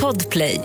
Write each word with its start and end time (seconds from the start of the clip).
Podplay. 0.00 0.60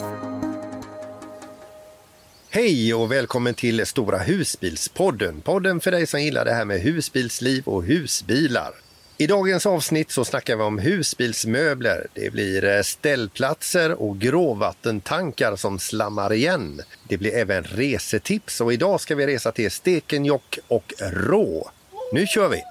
Hej 2.50 2.94
och 2.94 3.12
välkommen 3.12 3.54
till 3.54 3.86
Stora 3.86 4.18
husbilspodden. 4.18 5.42
Podden 5.42 5.80
för 5.80 5.92
dig 5.92 6.08
som 6.08 6.22
gillar 6.22 6.46
det 6.46 6.54
här 6.54 6.66
med 6.66 6.82
husbilsliv 6.82 7.64
och 7.66 7.84
husbilar. 7.84 8.72
I 9.18 9.28
dagens 9.28 9.66
avsnitt 9.66 10.12
så 10.12 10.26
snackar 10.26 10.56
vi 10.56 10.64
om 10.64 10.80
husbilsmöbler. 10.80 12.08
Det 12.14 12.30
blir 12.34 12.66
eh, 12.66 12.82
ställplatser 12.82 14.02
och 14.02 14.20
gråvattentankar 14.20 15.56
som 15.56 15.80
slammar 15.80 16.34
igen. 16.34 16.82
Det 17.08 17.18
blir 17.18 17.36
även 17.36 17.64
resetips 17.64 18.62
och 18.62 18.74
idag 18.74 19.02
ska 19.02 19.16
vi 19.16 19.28
resa 19.28 19.52
till 19.52 19.72
Stekenjokk 19.72 20.60
och 20.68 20.94
Rå. 21.00 21.72
Nu 22.14 22.28
kör 22.28 22.50
vi! 22.50 22.64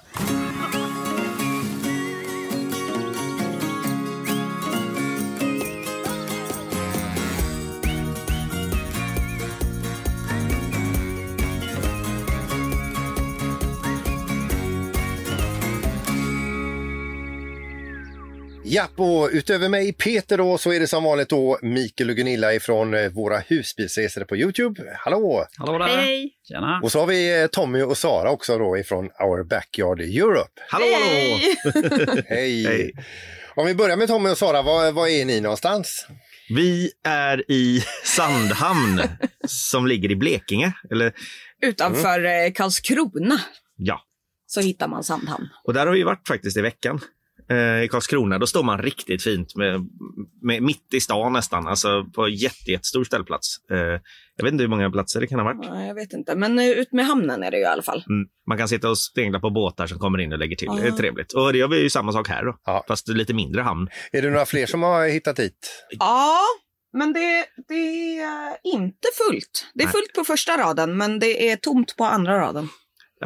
Japp, 18.77 18.99
och 18.99 19.29
utöver 19.31 19.69
mig 19.69 19.93
Peter 19.93 20.37
då 20.37 20.57
så 20.57 20.73
är 20.73 20.79
det 20.79 20.87
som 20.87 21.03
vanligt 21.03 21.29
då 21.29 21.59
Mikael 21.61 22.09
och 22.09 22.15
Gunilla 22.15 22.53
ifrån 22.53 22.93
eh, 22.93 23.09
våra 23.09 23.39
husbilsresor 23.39 24.23
på 24.23 24.37
Youtube. 24.37 24.97
Hallå! 24.97 25.45
Hallå 25.57 25.77
där! 25.77 25.87
Hej! 25.87 26.29
Tjena! 26.47 26.79
Och 26.83 26.91
så 26.91 26.99
har 26.99 27.07
vi 27.07 27.41
eh, 27.41 27.47
Tommy 27.47 27.81
och 27.81 27.97
Sara 27.97 28.31
också 28.31 28.57
då 28.57 28.77
ifrån 28.77 29.05
Our 29.05 29.43
Backyard 29.43 30.01
Europe. 30.01 30.61
Hallå, 30.69 30.85
hallå! 30.93 32.21
Hej! 32.27 32.65
Hej. 32.65 32.91
Om 33.55 33.65
vi 33.65 33.75
börjar 33.75 33.97
med 33.97 34.07
Tommy 34.07 34.29
och 34.29 34.37
Sara, 34.37 34.61
var, 34.61 34.91
var 34.91 35.07
är 35.07 35.25
ni 35.25 35.41
någonstans? 35.41 36.07
Vi 36.49 36.91
är 37.03 37.51
i 37.51 37.83
Sandhamn 38.03 39.01
som 39.47 39.87
ligger 39.87 40.11
i 40.11 40.15
Blekinge. 40.15 40.73
Eller, 40.91 41.13
Utanför 41.61 42.25
eh, 42.25 42.51
Karlskrona 42.51 43.41
ja. 43.75 44.01
så 44.45 44.61
hittar 44.61 44.87
man 44.87 45.03
Sandhamn. 45.03 45.49
Och 45.63 45.73
där 45.73 45.85
har 45.85 45.93
vi 45.93 46.03
varit 46.03 46.27
faktiskt 46.27 46.57
i 46.57 46.61
veckan. 46.61 46.99
Eh, 47.49 47.83
I 47.83 47.87
Karlskrona, 47.91 48.39
då 48.39 48.47
står 48.47 48.63
man 48.63 48.81
riktigt 48.81 49.23
fint 49.23 49.55
med, 49.55 49.87
med, 50.41 50.63
mitt 50.63 50.93
i 50.93 50.99
stan 50.99 51.33
nästan, 51.33 51.67
alltså 51.67 52.05
på 52.15 52.27
jätte, 52.29 52.71
jättestor 52.71 53.03
ställplats. 53.03 53.47
Eh, 53.71 53.77
jag 54.35 54.43
vet 54.43 54.51
inte 54.51 54.63
hur 54.63 54.69
många 54.69 54.91
platser 54.91 55.21
det 55.21 55.27
kan 55.27 55.39
ha 55.39 55.45
varit. 55.45 55.65
Ja, 55.69 55.83
jag 55.83 55.95
vet 55.95 56.13
inte, 56.13 56.35
men 56.35 56.59
eh, 56.59 56.69
ut 56.69 56.91
med 56.91 57.05
hamnen 57.05 57.43
är 57.43 57.51
det 57.51 57.57
ju 57.57 57.63
i 57.63 57.65
alla 57.65 57.81
fall. 57.81 58.03
Mm. 58.09 58.27
Man 58.47 58.57
kan 58.57 58.67
sitta 58.67 58.89
och 58.89 58.97
stengla 58.97 59.39
på 59.39 59.49
båtar 59.49 59.87
som 59.87 59.99
kommer 59.99 60.19
in 60.19 60.33
och 60.33 60.39
lägger 60.39 60.55
till. 60.55 60.69
Det 60.81 60.87
är 60.87 60.91
trevligt. 60.91 61.33
Och 61.33 61.53
det 61.53 61.57
gör 61.59 61.67
vi 61.67 61.81
ju 61.81 61.89
samma 61.89 62.11
sak 62.11 62.29
här 62.29 62.45
då, 62.45 62.57
Ja. 62.65 62.83
fast 62.87 63.07
lite 63.07 63.33
mindre 63.33 63.61
hamn. 63.61 63.87
Är 64.11 64.21
det 64.21 64.29
några 64.29 64.45
fler 64.45 64.65
som 64.65 64.83
har 64.83 65.07
hittat 65.07 65.39
hit? 65.39 65.85
Ja, 65.99 66.39
men 66.97 67.13
det, 67.13 67.45
det 67.67 68.19
är 68.19 68.57
inte 68.63 69.07
fullt. 69.27 69.67
Det 69.73 69.83
är 69.83 69.85
Nej. 69.85 69.93
fullt 69.93 70.13
på 70.13 70.23
första 70.23 70.57
raden, 70.57 70.97
men 70.97 71.19
det 71.19 71.49
är 71.51 71.55
tomt 71.55 71.95
på 71.97 72.05
andra 72.05 72.39
raden. 72.39 72.69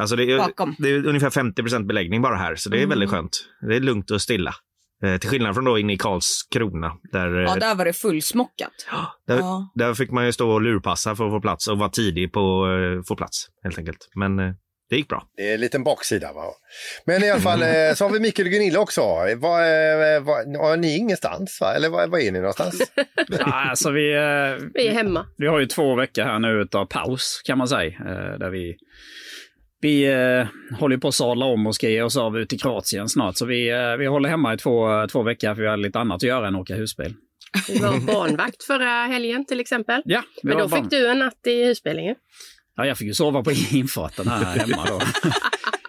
Alltså 0.00 0.16
det, 0.16 0.32
är, 0.32 0.38
Bakom. 0.38 0.74
det 0.78 0.88
är 0.90 1.06
ungefär 1.06 1.30
50% 1.30 1.86
beläggning 1.86 2.22
bara 2.22 2.36
här, 2.36 2.54
så 2.54 2.68
det 2.70 2.76
är 2.76 2.78
Mm. 2.78 2.88
väldigt 2.90 3.10
skönt. 3.10 3.44
Det 3.68 3.76
är 3.76 3.80
lugnt 3.80 4.10
och 4.10 4.22
stilla. 4.22 4.54
Eh, 5.04 5.16
till 5.16 5.30
skillnad 5.30 5.54
från 5.54 5.64
då 5.64 5.78
inne 5.78 5.92
i 5.92 5.96
Karlskrona, 5.98 6.92
där 7.12 7.36
eh, 7.36 7.42
Ja, 7.42 7.56
där 7.56 7.74
var 7.74 7.84
det 7.84 7.92
fullsmockat. 7.92 8.72
Där, 9.26 9.36
Ja. 9.38 9.72
där 9.74 9.94
fick 9.94 10.10
man 10.10 10.26
ju 10.26 10.32
stå 10.32 10.50
och 10.50 10.62
lurpassa 10.62 11.16
för 11.16 11.24
att 11.26 11.32
få 11.32 11.40
plats 11.40 11.68
och 11.68 11.78
vara 11.78 11.88
tidig 11.88 12.32
på 12.32 12.64
att 12.64 12.98
eh, 12.98 13.02
få 13.08 13.16
plats 13.16 13.46
helt 13.64 13.78
enkelt. 13.78 14.08
Men 14.14 14.38
eh, 14.38 14.52
det 14.90 14.96
gick 14.96 15.08
bra. 15.08 15.22
Det 15.36 15.50
är 15.50 15.54
en 15.54 15.60
liten 15.60 15.84
baksida. 15.84 16.32
Va? 16.32 16.42
Men 17.06 17.24
i 17.24 17.30
alla 17.30 17.40
fall 17.40 17.62
eh, 17.62 17.68
så 17.94 18.04
har 18.04 18.10
vi 18.10 18.20
Mikael 18.20 18.48
och 18.48 18.52
Gunilla 18.52 18.80
också. 18.80 19.00
Var, 19.00 19.36
var, 19.36 20.58
var, 20.58 20.76
ni 20.76 20.94
är 20.94 20.98
ingenstans 20.98 21.58
va? 21.60 21.74
Eller 21.74 21.88
var, 21.88 22.06
var 22.06 22.18
är 22.18 22.32
ni 22.32 22.38
någonstans? 22.38 22.82
Ja, 23.28 23.44
alltså 23.70 23.90
vi, 23.90 24.12
eh, 24.14 24.68
Vi 24.74 24.86
är 24.88 24.92
hemma. 24.92 25.26
vi 25.36 25.46
har 25.46 25.58
ju 25.60 25.66
två 25.66 25.94
veckor 25.94 26.22
här 26.22 26.38
nu 26.38 26.60
utav 26.62 26.86
paus 26.86 27.42
kan 27.44 27.58
man 27.58 27.68
säga. 27.68 27.88
eh, 27.98 28.38
Där 28.38 28.50
vi 28.50 28.76
vi 29.82 30.04
eh, 30.04 30.46
håller 30.78 30.96
på 30.96 31.08
att 31.08 31.14
sadla 31.14 31.46
om 31.46 31.66
och 31.66 31.74
ska 31.74 31.88
ge 31.88 32.02
oss 32.02 32.16
av 32.16 32.38
ut 32.38 32.48
till 32.48 32.60
Kroatien 32.60 33.08
snart. 33.08 33.36
Så 33.36 33.46
vi, 33.46 33.70
eh, 33.70 33.96
vi 33.98 34.06
håller 34.06 34.28
hemma 34.28 34.54
i 34.54 34.56
två, 34.56 35.06
två 35.06 35.22
veckor 35.22 35.54
för 35.54 35.62
vi 35.62 35.68
har 35.68 35.76
lite 35.76 35.98
annat 35.98 36.16
att 36.16 36.22
göra 36.22 36.48
än 36.48 36.56
åka 36.56 36.74
husbil. 36.74 37.14
Vi 37.68 37.78
var 37.78 38.06
barnvakt 38.06 38.64
förra 38.64 39.04
helgen 39.06 39.44
till 39.44 39.60
exempel. 39.60 40.02
Ja, 40.04 40.22
Men 40.42 40.58
då 40.58 40.68
barn. 40.68 40.82
fick 40.82 40.90
du 40.90 41.08
en 41.08 41.18
natt 41.18 41.46
i 41.46 41.64
husbilen. 41.64 42.14
Ja, 42.76 42.86
jag 42.86 42.98
fick 42.98 43.06
ju 43.06 43.14
sova 43.14 43.42
på 43.42 43.50
infarten 43.72 44.28
här 44.28 44.58
hemma 44.58 44.84
då. 44.86 45.00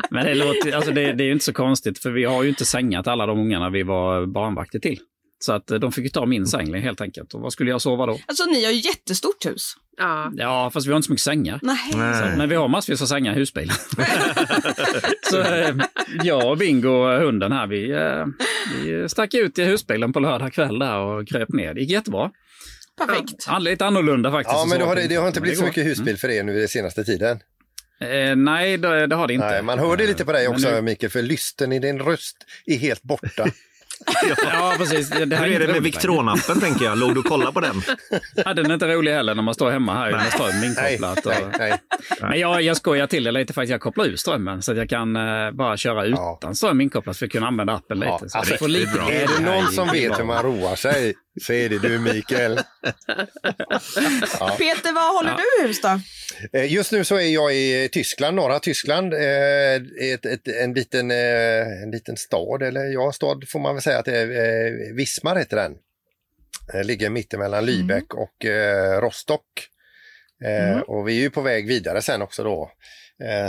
Men 0.09 0.25
det, 0.25 0.35
låter, 0.35 0.75
alltså 0.75 0.91
det, 0.91 1.13
det 1.13 1.23
är 1.23 1.25
ju 1.25 1.31
inte 1.31 1.45
så 1.45 1.53
konstigt 1.53 2.00
för 2.00 2.12
vi 2.12 2.23
har 2.23 2.44
ju 2.44 2.50
inte 2.50 2.66
sängat 2.66 3.07
alla 3.07 3.25
de 3.25 3.39
ungarna 3.39 3.69
vi 3.69 3.84
var 3.84 4.25
barnvakter 4.25 4.79
till. 4.79 5.00
Så 5.46 5.54
att 5.54 5.72
eh, 5.72 5.80
de 5.80 5.92
fick 5.92 6.04
ju 6.04 6.09
ta 6.09 6.26
min 6.26 6.48
säng 6.48 6.74
helt 6.81 7.02
enkelt. 7.02 7.34
Och 7.34 7.42
vad 7.42 7.54
skulle 7.54 7.70
jag 7.72 7.81
sova 7.81 8.06
då? 8.06 8.20
Alltså, 8.26 8.46
ni 8.46 8.66
har 8.66 8.72
ju 8.72 8.80
jättestort 8.80 9.46
hus. 9.46 9.74
Ja. 9.98 10.31
Ja, 10.36 10.70
fast 10.74 10.88
vi 10.88 10.92
har 10.92 10.98
inte 10.98 11.06
så 11.06 11.12
mycket 11.12 11.24
sängar. 11.24 11.59
Nej. 11.62 11.92
Så, 11.92 12.38
men 12.38 12.50
vi 12.50 12.56
har 12.56 12.68
massvis 12.68 13.02
av 13.02 13.06
sängar 13.06 13.34
i 13.34 13.36
husbilen. 13.36 13.76
så 15.30 15.42
eh, 15.42 15.76
jag 16.24 16.52
och 16.52 16.58
Bingo, 16.58 16.90
och 16.90 17.20
hunden 17.20 17.52
här, 17.52 17.68
vi, 17.68 17.92
eh, 17.92 18.26
vi 18.86 19.09
stack 19.09 19.34
ut 19.34 19.59
i 19.59 19.64
husbilen 19.64 20.14
på 20.14 20.20
lördag 20.20 20.54
kväll 20.54 20.80
där 20.80 20.98
och 20.98 21.28
kröp 21.28 21.50
ner. 21.50 21.74
Det 21.74 21.81
gick 21.81 21.90
jättebra. 21.90 22.31
Perfekt. 22.98 23.46
Ja, 23.48 23.60
lite 23.60 23.86
annorlunda 23.86 24.31
faktiskt. 24.31 24.56
Ja, 24.58 24.66
men 24.70 24.80
det 24.80 24.86
har, 24.86 24.96
det, 24.96 25.08
det 25.08 25.16
har 25.16 25.28
inte 25.28 25.42
blivit 25.42 25.60
så 25.60 25.66
mycket 25.66 25.86
husbil 25.86 26.18
för 26.18 26.30
er 26.30 26.44
nu 26.44 26.60
den 26.60 26.68
senaste 26.68 27.04
tiden. 27.04 27.40
Eh, 28.02 28.36
nej, 28.36 28.78
det, 28.78 29.08
det 29.08 29.16
har 29.16 29.28
det 29.28 29.34
inte. 29.34 29.48
Nej, 29.48 29.62
man 29.64 29.80
hör 29.80 29.98
det 29.98 30.08
lite 30.08 30.25
på 30.25 30.31
dig 30.31 30.48
också 30.48 30.72
nu- 30.72 30.81
Mikael, 30.81 31.12
för 31.12 31.22
lysten 31.22 31.72
i 31.72 31.80
din 31.80 32.00
röst 32.00 32.38
är 32.66 32.75
helt 32.78 33.04
borta. 33.04 33.46
Ja, 34.53 34.74
precis. 34.78 35.09
Det, 35.09 35.18
Hur 35.18 35.34
är 35.56 35.59
det 35.59 35.68
med. 35.68 35.84
Victronappen 35.84 36.59
tänker 36.59 36.86
jag? 36.86 36.97
Låg 36.97 37.14
du 37.14 37.19
och 37.19 37.25
kollade 37.25 37.52
på 37.53 37.59
den? 37.59 37.81
Ja, 38.36 38.53
den 38.53 38.66
är 38.69 38.74
inte 38.74 38.88
rolig 38.88 39.12
heller 39.14 39.36
när 39.36 39.44
man 39.44 39.53
står 39.53 39.72
hemma 39.72 39.94
här 39.94 40.12
med 40.12 40.31
ström 40.31 40.50
nej, 40.75 40.94
inkopplat. 40.94 41.25
nej, 41.25 41.44
Och... 41.44 41.50
nej. 41.59 41.74
Men 42.22 42.40
jag, 42.40 42.62
jag 42.62 42.78
skojar 42.78 43.08
till 43.08 43.24
det 43.24 43.31
lite 43.31 43.53
faktiskt. 43.53 43.72
Jag 43.72 43.81
kopplar 43.81 44.06
ur 44.06 44.16
strömmen 44.16 44.62
så 44.62 44.72
att 44.72 44.78
jag 44.78 44.90
kan 44.90 45.16
eh, 45.16 45.52
bara 45.52 45.78
köra 45.78 46.08
Ja. 46.08 46.38
utan 46.42 46.56
ström 46.56 46.81
inkopplat 46.81 47.18
för 47.18 47.25
att 47.25 47.31
kunna 47.31 47.47
använda 47.47 47.74
appen 47.74 48.00
lite. 48.00 48.12
Ja, 48.12 48.19
så 48.28 48.38
alltså, 48.38 48.53
det 48.53 48.58
får 48.59 48.68
lite. 48.68 49.00
Är 49.00 49.28
det 49.38 49.46
någon 49.52 49.72
som 49.72 49.88
Nej, 49.88 50.00
vet 50.02 50.09
bra. 50.09 50.18
hur 50.18 50.25
man 50.25 50.44
roar 50.44 50.75
sig 50.75 51.13
så 51.41 51.53
är 51.53 51.69
det 51.69 51.79
du 51.79 51.99
Mikael. 51.99 52.55
Peter, 54.57 54.94
vad 54.94 55.16
håller 55.16 55.38
du 55.38 55.63
i 55.63 55.67
hus 55.67 55.81
då? 55.81 55.99
Eh, 56.53 56.73
Just 56.73 56.91
nu 56.91 57.03
så 57.03 57.16
är 57.16 57.33
jag 57.33 57.55
i 57.55 57.89
Tyskland, 57.91 58.35
norra 58.35 58.59
Tyskland. 58.59 59.13
Eh, 59.13 59.75
ett, 60.13 60.25
ett, 60.25 60.47
en, 60.47 60.73
liten, 60.73 61.11
eh, 61.11 61.83
en 61.83 61.91
liten 61.91 62.17
stad, 62.17 62.63
eller 62.63 62.85
ja, 62.85 63.11
stad 63.11 63.44
får 63.49 63.59
man 63.59 63.75
väl 63.75 63.81
säga 63.81 63.99
att 63.99 64.05
det 64.05 64.17
är. 64.17 64.95
Wismar 64.95 65.35
heter 65.35 65.57
den. 65.57 65.75
Eh, 66.73 66.83
ligger 66.83 67.09
mittemellan 67.09 67.65
Lübeck 67.69 68.13
och 68.13 68.45
eh, 68.45 69.01
Rostock. 69.01 69.67
Eh, 70.45 70.79
Och 70.79 71.07
vi 71.07 71.17
är 71.17 71.21
ju 71.21 71.29
på 71.29 71.41
väg 71.41 71.67
vidare 71.67 72.01
sen 72.01 72.21
också 72.21 72.44
då. 72.44 72.71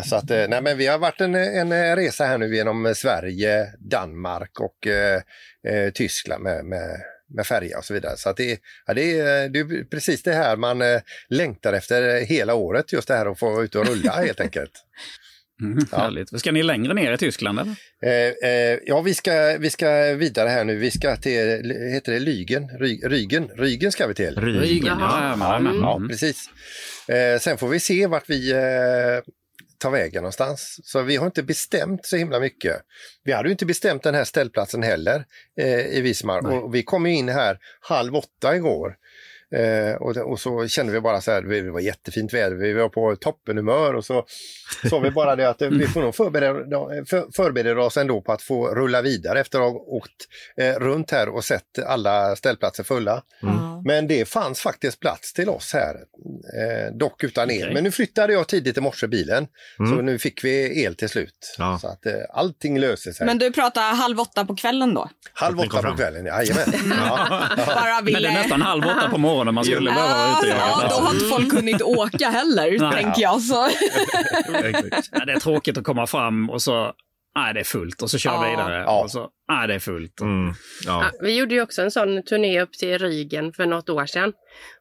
Så 0.04 0.16
att, 0.16 0.28
nej 0.28 0.62
men 0.62 0.78
vi 0.78 0.86
har 0.86 0.98
varit 0.98 1.20
en, 1.20 1.34
en 1.34 1.96
resa 1.96 2.24
här 2.24 2.38
nu 2.38 2.56
genom 2.56 2.94
Sverige, 2.96 3.66
Danmark 3.90 4.60
och 4.60 4.86
eh, 4.86 5.20
Tyskland 5.94 6.42
med, 6.42 6.64
med, 6.64 7.00
med 7.34 7.46
färja 7.46 7.78
och 7.78 7.84
så 7.84 7.94
vidare. 7.94 8.16
Så 8.16 8.28
att 8.28 8.36
det, 8.36 8.58
ja, 8.86 8.94
det, 8.94 9.18
är, 9.18 9.48
det 9.48 9.58
är 9.58 9.84
precis 9.84 10.22
det 10.22 10.32
här 10.32 10.56
man 10.56 10.82
eh, 10.82 11.00
längtar 11.28 11.72
efter 11.72 12.20
hela 12.24 12.54
året, 12.54 12.92
just 12.92 13.08
det 13.08 13.14
här 13.14 13.26
att 13.26 13.38
få 13.38 13.64
ute 13.64 13.78
och 13.78 13.86
rulla 13.86 14.12
helt 14.12 14.40
enkelt. 14.46 14.72
Mm, 15.62 15.86
Ja. 15.92 15.98
Härligt. 15.98 16.40
Ska 16.40 16.52
ni 16.52 16.62
längre 16.62 16.94
ner 16.94 17.12
i 17.12 17.18
Tyskland? 17.18 17.58
Eller? 17.60 17.74
Eh, 18.02 18.50
eh, 18.50 18.78
ja, 18.86 19.00
vi 19.00 19.14
ska, 19.14 19.56
vi 19.58 19.70
ska 19.70 20.14
vidare 20.14 20.48
här 20.48 20.64
nu. 20.64 20.76
Vi 20.76 20.90
ska 20.90 21.16
till, 21.16 21.74
heter 21.92 22.12
det 22.12 22.18
Lygen? 22.18 22.68
Ry, 22.68 23.00
Rygen? 23.04 23.48
Rygen 23.48 23.92
ska 23.92 24.06
vi 24.06 24.14
till. 24.14 24.36
Rygen, 24.36 24.96
ja. 24.98 25.36
ja, 25.80 25.96
mm. 25.96 26.08
precis. 26.08 26.50
Eh, 27.08 27.38
sen 27.40 27.58
får 27.58 27.68
vi 27.68 27.80
se 27.80 28.06
vart 28.06 28.30
vi 28.30 28.52
tar 29.84 29.90
vägen 29.90 30.22
någonstans. 30.22 30.80
Så 30.84 31.02
vi 31.02 31.16
har 31.16 31.26
inte 31.26 31.42
bestämt 31.42 32.06
så 32.06 32.16
himla 32.16 32.40
mycket. 32.40 32.76
Vi 33.24 33.32
hade 33.32 33.48
ju 33.48 33.52
inte 33.52 33.66
bestämt 33.66 34.02
den 34.02 34.14
här 34.14 34.24
ställplatsen 34.24 34.82
heller 34.82 35.24
eh, 35.60 35.86
i 35.86 36.00
Wismar 36.00 36.42
Nej. 36.42 36.58
och 36.58 36.74
vi 36.74 36.82
kom 36.82 37.06
in 37.06 37.28
här 37.28 37.58
halv 37.80 38.16
åtta 38.16 38.56
igår. 38.56 38.96
Eh, 39.54 39.94
och, 39.94 40.16
och 40.16 40.40
så 40.40 40.68
kände 40.68 40.92
vi 40.92 41.00
bara 41.00 41.20
så 41.20 41.30
här, 41.30 41.42
det 41.42 41.70
var 41.70 41.80
jättefint 41.80 42.34
väder, 42.34 42.56
vi 42.56 42.72
var 42.72 42.88
på 42.88 43.16
toppenhumör 43.16 43.94
och 43.94 44.04
så 44.04 44.26
sa 44.90 44.98
vi 44.98 45.10
bara 45.10 45.36
det 45.36 45.48
att 45.48 45.62
eh, 45.62 45.68
vi 45.68 45.86
får 45.86 46.00
nog 46.00 46.14
förbereda, 46.14 47.04
för, 47.06 47.32
förbereda 47.32 47.80
oss 47.80 47.96
ändå 47.96 48.20
på 48.20 48.32
att 48.32 48.42
få 48.42 48.68
rulla 48.68 49.02
vidare 49.02 49.40
efter 49.40 49.58
att 49.58 49.72
ha 49.72 49.80
åkt 49.80 50.28
eh, 50.56 50.74
runt 50.74 51.10
här 51.10 51.28
och 51.28 51.44
sett 51.44 51.78
alla 51.86 52.36
ställplatser 52.36 52.84
fulla. 52.84 53.22
Ja. 53.40 53.73
Men 53.86 54.06
det 54.06 54.28
fanns 54.28 54.60
faktiskt 54.60 55.00
plats 55.00 55.32
till 55.32 55.48
oss 55.48 55.72
här, 55.72 55.94
eh, 55.94 56.96
dock 56.98 57.24
utan 57.24 57.50
el. 57.50 57.62
Okej. 57.62 57.74
Men 57.74 57.84
nu 57.84 57.90
flyttade 57.90 58.32
jag 58.32 58.48
tidigt 58.48 58.76
i 58.78 58.80
morse 58.80 59.06
bilen, 59.08 59.46
Mm. 59.78 59.96
så 59.96 60.02
nu 60.02 60.18
fick 60.18 60.44
vi 60.44 60.82
el 60.84 60.94
till 60.94 61.08
slut. 61.08 61.54
Ja. 61.58 61.78
Så 61.80 61.88
att 61.88 62.06
eh, 62.06 62.12
allting 62.34 62.78
löser 62.80 63.12
sig. 63.12 63.26
Men 63.26 63.38
du 63.38 63.52
pratar 63.52 63.94
halv 63.94 64.20
åtta 64.20 64.44
på 64.44 64.56
kvällen 64.56 64.94
då? 64.94 65.08
Halv 65.32 65.60
åtta 65.60 65.82
på 65.82 65.96
kvällen, 65.96 66.26
jajamän. 66.26 66.64
Ja. 66.90 67.48
Bara 67.66 68.00
Men 68.02 68.12
det 68.22 68.28
är 68.28 68.32
nästan 68.32 68.62
halv 68.62 68.84
åtta 68.84 69.08
på 69.10 69.18
morgonen 69.18 69.54
man 69.54 69.64
skulle 69.64 69.90
behöva 69.90 70.14
vara 70.14 70.38
ute 70.38 70.48
Ja, 70.48 70.86
då 70.90 70.94
har 70.96 71.14
inte 71.14 71.26
folk 71.26 71.52
hunnit 71.52 71.82
åka 71.82 72.28
heller, 72.30 72.92
tänker 72.92 73.22
jag. 73.22 73.42
Så. 73.42 73.54
Ja, 75.12 75.24
det 75.24 75.32
är 75.32 75.40
tråkigt 75.40 75.78
att 75.78 75.84
komma 75.84 76.06
fram 76.06 76.50
och 76.50 76.62
så 76.62 76.92
nej 77.36 77.54
det 77.54 77.60
är 77.60 77.64
fullt 77.64 78.02
och 78.02 78.10
så 78.10 78.18
kör 78.18 78.30
vi 78.30 78.36
Ja. 78.46 78.50
vidare. 78.50 78.78
Ja. 78.86 79.02
Och 79.02 79.10
så, 79.10 79.28
nej 79.48 79.68
det 79.68 79.74
är 79.74 79.78
fullt. 79.78 80.20
Mm. 80.20 80.54
Ja. 80.86 81.04
Ja, 81.04 81.10
vi 81.20 81.38
gjorde 81.38 81.54
ju 81.54 81.62
också 81.62 81.82
en 81.82 81.90
sån 81.90 82.22
turné 82.22 82.60
upp 82.62 82.72
till 82.72 82.98
Rygen 82.98 83.52
för 83.52 83.66
något 83.66 83.88
år 83.88 84.06
sedan. 84.06 84.32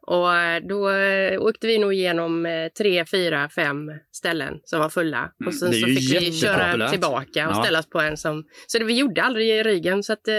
Och 0.08 0.36
eh, 0.36 0.62
då 0.70 0.90
eh, 0.90 1.42
åkte 1.42 1.68
vi 1.68 1.78
nog 1.78 1.94
igenom 1.94 2.46
eh, 2.46 2.68
tre, 2.78 3.06
fyra, 3.06 3.50
fem 3.50 3.92
ställen 4.12 4.54
som 4.64 4.80
var 4.80 4.90
fulla. 4.90 5.32
Och 5.46 5.54
sen 5.56 5.74
så 5.74 5.86
fick 5.86 6.22
vi 6.22 6.32
köra 6.32 6.90
tillbaka 6.90 7.50
och 7.50 7.56
Ja. 7.56 7.64
ställa 7.64 7.80
oss 7.80 7.90
på 7.90 8.00
en 8.00 8.18
som... 8.18 8.44
Så 8.68 8.80
det, 8.80 8.86
vi 8.86 8.94
gjorde 8.98 9.24
aldrig 9.24 9.48
i 9.50 9.64
Rygen 9.64 10.04
så 10.04 10.14
att... 10.14 10.28
Eh, 10.28 10.34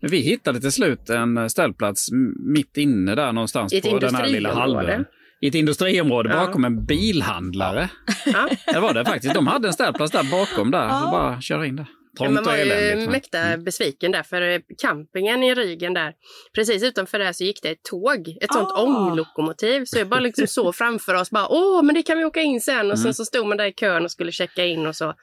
Men 0.00 0.10
vi 0.10 0.16
hittade 0.20 0.60
till 0.60 0.72
slut 0.72 1.10
en 1.10 1.50
ställplats 1.50 2.08
mitt 2.46 2.76
inne 2.76 3.14
där 3.14 3.32
någonstans 3.32 3.80
på 3.82 3.98
den 3.98 4.14
här 4.14 4.26
lilla 4.26 4.54
halvön. 4.54 5.04
I 5.42 5.48
ett 5.48 5.54
industriområde 5.54 6.30
Ja. 6.30 6.46
bakom 6.46 6.64
en 6.64 6.84
bilhandlare. 6.86 7.88
ja. 8.26 8.48
Det 8.72 8.80
var 8.80 8.94
det 8.94 9.04
faktiskt. 9.04 9.34
De 9.34 9.46
hade 9.46 9.68
en 9.68 9.72
ställplats 9.72 10.12
där 10.12 10.30
bakom 10.30 10.70
där. 10.70 10.88
Så 10.88 11.10
bara 11.10 11.40
köra 11.40 11.66
in 11.66 11.76
där. 11.76 11.86
Ja, 12.18 12.30
man 12.30 12.44
var 12.44 12.56
ju 12.56 13.06
mäkta 13.08 13.56
besviken 13.58 14.12
där, 14.12 14.22
för 14.22 14.42
eh, 14.42 14.58
campingen 14.82 15.42
i 15.42 15.54
Rygen 15.54 15.94
där, 15.94 16.12
precis 16.54 16.82
utanför 16.84 17.18
där 17.18 17.32
så 17.32 17.44
gick 17.44 17.62
det 17.62 17.68
ett 17.68 17.82
tåg, 17.90 18.28
ett 18.40 18.52
sånt 18.52 18.68
Ah. 18.72 18.82
ånglokomotiv. 18.82 19.84
Så 19.84 19.98
jag 19.98 20.08
bara 20.08 20.20
liksom 20.20 20.46
så 20.46 20.72
framför 20.72 21.14
oss, 21.14 21.30
bara 21.30 21.46
åh, 21.48 21.82
men 21.82 21.94
det 21.94 22.02
kan 22.02 22.18
vi 22.18 22.24
åka 22.24 22.40
in 22.40 22.60
sen. 22.60 22.76
Och 22.78 22.84
Mm. 22.84 22.96
sen 22.96 23.14
så 23.14 23.24
stod 23.24 23.46
man 23.46 23.56
där 23.56 23.66
i 23.66 23.72
kön 23.72 24.04
och 24.04 24.10
skulle 24.10 24.32
checka 24.32 24.64
in 24.64 24.86
och 24.86 24.96
så. 24.96 25.14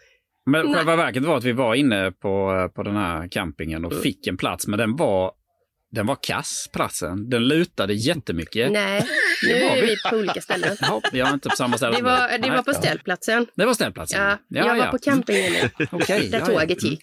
Men 0.52 0.66
Nej. 0.66 0.76
själva 0.76 0.96
verket 0.96 1.24
var 1.24 1.38
att 1.38 1.44
vi 1.44 1.52
var 1.52 1.76
inne 1.76 2.12
på, 2.12 2.70
på 2.76 2.84
den 2.84 2.96
här 2.96 3.28
campingen 3.28 3.86
och 3.86 3.94
fick 3.94 4.28
en 4.28 4.38
plats, 4.38 4.68
men 4.68 4.80
den 4.80 4.96
var, 4.96 5.32
den 5.92 6.06
var 6.08 6.18
kass, 6.22 6.70
platsen. 6.74 7.30
Den 7.30 7.48
lutade 7.48 7.94
jättemycket. 7.94 8.72
Nej, 8.72 9.08
nu 9.44 9.54
var 9.64 9.70
är 9.78 9.82
vi. 9.82 9.88
vi 9.88 9.96
på 10.10 10.16
olika 10.16 10.42
ställen. 10.42 10.78
Ja, 10.82 11.02
jag 11.12 11.30
är 11.30 11.34
inte 11.34 11.50
på 11.50 11.56
samma 11.56 11.78
ställe. 11.78 11.98
Det 11.98 12.04
var, 12.04 12.38
det 12.38 12.50
var 12.50 12.64
på 12.64 12.74
ställplatsen. 12.74 13.48
Det 13.56 13.66
var 13.66 13.74
ställplatsen? 13.74 14.22
Ja, 14.22 14.38
jag 14.48 14.76
var 14.76 14.88
på 14.88 14.98
campingen 14.98 15.54
nu, 15.54 15.88
Okej, 15.92 16.28
där 16.32 16.40
ja, 16.40 16.46
ja. 16.52 16.60
tåget 16.60 16.84
gick. 16.84 17.02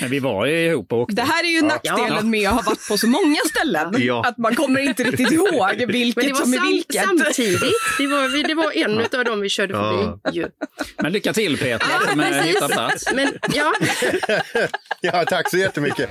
Men 0.00 0.10
vi 0.10 0.18
var 0.18 0.46
ju 0.46 0.66
ihop 0.66 0.92
och 0.92 0.98
åkte. 1.00 1.14
Det 1.16 1.22
här 1.22 1.44
är 1.44 1.48
ju 1.48 1.62
nackdelen 1.62 2.08
Ja. 2.16 2.22
med 2.22 2.48
att 2.48 2.54
ha 2.54 2.62
varit 2.62 2.88
på 2.88 2.98
så 2.98 3.06
många 3.08 3.36
ställen. 3.50 3.94
Ja. 3.98 4.24
Att 4.26 4.38
man 4.38 4.54
kommer 4.54 4.80
inte 4.80 5.04
riktigt 5.04 5.30
ihåg 5.32 5.66
Men 5.68 5.78
det 5.78 5.86
vilket 5.86 6.30
var 6.30 6.40
som 6.40 6.54
är 6.54 6.60
vilket. 6.70 7.04
samtidigt. 7.04 7.60
Det 7.98 8.06
var, 8.06 8.28
vi- 8.28 8.42
det 8.42 8.54
var 8.54 8.76
en 8.76 9.00
av 9.18 9.24
dem 9.24 9.40
vi 9.40 9.48
körde 9.48 9.74
Ja. 9.74 10.18
förbi. 10.22 10.38
Ju. 10.38 10.46
Men 11.02 11.12
lycka 11.12 11.32
till 11.32 11.58
Peter 11.58 11.86
Ja, 12.08 12.14
med 12.14 12.38
att 12.40 12.46
hitta 12.46 12.68
plats. 12.68 13.04
Men 13.14 13.28
ja, 13.54 13.72
Ja, 15.00 15.24
tack 15.24 15.50
så 15.50 15.56
jättemycket. 15.56 16.10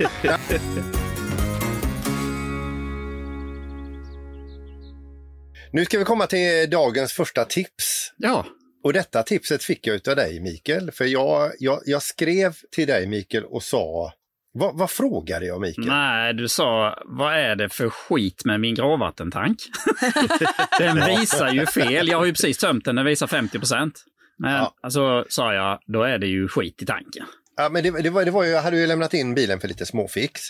Nu 5.76 5.84
ska 5.84 5.98
vi 5.98 6.04
komma 6.04 6.26
till 6.26 6.70
dagens 6.70 7.12
första 7.12 7.44
tips. 7.44 8.12
Ja, 8.16 8.46
Och 8.84 8.92
detta 8.92 9.22
tipset 9.22 9.62
fick 9.64 9.86
jag 9.86 10.08
av 10.08 10.16
dig 10.16 10.40
Mikael, 10.40 10.90
för 10.90 11.04
jag, 11.04 11.52
jag, 11.58 11.80
jag 11.86 12.02
skrev 12.02 12.56
till 12.70 12.86
dig 12.86 13.06
Mikael 13.06 13.44
och 13.44 13.62
sa, 13.62 14.12
vad, 14.52 14.78
vad 14.78 14.90
frågade 14.90 15.46
jag 15.46 15.60
Mikael? 15.60 15.86
nej, 15.86 16.34
du 16.34 16.48
sa 16.48 17.02
vad 17.04 17.34
är 17.34 17.56
det 17.56 17.68
för 17.68 17.90
skit 17.90 18.44
med 18.44 18.60
min 18.60 18.74
gråvattentank? 18.74 19.58
den 20.78 21.06
visar 21.06 21.48
ju 21.52 21.66
fel. 21.66 22.08
Jag 22.08 22.18
har 22.18 22.24
ju 22.24 22.32
precis 22.32 22.58
tömt 22.58 22.84
den, 22.84 22.96
den 22.96 23.04
visar 23.04 23.26
50 23.26 23.58
procent. 23.58 24.04
Men 24.38 24.52
Ja. 24.52 24.74
alltså 24.82 25.24
sa 25.28 25.54
jag, 25.54 25.78
då 25.86 26.02
är 26.02 26.18
det 26.18 26.26
ju 26.26 26.48
skit 26.48 26.82
i 26.82 26.86
tanken. 26.86 27.26
Ja, 27.56 27.68
men 27.68 27.82
det, 27.82 28.02
det, 28.02 28.10
var, 28.10 28.24
det 28.24 28.30
var 28.30 28.44
ju, 28.44 28.50
jag 28.50 28.62
hade 28.62 28.76
ju 28.76 28.86
lämnat 28.86 29.14
in 29.14 29.34
bilen 29.34 29.60
för 29.60 29.68
lite 29.68 29.86
småfix. 29.86 30.40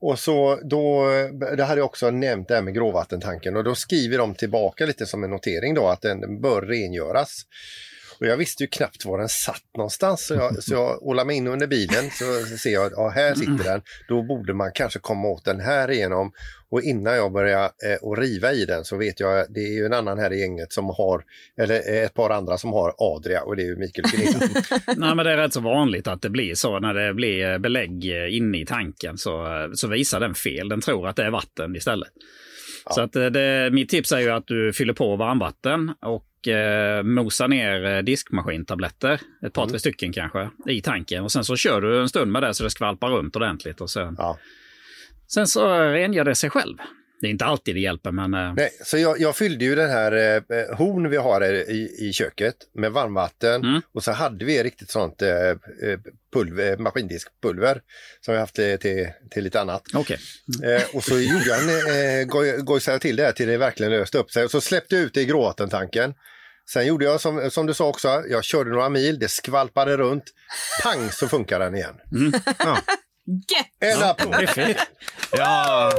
Och 0.00 0.18
så 0.18 0.60
då, 0.62 1.08
det 1.56 1.64
hade 1.64 1.80
jag 1.80 1.86
också 1.86 2.10
nämnt 2.10 2.48
det 2.48 2.54
här 2.54 2.62
med 2.62 2.74
gråvattentanken 2.74 3.56
och 3.56 3.64
då 3.64 3.74
skriver 3.74 4.18
de 4.18 4.34
tillbaka 4.34 4.86
lite 4.86 5.06
som 5.06 5.24
en 5.24 5.30
notering 5.30 5.74
då 5.74 5.86
att 5.86 6.02
den 6.02 6.40
bör 6.40 6.62
rengöras. 6.62 7.46
Och 8.20 8.26
jag 8.26 8.36
visste 8.36 8.62
ju 8.62 8.66
knappt 8.66 9.04
var 9.04 9.18
den 9.18 9.28
satt 9.28 9.64
någonstans 9.76 10.26
så 10.26 10.34
jag, 10.34 10.62
så 10.62 10.74
jag 10.74 11.02
ålade 11.02 11.26
mig 11.26 11.36
in 11.36 11.46
under 11.46 11.66
bilen 11.66 12.10
så 12.10 12.56
ser 12.56 12.70
jag, 12.70 12.92
ja 12.96 13.08
här 13.08 13.34
sitter 13.34 13.64
den. 13.64 13.82
Då 14.08 14.22
borde 14.22 14.54
man 14.54 14.70
kanske 14.74 14.98
komma 14.98 15.28
åt 15.28 15.44
den 15.44 15.60
här 15.60 15.90
igenom. 15.90 16.32
Och 16.70 16.82
innan 16.82 17.14
jag 17.14 17.32
börjar 17.32 17.64
eh, 17.64 17.96
och 18.02 18.18
riva 18.18 18.52
i 18.52 18.64
den 18.64 18.84
så 18.84 18.96
vet 18.96 19.20
jag, 19.20 19.46
det 19.48 19.60
är 19.60 19.72
ju 19.72 19.86
en 19.86 19.92
annan 19.92 20.18
här 20.18 20.32
i 20.32 20.40
gänget 20.40 20.72
som 20.72 20.84
har, 20.84 21.24
eller 21.60 21.74
eh, 21.74 22.04
ett 22.04 22.14
par 22.14 22.30
andra 22.30 22.58
som 22.58 22.72
har 22.72 22.94
Adria 22.98 23.42
och 23.42 23.56
det 23.56 23.62
är 23.62 23.66
ju 23.66 23.76
Mikael. 23.76 24.06
Nej, 24.96 25.14
men 25.14 25.26
det 25.26 25.32
är 25.32 25.36
rätt 25.36 25.52
så 25.52 25.60
vanligt 25.60 26.08
att 26.08 26.22
det 26.22 26.30
blir 26.30 26.54
så 26.54 26.78
när 26.78 26.94
det 26.94 27.14
blir 27.14 27.58
belägg 27.58 28.04
inne 28.30 28.60
i 28.60 28.66
tanken 28.66 29.18
så, 29.18 29.46
så 29.74 29.88
visar 29.88 30.20
den 30.20 30.34
fel. 30.34 30.68
Den 30.68 30.80
tror 30.80 31.08
att 31.08 31.16
det 31.16 31.24
är 31.24 31.30
vatten 31.30 31.76
istället. 31.76 32.12
Så 32.90 33.00
att 33.00 33.16
eh, 33.16 33.26
det, 33.26 33.70
mitt 33.72 33.88
tips 33.88 34.12
är 34.12 34.20
ju 34.20 34.30
att 34.30 34.46
du 34.46 34.72
fyller 34.72 34.92
på 34.92 35.16
varmvatten 35.16 35.94
och 36.00 36.24
eh, 36.48 37.02
mosar 37.02 37.48
ner 37.48 37.84
eh, 37.84 37.98
diskmaskintabletter, 38.02 39.20
ett 39.46 39.52
par, 39.52 39.66
tre 39.66 39.78
stycken 39.78 40.12
kanske, 40.12 40.50
i 40.68 40.80
tanken. 40.82 41.24
Och 41.24 41.32
sen 41.32 41.44
så 41.44 41.56
kör 41.56 41.80
du 41.80 42.00
en 42.00 42.08
stund 42.08 42.32
med 42.32 42.42
det 42.42 42.54
så 42.54 42.64
det 42.64 42.70
skvalpar 42.70 43.08
runt 43.10 43.36
ordentligt 43.36 43.80
och 43.80 43.90
sen, 43.90 44.14
Ja. 44.18 44.38
sen 45.32 45.46
så 45.46 45.68
rengör 45.78 46.24
det 46.24 46.34
sig 46.34 46.50
själv. 46.50 46.76
Det 47.20 47.26
är 47.26 47.30
inte 47.30 47.44
alltid 47.44 47.74
det 47.74 47.80
hjälper, 47.80 48.10
men 48.12 48.34
eh, 48.34 48.54
Nej, 48.56 48.70
så 48.84 48.98
jag, 48.98 49.20
jag 49.20 49.36
fyllde 49.36 49.64
ju 49.64 49.74
den 49.74 49.90
här 49.90 50.12
eh, 50.12 50.76
horn 50.76 51.10
vi 51.10 51.16
har 51.16 51.40
här 51.40 51.52
i, 51.70 51.96
i 52.08 52.12
köket 52.12 52.54
med 52.74 52.92
varmvatten 52.92 53.64
Mm. 53.64 53.80
och 53.94 54.04
så 54.04 54.12
hade 54.12 54.44
vi 54.44 54.62
riktigt 54.62 54.90
sånt 54.90 55.22
eh, 55.22 55.30
eh, 55.48 55.56
pulver, 56.32 56.76
maskindiskpulver 56.76 57.80
som 58.20 58.34
vi 58.34 58.40
haft 58.40 58.54
till, 58.54 58.78
till, 59.30 59.44
lite 59.44 59.60
annat. 59.60 59.82
okej. 59.94 60.18
Eh, 60.64 60.96
och 60.96 61.04
så 61.04 61.18
gjorde 61.18 61.44
jag 61.46 61.62
en, 61.62 61.68
eh, 61.68 62.26
goj- 62.26 62.58
gojsade 62.58 62.94
jag 62.94 63.00
till 63.00 63.16
det 63.16 63.22
här 63.24 63.32
till 63.32 63.48
det 63.48 63.56
verkligen 63.58 63.92
löste 63.92 64.18
upp 64.18 64.30
sig 64.30 64.44
och 64.44 64.50
så 64.50 64.60
släppte 64.60 64.94
jag 64.94 65.04
ut 65.04 65.14
det 65.14 65.20
i 65.20 65.24
gråvattentanken. 65.24 66.14
Sen 66.72 66.86
gjorde 66.86 67.04
jag 67.04 67.20
som, 67.20 67.50
som 67.50 67.66
du 67.66 67.74
sa 67.74 67.88
också, 67.88 68.22
jag 68.28 68.44
körde 68.44 68.70
några 68.70 68.88
mil, 68.88 69.18
det 69.18 69.28
skvalpade 69.28 69.96
runt, 69.96 70.24
pang 70.82 71.10
så 71.10 71.28
funkar 71.28 71.58
den 71.58 71.74
igen. 71.74 71.94
Ja. 72.58 72.78
Get! 73.26 73.92
En 73.96 74.02
applåd! 74.02 74.76
Ja. 75.32 75.92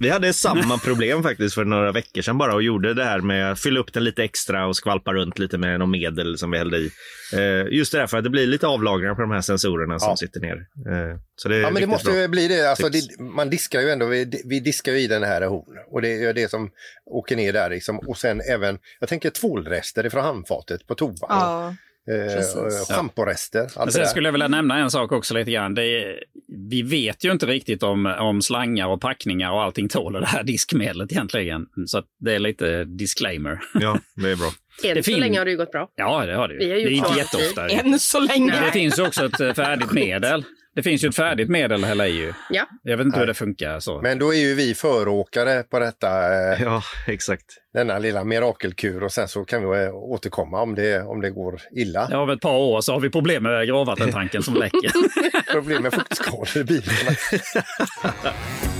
Vi 0.00 0.08
hade 0.08 0.32
samma 0.32 0.78
problem 0.78 1.22
faktiskt 1.22 1.54
för 1.54 1.64
några 1.64 1.92
veckor 1.92 2.22
sedan 2.22 2.38
bara 2.38 2.54
och 2.54 2.62
gjorde 2.62 2.94
det 2.94 3.04
här 3.04 3.20
med 3.20 3.52
att 3.52 3.60
fylla 3.60 3.80
upp 3.80 3.92
den 3.92 4.04
lite 4.04 4.24
extra 4.24 4.66
och 4.66 4.76
skvalpa 4.76 5.12
runt 5.12 5.38
lite 5.38 5.58
med 5.58 5.78
något 5.78 5.88
medel 5.88 6.38
som 6.38 6.50
vi 6.50 6.58
hällde 6.58 6.76
i. 6.78 6.90
Eh, 7.34 7.66
just 7.76 7.92
det 7.92 7.98
där 7.98 8.06
för 8.06 8.18
att 8.18 8.24
det 8.24 8.30
blir 8.30 8.46
lite 8.46 8.66
avlagringar 8.66 9.14
på 9.14 9.20
de 9.20 9.30
här 9.30 9.40
sensorerna 9.40 9.98
som 9.98 10.08
Ja. 10.08 10.16
sitter 10.16 10.40
ner. 10.40 10.56
Eh, 10.56 11.18
så 11.36 11.48
det 11.48 11.56
är 11.56 11.60
Ja 11.60 11.70
men 11.70 11.80
det 11.80 11.86
måste 11.86 12.10
bra. 12.10 12.20
ju 12.20 12.28
bli 12.28 12.48
det. 12.48 12.70
Alltså, 12.70 12.88
det, 12.88 13.00
man 13.20 13.50
diskar 13.50 13.80
ju 13.80 13.90
ändå, 13.90 14.06
vi, 14.06 14.42
vi 14.44 14.60
diskar 14.60 14.92
ju 14.92 14.98
i 15.00 15.06
den 15.06 15.22
här 15.22 15.42
horn 15.42 15.76
och 15.90 16.02
det 16.02 16.24
är 16.24 16.34
det 16.34 16.50
som 16.50 16.70
åker 17.06 17.36
ner 17.36 17.52
där 17.52 17.70
liksom. 17.70 17.98
Och 17.98 18.18
sen 18.18 18.40
även, 18.40 18.78
jag 19.00 19.08
tänker 19.08 19.30
tvålrester 19.30 20.06
ifrån 20.06 20.24
handfatet 20.24 20.86
på 20.86 20.94
toan. 20.94 21.16
Ja, 21.20 21.74
eh. 22.08 22.94
Schamporester, 22.94 23.84
det 23.86 23.92
sen 23.92 24.06
skulle 24.06 24.28
jag 24.28 24.32
vilja 24.32 24.48
nämna 24.48 24.78
en 24.78 24.90
sak 24.90 25.12
också 25.12 25.34
lite 25.34 25.50
grann. 25.50 25.74
Det 25.74 25.84
är, 25.84 26.24
vi 26.70 26.82
vet 26.82 27.24
ju 27.24 27.32
inte 27.32 27.46
riktigt 27.46 27.82
om, 27.82 28.06
om 28.06 28.42
slangar 28.42 28.86
och 28.86 29.00
packningar 29.00 29.50
och 29.50 29.62
allting 29.62 29.88
tål 29.88 30.12
det 30.12 30.26
här 30.26 30.42
diskmedlet 30.42 31.12
egentligen. 31.12 31.66
Så 31.86 31.98
att 31.98 32.06
det 32.18 32.34
är 32.34 32.38
lite 32.38 32.84
disclaimer. 32.84 33.60
Ja, 33.74 33.98
det 34.16 34.30
är 34.30 34.36
bra. 34.36 34.50
Än 34.84 34.94
Det 34.94 35.02
så 35.02 35.10
fin- 35.10 35.20
länge 35.20 35.38
har 35.38 35.44
det 35.44 35.50
ju 35.50 35.56
gått 35.56 35.72
bra. 35.72 35.88
Ja, 35.96 36.26
det 36.26 36.34
har 36.34 36.48
det 36.48 36.54
ju. 36.54 36.60
Vi 36.60 36.70
har 36.70 36.76
det 36.76 36.82
är 36.82 36.90
inte 37.08 37.18
jätteofta. 37.18 37.68
än 37.68 37.98
så 37.98 38.20
länge. 38.20 38.52
Men 38.52 38.64
det 38.64 38.70
finns 38.72 38.98
ju 38.98 39.06
också 39.06 39.24
ett 39.26 39.40
eh, 39.40 39.52
färdigt 39.52 39.92
medel. 39.92 40.44
Det 40.74 40.82
finns 40.82 41.04
ju 41.04 41.08
ett 41.08 41.16
färdigt 41.16 41.48
medel 41.48 41.84
hälla 41.84 42.06
i 42.06 42.10
ju. 42.16 42.32
Ja. 42.50 42.66
Jag 42.82 42.96
vet 42.96 43.06
inte 43.06 43.18
hur 43.18 43.26
det 43.26 43.34
funkar 43.34 43.80
så. 43.80 44.00
Men 44.02 44.18
då 44.18 44.34
är 44.34 44.38
ju 44.38 44.54
vi 44.54 44.74
föråkare 44.74 45.62
på 45.62 45.78
detta, 45.78 46.08
eh, 46.52 46.62
Ja, 46.62 46.82
exakt. 47.06 47.44
denna 47.74 47.98
lilla 47.98 48.24
mirakelkur 48.24 49.02
och 49.02 49.12
sen 49.12 49.28
så 49.28 49.44
kan 49.44 49.70
vi 49.70 49.84
eh, 49.84 49.94
återkomma 49.94 50.62
om 50.62 50.74
det, 50.74 51.02
om 51.02 51.20
det 51.20 51.30
går 51.30 51.60
illa. 51.76 52.08
Ja, 52.10 52.18
om 52.18 52.30
ett 52.30 52.40
par 52.40 52.56
år 52.56 52.80
så 52.80 52.92
har 52.92 53.00
vi 53.00 53.10
problem 53.10 53.42
med 53.42 53.66
gråvattentanken 53.66 54.42
som 54.42 54.54
läcker. 54.54 54.90
Problem 55.52 55.82
med 55.82 55.94
fuktskador 55.94 56.56
i 56.56 56.64
bilarna. 56.64 57.10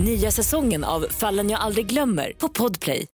Nya 0.00 0.30
säsongen 0.30 0.84
av 0.84 1.06
Fallen 1.10 1.50
jag 1.50 1.60
aldrig 1.60 1.86
glömmer 1.86 2.32
på 2.38 2.48
Podplay. 2.48 3.06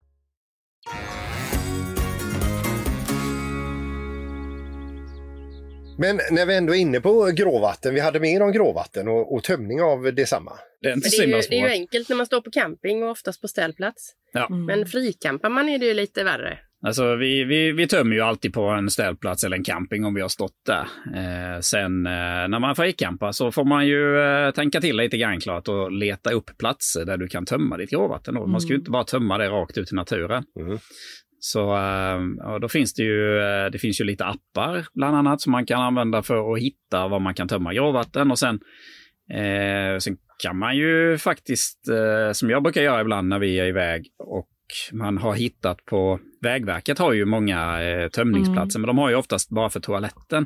Men 5.98 6.20
när 6.32 6.46
vi 6.46 6.56
ändå 6.56 6.76
är 6.76 6.80
inne 6.80 7.02
på 7.02 7.26
gråvatten, 7.26 7.94
vi 7.94 8.00
hade 8.00 8.20
mer 8.20 8.42
om 8.42 8.52
gråvatten 8.52 9.08
och, 9.08 9.34
och 9.34 9.44
tömning 9.44 9.82
av 9.82 10.14
detsamma. 10.14 10.52
Det 10.82 10.90
är 10.90 10.94
inte 10.94 11.10
det, 11.10 11.24
är 11.24 11.28
ju, 11.28 11.42
det 11.50 11.60
är 11.60 11.68
ju 11.68 11.70
enkelt 11.70 12.10
när 12.10 12.16
man 12.16 12.26
står 12.26 12.42
på 12.42 12.52
camping 12.52 13.04
och 13.04 13.10
oftast 13.10 13.42
på 13.42 13.48
ställplats. 13.48 14.12
Ja. 14.34 14.50
Men 14.50 14.86
frikampar 14.86 15.50
man 15.50 15.70
är 15.70 15.80
det 15.80 15.86
ju 15.86 15.94
lite 15.94 16.24
värre. 16.24 16.60
Alltså 16.82 17.16
vi, 17.16 17.44
vi, 17.44 17.72
vi 17.72 17.88
tömmer 17.88 18.16
ju 18.16 18.22
alltid 18.22 18.54
på 18.54 18.64
en 18.64 18.90
ställplats 18.90 19.44
eller 19.44 19.58
en 19.58 19.64
camping 19.64 20.06
om 20.06 20.14
vi 20.14 20.22
har 20.22 20.30
stått 20.30 20.66
där. 20.66 20.88
Eh, 21.16 21.60
sen 21.60 22.06
eh, 22.06 22.48
när 22.48 22.60
man 22.60 22.76
fricampa 22.76 23.34
så 23.34 23.52
får 23.52 23.66
man 23.66 23.88
ju 23.88 24.20
eh, 24.20 24.52
tänka 24.52 24.82
till 24.82 24.98
lite 24.98 25.18
grann 25.18 25.40
klart 25.40 25.68
och 25.68 25.92
leta 25.92 26.32
upp 26.32 26.58
platser 26.58 27.06
där 27.06 27.18
du 27.18 27.28
kan 27.28 27.46
tömma 27.46 27.78
ditt 27.78 27.90
gråvatten. 27.90 28.34
Då. 28.34 28.48
Man 28.48 28.62
ska 28.62 28.70
ju 28.70 28.80
inte 28.80 28.92
bara 28.92 29.04
tömma 29.04 29.38
det 29.38 29.50
rakt 29.50 29.78
ut 29.78 29.92
i 29.92 29.96
naturen. 29.96 30.44
Så 31.40 31.78
eh, 31.78 32.60
då 32.62 32.68
finns 32.70 32.94
det 32.94 33.04
ju, 33.04 33.40
eh, 33.40 33.72
det 33.72 33.80
finns 33.80 34.02
ju 34.02 34.06
lite 34.06 34.26
appar 34.26 34.86
bland 34.94 35.18
annat 35.18 35.42
som 35.42 35.52
man 35.52 35.66
kan 35.66 35.82
använda 35.82 36.24
för 36.24 36.54
att 36.54 36.62
hitta 36.62 37.08
var 37.08 37.20
man 37.20 37.34
kan 37.34 37.48
tömma 37.48 37.74
gråvatten. 37.74 38.32
Och 38.32 38.40
sen, 38.40 38.60
eh, 39.34 39.98
sen 40.00 40.18
kan 40.44 40.58
man 40.58 40.78
ju 40.78 41.18
faktiskt, 41.18 41.80
som 42.34 42.50
jag 42.50 42.64
brukar 42.64 42.82
göra 42.82 43.02
ibland 43.02 43.28
när 43.28 43.40
vi 43.40 43.60
är 43.60 43.66
iväg 43.66 44.06
och 44.24 44.48
man 44.92 45.18
har 45.18 45.34
hittat 45.34 45.86
på, 45.86 46.20
Vägverket 46.42 47.00
har 47.00 47.14
ju 47.14 47.26
många 47.26 47.82
eh, 47.84 48.10
tömningsplatser, 48.10 48.80
men 48.80 48.88
de 48.88 48.98
har 48.98 49.10
ju 49.10 49.16
oftast 49.16 49.50
bara 49.50 49.70
för 49.70 49.80
toaletten. 49.80 50.46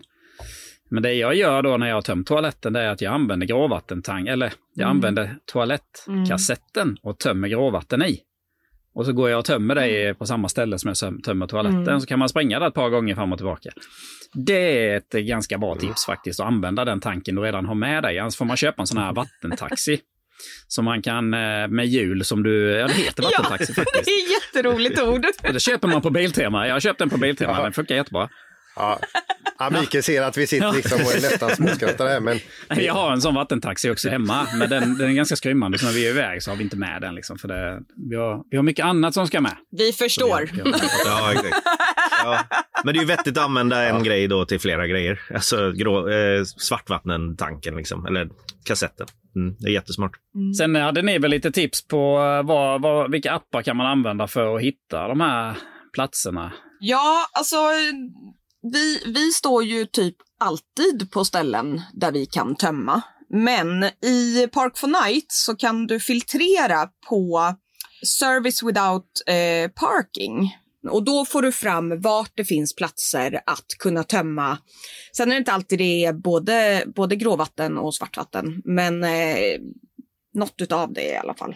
Men 0.89 1.03
det 1.03 1.13
jag 1.13 1.35
gör 1.35 1.61
då 1.61 1.77
när 1.77 1.87
jag 1.87 1.95
har 1.95 2.01
tömt 2.01 2.27
toaletten 2.27 2.73
det 2.73 2.81
är 2.81 2.89
att 2.89 3.01
jag 3.01 3.13
använder 3.13 3.47
gråvattentang, 3.47 4.27
eller 4.27 4.53
jag 4.73 4.89
använder 4.89 5.35
toalettkassetten 5.45 6.97
och 7.03 7.19
tömmer 7.19 7.47
gråvatten 7.47 8.03
i. 8.03 8.19
Och 8.95 9.05
så 9.05 9.13
går 9.13 9.29
jag 9.29 9.39
och 9.39 9.45
tömmer 9.45 9.75
det 9.75 10.13
på 10.13 10.25
samma 10.25 10.49
ställe 10.49 10.79
som 10.79 10.93
jag 11.01 11.23
tömmer 11.23 11.47
toaletten, 11.47 12.01
så 12.01 12.07
kan 12.07 12.19
man 12.19 12.29
springa 12.29 12.59
där 12.59 12.67
ett 12.67 12.73
par 12.73 12.89
gånger 12.89 13.15
fram 13.15 13.31
och 13.31 13.37
tillbaka. 13.37 13.69
Det 14.33 14.87
är 14.87 14.97
ett 14.97 15.11
ganska 15.11 15.57
bra 15.57 15.75
tips 15.75 16.05
faktiskt, 16.05 16.39
att 16.39 16.47
använda 16.47 16.85
den 16.85 16.99
tanken 16.99 17.35
du 17.35 17.41
redan 17.41 17.65
har 17.65 17.75
med 17.75 18.03
dig. 18.03 18.19
Annars 18.19 18.35
får 18.35 18.45
man 18.45 18.57
köpa 18.57 18.81
en 18.81 18.87
sån 18.87 18.97
här 18.97 19.13
vattentaxi. 19.15 19.99
Som 20.67 20.85
man 20.85 21.01
kan 21.01 21.33
eh, 21.33 21.67
med 21.67 21.87
hjul 21.87 22.25
som 22.25 22.43
du, 22.43 22.69
ja 22.71 22.87
det 22.87 22.93
heter 22.93 23.23
vattentaxi 23.23 23.65
det 23.67 23.73
faktiskt. 23.73 24.07
är 24.07 24.11
ett 24.11 24.31
jätteroligt 24.55 25.01
ord. 25.01 25.25
Och 25.47 25.53
det 25.53 25.59
köper 25.59 25.87
man 25.87 26.01
på 26.01 26.09
Biltema. 26.09 26.67
Jag 26.67 26.75
har 26.75 26.79
köpt 26.79 26.99
den 26.99 27.09
på 27.09 27.17
Biltema, 27.17 27.63
den 27.63 27.73
funkar 27.73 27.95
jättebra. 27.95 28.29
Ja. 28.75 28.99
Ja, 29.59 29.69
Mikael 29.69 30.03
ser 30.03 30.21
att 30.21 30.37
vi 30.37 30.47
sitter 30.47 30.73
liksom 30.73 31.01
och 31.01 31.11
är 31.15 31.21
nästan 31.21 31.55
småskrattar 31.55 32.07
här, 32.07 32.19
men 32.19 32.39
Jag 32.83 32.93
har 32.93 33.11
en 33.11 33.21
sån 33.21 33.35
vattentaxi 33.35 33.89
också 33.89 34.09
hemma, 34.09 34.47
men 34.55 34.69
den, 34.69 34.97
den 34.97 35.09
är 35.09 35.13
ganska 35.13 35.35
skrymmande. 35.35 35.77
Så 35.77 35.85
när 35.85 35.93
vi 35.93 36.05
är 36.07 36.09
iväg 36.09 36.43
så 36.43 36.51
har 36.51 36.55
vi 36.57 36.63
inte 36.63 36.77
med 36.77 37.01
den. 37.01 37.15
Liksom, 37.15 37.37
för 37.37 37.47
det, 37.47 37.79
vi, 38.09 38.15
har, 38.15 38.43
vi 38.51 38.57
har 38.57 38.63
mycket 38.63 38.85
annat 38.85 39.13
som 39.13 39.27
ska 39.27 39.41
med. 39.41 39.55
Vi 39.77 39.91
förstår. 39.93 40.45
Så 40.47 40.53
vi 40.55 40.61
har- 40.61 40.79
Ja, 41.05 41.31
exakt. 41.31 41.55
Ja. 42.23 42.43
Men 42.83 42.93
det 42.93 42.99
är 42.99 43.01
ju 43.01 43.07
vettigt 43.07 43.37
att 43.37 43.43
använda 43.43 43.83
en 43.83 44.03
grej 44.03 44.27
då 44.27 44.45
till 44.45 44.59
flera 44.59 44.87
grejer. 44.87 45.19
Alltså 45.33 45.71
grå, 45.71 46.09
eh, 46.09 46.43
svartvattentanken 46.43 47.75
liksom, 47.75 48.05
eller 48.05 48.29
kassetten. 48.65 49.07
Mm, 49.35 49.55
det 49.59 49.69
är 49.69 49.73
jättesmart. 49.73 50.11
Sen 50.57 50.75
hade 50.75 51.01
ni 51.01 51.19
väl 51.19 51.31
lite 51.31 51.51
tips 51.51 51.87
på 51.87 52.19
eh, 52.19 52.47
vad, 52.47 52.81
vad, 52.81 53.11
vilka 53.11 53.33
appar 53.33 53.61
kan 53.61 53.77
man 53.77 53.87
använda 53.87 54.27
för 54.27 54.55
att 54.55 54.61
hitta 54.61 55.07
de 55.07 55.21
här 55.21 55.57
platserna? 55.93 56.53
Ja, 56.79 57.27
alltså 57.33 57.57
vi, 58.73 59.03
vi 59.05 59.31
står 59.31 59.63
ju 59.63 59.85
typ 59.85 60.15
alltid 60.39 61.11
på 61.11 61.25
ställen 61.25 61.81
där 61.93 62.11
vi 62.11 62.25
kan 62.25 62.55
tömma. 62.55 63.01
Men 63.29 63.83
i 63.83 64.47
Park 64.51 64.77
for 64.77 64.87
Night 64.87 65.25
så 65.27 65.55
kan 65.55 65.87
du 65.87 65.99
filtrera 65.99 66.87
på 67.09 67.53
Service 68.05 68.63
without 68.63 69.07
eh, 69.27 69.71
parking. 69.71 70.57
Och 70.89 71.03
då 71.03 71.25
får 71.25 71.41
du 71.41 71.51
fram 71.51 72.01
vart 72.01 72.31
det 72.35 72.45
finns 72.45 72.75
platser 72.75 73.41
att 73.45 73.65
kunna 73.79 74.03
tömma. 74.03 74.57
Sen 75.17 75.27
är 75.27 75.35
det 75.35 75.39
inte 75.39 75.51
alltid 75.51 75.79
det 75.79 76.05
är 76.05 76.13
både, 76.13 76.83
både 76.95 77.15
gråvatten 77.15 77.77
och 77.77 77.95
svartvatten, 77.95 78.61
men 78.65 79.03
eh, 79.03 79.59
något 80.33 80.61
utav 80.61 80.93
det 80.93 81.11
i 81.11 81.15
alla 81.15 81.33
fall. 81.33 81.55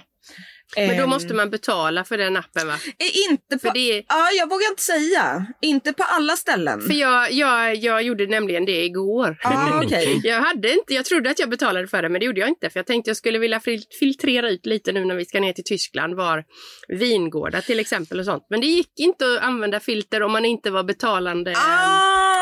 Men 0.76 0.98
då 0.98 1.04
Ehm, 1.04 1.10
måste 1.10 1.34
man 1.34 1.50
betala 1.50 2.04
för 2.04 2.18
den 2.18 2.38
appen 2.38 2.68
va? 2.68 2.74
eh, 2.74 3.32
inte 3.32 3.60
För 3.60 3.68
på, 3.68 3.74
det 3.74 3.98
är- 3.98 4.04
Ja, 4.08 4.30
jag 4.38 4.50
vågar 4.50 4.70
inte 4.70 4.82
säga. 4.84 5.46
Inte 5.62 5.94
på 5.94 6.04
alla 6.04 6.36
ställen. 6.36 6.82
För 6.82 6.94
jag, 6.94 7.32
jag, 7.32 7.76
jag 7.76 8.02
gjorde 8.02 8.26
nämligen 8.28 8.66
det 8.66 8.84
igår. 8.86 9.38
Ah, 9.44 9.82
okej. 9.84 10.22
Jag, 10.24 10.42
hade 10.42 10.74
inte, 10.74 10.94
jag 10.94 11.06
trodde 11.06 11.30
att 11.30 11.40
jag 11.40 11.50
betalade 11.50 11.88
för 11.88 12.02
det, 12.02 12.10
men 12.10 12.20
det 12.20 12.26
gjorde 12.26 12.40
jag 12.40 12.50
inte. 12.50 12.70
För 12.70 12.80
Jag 12.80 12.86
tänkte 12.88 13.10
jag 13.10 13.18
skulle 13.18 13.40
vilja 13.40 13.60
fil- 13.60 13.84
filtrera 14.00 14.50
ut 14.50 14.66
lite 14.66 14.92
nu 14.92 15.06
när 15.06 15.16
vi 15.16 15.26
ska 15.26 15.40
ner 15.40 15.54
till 15.54 15.64
Tyskland, 15.64 16.16
var 16.16 16.44
vingårdar 16.88 17.62
till 17.62 17.80
exempel 17.80 18.20
och 18.20 18.26
sånt. 18.26 18.46
Men 18.50 18.62
det 18.62 18.68
gick 18.68 19.00
inte 19.00 19.26
att 19.26 19.44
använda 19.44 19.80
filter 19.80 20.24
om 20.24 20.32
man 20.32 20.46
inte 20.46 20.72
var 20.72 20.84
betalande. 20.84 21.54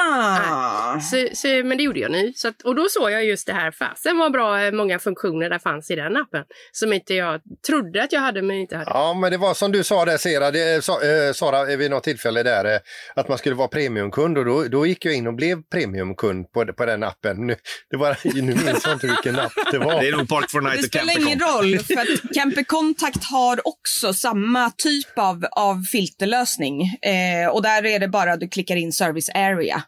Ah! 0.09 0.99
Så, 0.99 1.27
så, 1.33 1.47
men 1.47 1.77
det 1.77 1.83
gjorde 1.83 1.99
jag 1.99 2.11
nu. 2.11 2.33
Så 2.35 2.47
att, 2.47 2.61
och 2.61 2.75
då 2.75 2.85
såg 2.89 3.11
jag 3.11 3.25
just 3.25 3.47
det 3.47 3.53
här. 3.53 3.71
Fasen 3.71 4.17
vad 4.17 4.31
bra 4.31 4.61
eh, 4.61 4.71
många 4.71 4.99
funktioner 4.99 5.49
där 5.49 5.59
fanns 5.59 5.91
i 5.91 5.95
den 5.95 6.17
appen. 6.17 6.43
Som 6.71 6.93
inte 6.93 7.13
jag 7.13 7.41
trodde 7.67 8.03
att 8.03 8.11
jag 8.15 8.21
hade 8.21 8.41
men 8.41 8.55
inte 8.57 8.77
hade. 8.77 8.91
Ja, 8.93 9.13
men 9.13 9.31
det 9.31 9.37
var 9.37 9.53
som 9.53 9.71
du 9.71 9.83
sa 9.83 10.05
där 10.05 10.17
Sara, 10.17 10.51
det, 10.51 10.83
sa, 10.83 10.93
eh, 11.03 11.33
Sara 11.33 11.71
eh, 11.71 11.77
vid 11.77 11.91
något 11.91 12.03
tillfälle 12.03 12.43
där, 12.43 12.65
eh, 12.75 12.79
att 13.15 13.27
man 13.27 13.37
skulle 13.37 13.55
vara 13.55 13.67
premiumkund 13.67 14.37
och 14.37 14.45
då, 14.45 14.63
då 14.63 14.85
gick 14.85 15.05
jag 15.05 15.13
in 15.13 15.27
och 15.27 15.33
blev 15.33 15.61
premiumkund 15.71 16.51
på, 16.51 16.65
på 16.65 16.85
den 16.85 17.03
appen. 17.03 17.47
Nu, 17.47 17.55
det 17.89 17.97
var, 17.97 18.17
nu 18.23 18.41
minns 18.41 18.83
jag 18.85 18.93
inte 18.93 19.07
vilken 19.07 19.39
app 19.39 19.51
det 19.71 19.77
var. 19.77 20.01
Det 20.01 20.07
är 20.07 20.11
nog 20.17 20.29
Park 20.29 20.51
for 20.51 20.61
Night 20.61 20.75
Det 20.75 20.79
och 20.81 20.85
spelar 20.85 21.13
Campicom. 21.13 21.27
ingen 21.27 21.39
roll, 21.39 21.79
för 21.79 21.93
att 21.93 22.33
Camper 22.35 22.63
Contact 22.63 23.23
har 23.23 23.67
också 23.67 24.13
samma 24.13 24.71
typ 24.77 25.17
av, 25.19 25.45
av 25.51 25.81
filterlösning. 25.91 26.81
Eh, 26.81 27.49
och 27.51 27.61
där 27.61 27.85
är 27.85 27.99
det 27.99 28.07
bara 28.07 28.33
att 28.33 28.39
du 28.39 28.47
klickar 28.47 28.75
in 28.75 28.91
Service 28.93 29.29
Area. 29.29 29.83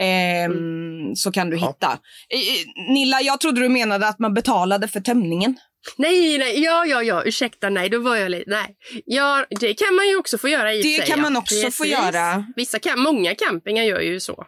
Ehm, 0.00 1.14
Så 1.16 1.32
kan 1.32 1.50
du 1.50 1.56
hitta. 1.56 1.86
Eh, 2.34 2.38
eh, 2.38 2.92
Nilla, 2.92 3.20
jag 3.20 3.40
trodde 3.40 3.60
du 3.60 3.68
menade 3.68 4.08
att 4.08 4.18
man 4.18 4.34
betalade 4.34 4.88
för 4.88 5.00
tömningen. 5.00 5.56
Nej, 5.96 6.38
nej, 6.38 6.62
ja, 6.64 6.86
ja, 6.86 7.02
ja, 7.02 7.22
ursäkta, 7.24 7.68
nej, 7.70 7.88
då 7.88 7.98
var 7.98 8.16
jag 8.16 8.30
lite, 8.30 8.50
nej. 8.50 8.76
Ja, 9.04 9.46
det 9.60 9.74
kan 9.74 9.94
man 9.94 10.08
ju 10.08 10.16
också 10.16 10.38
få 10.38 10.48
göra 10.48 10.74
i 10.74 10.82
Det 10.82 10.96
sig, 10.96 11.06
kan 11.06 11.20
man 11.20 11.32
ja. 11.32 11.38
också 11.38 11.70
få 11.70 11.86
göra. 11.86 12.44
Vissa 12.56 12.78
kan, 12.78 13.00
många 13.00 13.34
campingar 13.34 13.84
gör 13.84 14.00
ju 14.00 14.20
så. 14.20 14.44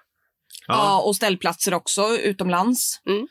Ja. 0.66 1.02
och 1.02 1.16
ställplatser 1.16 1.74
också 1.74 2.16
utomlands. 2.16 3.00
Mm. 3.08 3.26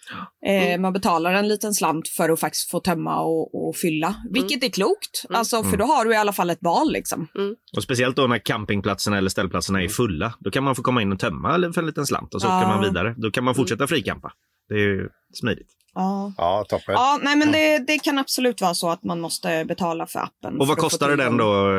Eh, 0.74 0.80
man 0.82 0.94
betalar 0.94 1.34
en 1.34 1.48
liten 1.48 1.74
slant 1.74 2.08
för 2.08 2.30
att 2.30 2.40
faktiskt 2.40 2.70
få 2.70 2.80
tömma 2.80 3.22
och, 3.22 3.68
och 3.68 3.76
fylla. 3.76 4.16
Vilket 4.32 4.64
är 4.64 4.70
klokt, 4.70 5.26
alltså, 5.30 5.64
för 5.64 5.78
då 5.78 5.86
har 5.86 6.06
du 6.06 6.14
i 6.14 6.16
alla 6.16 6.34
fall 6.34 6.50
ett 6.50 6.58
val. 6.62 6.92
Liksom. 6.92 7.28
Och 7.76 7.84
speciellt 7.84 8.16
då 8.16 8.28
när 8.28 8.38
campingplatserna 8.38 9.18
eller 9.18 9.30
ställplatserna 9.30 9.84
är 9.84 9.88
fulla. 9.88 10.34
Då 10.40 10.52
kan 10.52 10.64
man 10.64 10.76
få 10.76 10.82
komma 10.82 11.02
in 11.02 11.12
och 11.12 11.20
tömma 11.20 11.56
eller 11.56 11.72
för 11.72 11.82
en 11.82 11.88
liten 11.88 12.06
slant 12.06 12.34
och 12.34 12.42
så 12.42 12.48
Ja. 12.48 12.58
åker 12.58 12.68
man 12.68 12.82
vidare. 12.84 13.16
Då 13.18 13.32
kan 13.32 13.44
man 13.44 13.56
fortsätta 13.56 13.88
fricampa. 13.88 14.32
Det 14.70 14.76
är 14.76 14.80
ju 14.80 15.10
smidigt. 15.34 15.68
Ja. 15.94 16.34
Ja, 16.38 16.66
toppen. 16.70 16.94
Ja, 16.94 17.20
nej, 17.22 17.36
men 17.36 17.52
det, 17.52 17.80
det 17.88 18.00
kan 18.00 18.20
absolut 18.20 18.62
vara 18.62 18.74
så 18.74 18.90
att 18.90 19.04
man 19.04 19.20
måste 19.20 19.66
betala 19.66 20.08
för 20.08 20.20
appen. 20.20 20.60
Och 20.60 20.68
vad 20.68 20.78
kostade 20.78 21.16
den 21.16 21.38
då? 21.38 21.72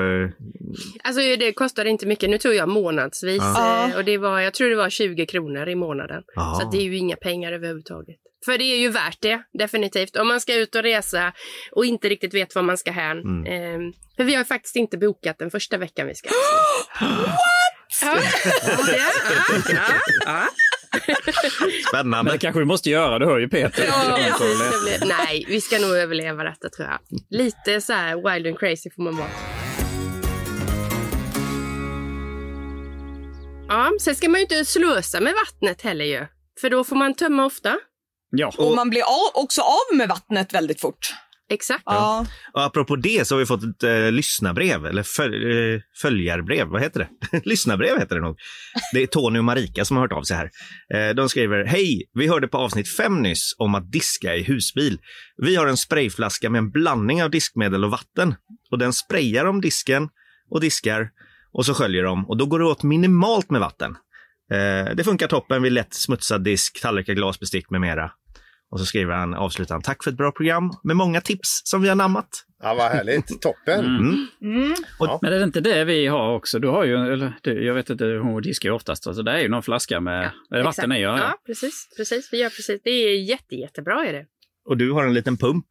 Alltså 1.05 1.21
det 1.21 1.53
kostade 1.53 1.91
inte 1.91 2.07
mycket, 2.07 2.31
nu 2.31 2.39
tog 2.39 2.55
jag 2.55 2.69
månadsvis 2.69 3.43
Ja. 3.43 3.89
eh, 3.89 3.97
och 3.97 4.05
det 4.05 4.19
var, 4.19 4.41
jag 4.41 4.55
tror 4.55 4.71
det 4.71 4.77
var 4.77 4.91
20 4.91 5.27
kronor 5.27 5.69
i 5.69 5.75
månaden. 5.75 6.23
Ja. 6.35 6.57
Så 6.61 6.67
att 6.67 6.73
det 6.73 6.79
är 6.79 6.83
ju 6.83 6.97
inga 6.97 7.17
pengar 7.17 7.53
överhuvudtaget. 7.53 8.17
För 8.45 8.59
det 8.59 8.65
är 8.65 8.77
ju 8.79 8.89
värt 8.89 9.19
det, 9.21 9.43
definitivt. 9.59 10.17
Om 10.17 10.29
man 10.29 10.41
ska 10.41 10.55
ut 10.55 10.75
och 10.75 10.83
resa 10.83 11.33
och 11.73 11.85
inte 11.85 12.09
riktigt 12.09 12.35
vet 12.35 12.55
var 12.55 12.63
man 12.63 12.79
ska 12.79 12.91
hän. 12.91 13.19
Mm. 13.19 13.47
Ehm, 13.47 13.93
för 14.17 14.25
vi 14.25 14.35
har 14.35 14.45
faktiskt 14.45 14.77
inte 14.77 14.99
bokat 14.99 15.39
den 15.39 15.51
första 15.51 15.77
veckan 15.77 16.07
vi 16.07 16.15
ska. 16.15 16.29
What? 17.01 17.41
Ja, 18.03 18.17
ja, 18.93 19.75
ja, 19.75 19.83
ja. 20.27 20.49
Spännande. 21.89 22.23
Men 22.23 22.33
det 22.33 22.39
kanske 22.39 22.59
vi 22.59 22.65
måste 22.67 22.91
göra, 22.91 23.19
det 23.19 23.27
hör 23.27 23.39
ju 23.39 23.49
Peter. 23.49 23.85
Ja, 23.87 24.17
det 24.17 24.35
blir- 24.85 25.09
Nej, 25.09 25.45
vi 25.49 25.61
ska 25.61 25.79
nog 25.79 25.91
överleva 25.91 26.45
detta 26.45 26.69
tror 26.69 26.89
jag. 26.89 26.99
Lite 27.31 27.81
så 27.81 27.93
här 27.93 28.17
wild 28.35 28.47
and 28.47 28.59
crazy 28.59 28.91
får 28.91 29.03
man 29.03 29.17
vara. 29.17 29.29
Ja, 33.69 33.91
sen 34.01 34.15
ska 34.15 34.29
man 34.29 34.41
ju 34.41 34.43
inte 34.43 34.65
slösa 34.65 35.21
med 35.21 35.35
vattnet 35.47 35.83
heller 35.83 36.05
ju. 36.05 36.27
För 36.61 36.71
då 36.71 36.85
får 36.85 36.97
man 36.97 37.15
tömma 37.15 37.45
ofta. 37.45 37.77
Ja. 38.31 38.53
Och 38.59 38.75
man 38.77 38.91
blir 38.91 39.03
också 39.35 39.61
av 39.63 39.97
med 39.97 40.09
vattnet 40.09 40.55
väldigt 40.55 40.81
fort. 40.81 41.15
Exakt. 41.51 41.83
Ja. 41.87 42.27
Och 42.53 42.65
apropå 42.65 42.97
det 42.97 43.27
så 43.27 43.35
har 43.35 43.39
vi 43.39 43.47
fått 43.47 43.63
ett 43.63 43.83
eh, 43.83 44.13
lyssnarbrev, 44.13 44.87
eller 44.87 45.03
föl, 45.03 45.51
eh, 45.75 45.81
följarbrev, 45.97 46.67
vad 46.67 46.83
heter 46.83 47.09
det? 47.31 47.41
lyssnarbrev 47.45 47.99
heter 47.99 48.15
det 48.15 48.23
nog. 48.23 48.37
Det 48.93 49.03
är 49.03 49.07
Tony 49.07 49.39
och 49.39 49.45
Marika 49.45 49.85
som 49.85 49.97
har 49.97 50.05
hört 50.05 50.13
av 50.13 50.23
sig 50.23 50.37
här. 50.37 50.51
Eh, 50.95 51.15
de 51.15 51.29
skriver, 51.29 51.65
hej, 51.65 52.03
vi 52.15 52.29
hörde 52.29 52.49
på 52.49 52.59
avsnitt 52.59 52.97
fem 52.97 53.23
nyss 53.23 53.55
om 53.59 53.75
att 53.75 53.93
diska 53.93 54.37
i 54.37 54.43
husbil. 54.43 54.99
Vi 55.37 55.57
har 55.57 55.67
en 55.67 55.77
sprayflaska 55.77 56.51
med 56.51 56.59
en 56.59 56.71
blandning 56.71 57.23
av 57.23 57.31
diskmedel 57.31 57.85
och 57.85 57.91
vatten. 57.91 58.35
Och 58.71 58.79
den 58.79 58.93
sprayar 58.93 59.45
om 59.45 59.61
disken 59.61 60.09
och 60.51 60.61
diskar 60.61 61.09
och 61.53 61.67
så 61.67 61.75
sköljer 61.75 62.03
de 62.03 62.29
och 62.29 62.37
då 62.37 62.47
går 62.47 62.59
det 62.59 62.65
åt 62.65 62.83
minimalt 62.83 63.51
med 63.51 63.61
vatten. 63.61 63.97
Eh, 64.53 64.95
det 64.95 65.05
funkar 65.05 65.29
toppen 65.29 65.63
vid 65.63 65.73
lätt 65.73 65.95
smutsad 65.95 66.45
disk, 66.45 66.83
tallrikar, 66.83 67.15
glas, 67.15 67.41
bestick 67.41 67.71
med 67.71 67.81
mera. 67.81 68.11
Och 68.71 68.81
så 68.81 68.87
skriver 68.87 69.15
han, 69.15 69.35
avslutar 69.35 69.75
han, 69.75 69.83
tack 69.83 70.05
för 70.05 70.11
ett 70.11 70.17
bra 70.17 70.33
program 70.33 70.71
med 70.83 70.97
många 70.97 71.21
tips 71.21 71.61
som 71.65 71.83
vi 71.83 71.89
har 71.89 71.97
namnat. 71.97 72.29
Ja, 72.63 72.75
vad 72.75 72.91
härligt. 72.93 73.41
Toppen. 73.41 73.85
Mm. 73.85 74.75
Men 75.23 75.33
är 75.33 75.39
det 75.39 75.45
inte 75.45 75.61
det 75.61 75.85
vi 75.85 76.07
har 76.07 76.35
också? 76.35 76.59
Du 76.59 76.69
har 76.69 76.85
ju, 76.85 77.13
eller 77.13 77.39
du, 77.43 77.65
jag 77.67 77.75
vet 77.75 77.91
inte, 77.91 78.05
hon 78.05 78.43
diskar 78.43 78.69
ju 78.69 78.75
oftast. 78.75 79.07
Alltså 79.07 79.23
det 79.23 79.31
är 79.31 79.39
ju 79.39 79.49
någon 79.49 79.63
flaska 79.63 80.01
med 80.01 80.31
eh, 80.55 80.63
vatten 80.63 80.93
i. 80.93 81.01
Ja, 81.01 81.19
Ja, 81.19 81.19
ja. 81.19 81.35
precis, 81.47 81.89
precis. 81.97 82.29
Vi 82.33 82.39
gör 82.39 82.49
precis. 82.51 82.81
Det 82.85 82.91
är 82.91 83.21
jätte, 83.23 83.55
jättebra 83.55 84.07
är 84.07 84.13
det. 84.13 84.27
Och 84.69 84.77
du 84.77 84.93
har 84.93 85.05
en 85.05 85.15
liten 85.15 85.37
pump 85.37 85.67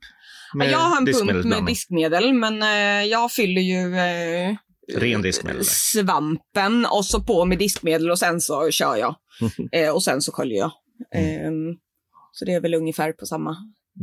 med 0.54 0.72
Jag 0.72 0.78
har 0.78 0.98
en 0.98 1.06
pump 1.06 1.46
med 1.46 1.66
diskmedel, 1.66 2.34
men 2.34 2.64
eh, 2.64 3.10
jag 3.10 3.32
fyller 3.32 3.62
ju 3.62 3.96
eh, 3.96 4.56
Ren 4.96 5.22
diskmedel. 5.22 5.66
svampen 5.66 6.86
och 6.86 7.06
så 7.06 7.24
på 7.24 7.46
med 7.46 7.58
diskmedel 7.58 8.12
och 8.12 8.20
sen 8.20 8.42
så 8.42 8.72
kör 8.72 8.96
jag. 8.96 9.16
eh, 9.72 9.96
och 9.96 10.04
sen 10.04 10.22
så 10.22 10.32
sköljer 10.32 10.58
jag. 10.58 10.72
Ehm, 11.16 11.76
så 12.32 12.46
det 12.46 12.54
är 12.54 12.62
väl 12.62 12.74
ungefär 12.74 13.12
på 13.12 13.26
samma, 13.26 13.58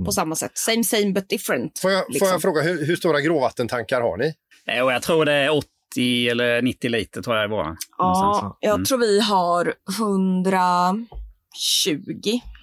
på 0.05 0.13
samma 0.13 0.35
sätt. 0.35 0.53
Same 0.55 0.85
same 0.85 1.13
but 1.13 1.29
different. 1.29 1.79
Får 1.79 1.91
jag, 1.91 2.05
får 2.07 2.13
liksom. 2.13 2.29
jag 2.29 2.43
fråga, 2.43 2.63
hur, 2.63 2.87
hur 2.87 2.97
stora 2.97 3.21
gråvattentankar 3.21 4.01
har 4.01 4.17
ni? 4.17 4.35
Eh, 4.67 4.77
jag 4.77 5.03
tror 5.03 5.25
det 5.25 5.33
är 5.33 5.51
80 5.51 6.29
eller 6.29 6.63
90 6.63 6.91
liter 6.91 7.23
tror 7.23 7.37
jag 7.37 7.45
är 7.45 7.49
våran. 7.49 7.77
Ja, 7.99 8.59
jag 8.61 8.75
Mm. 8.75 8.85
tror 8.85 8.99
vi 8.99 9.21
har 9.21 9.75
120. 9.99 11.07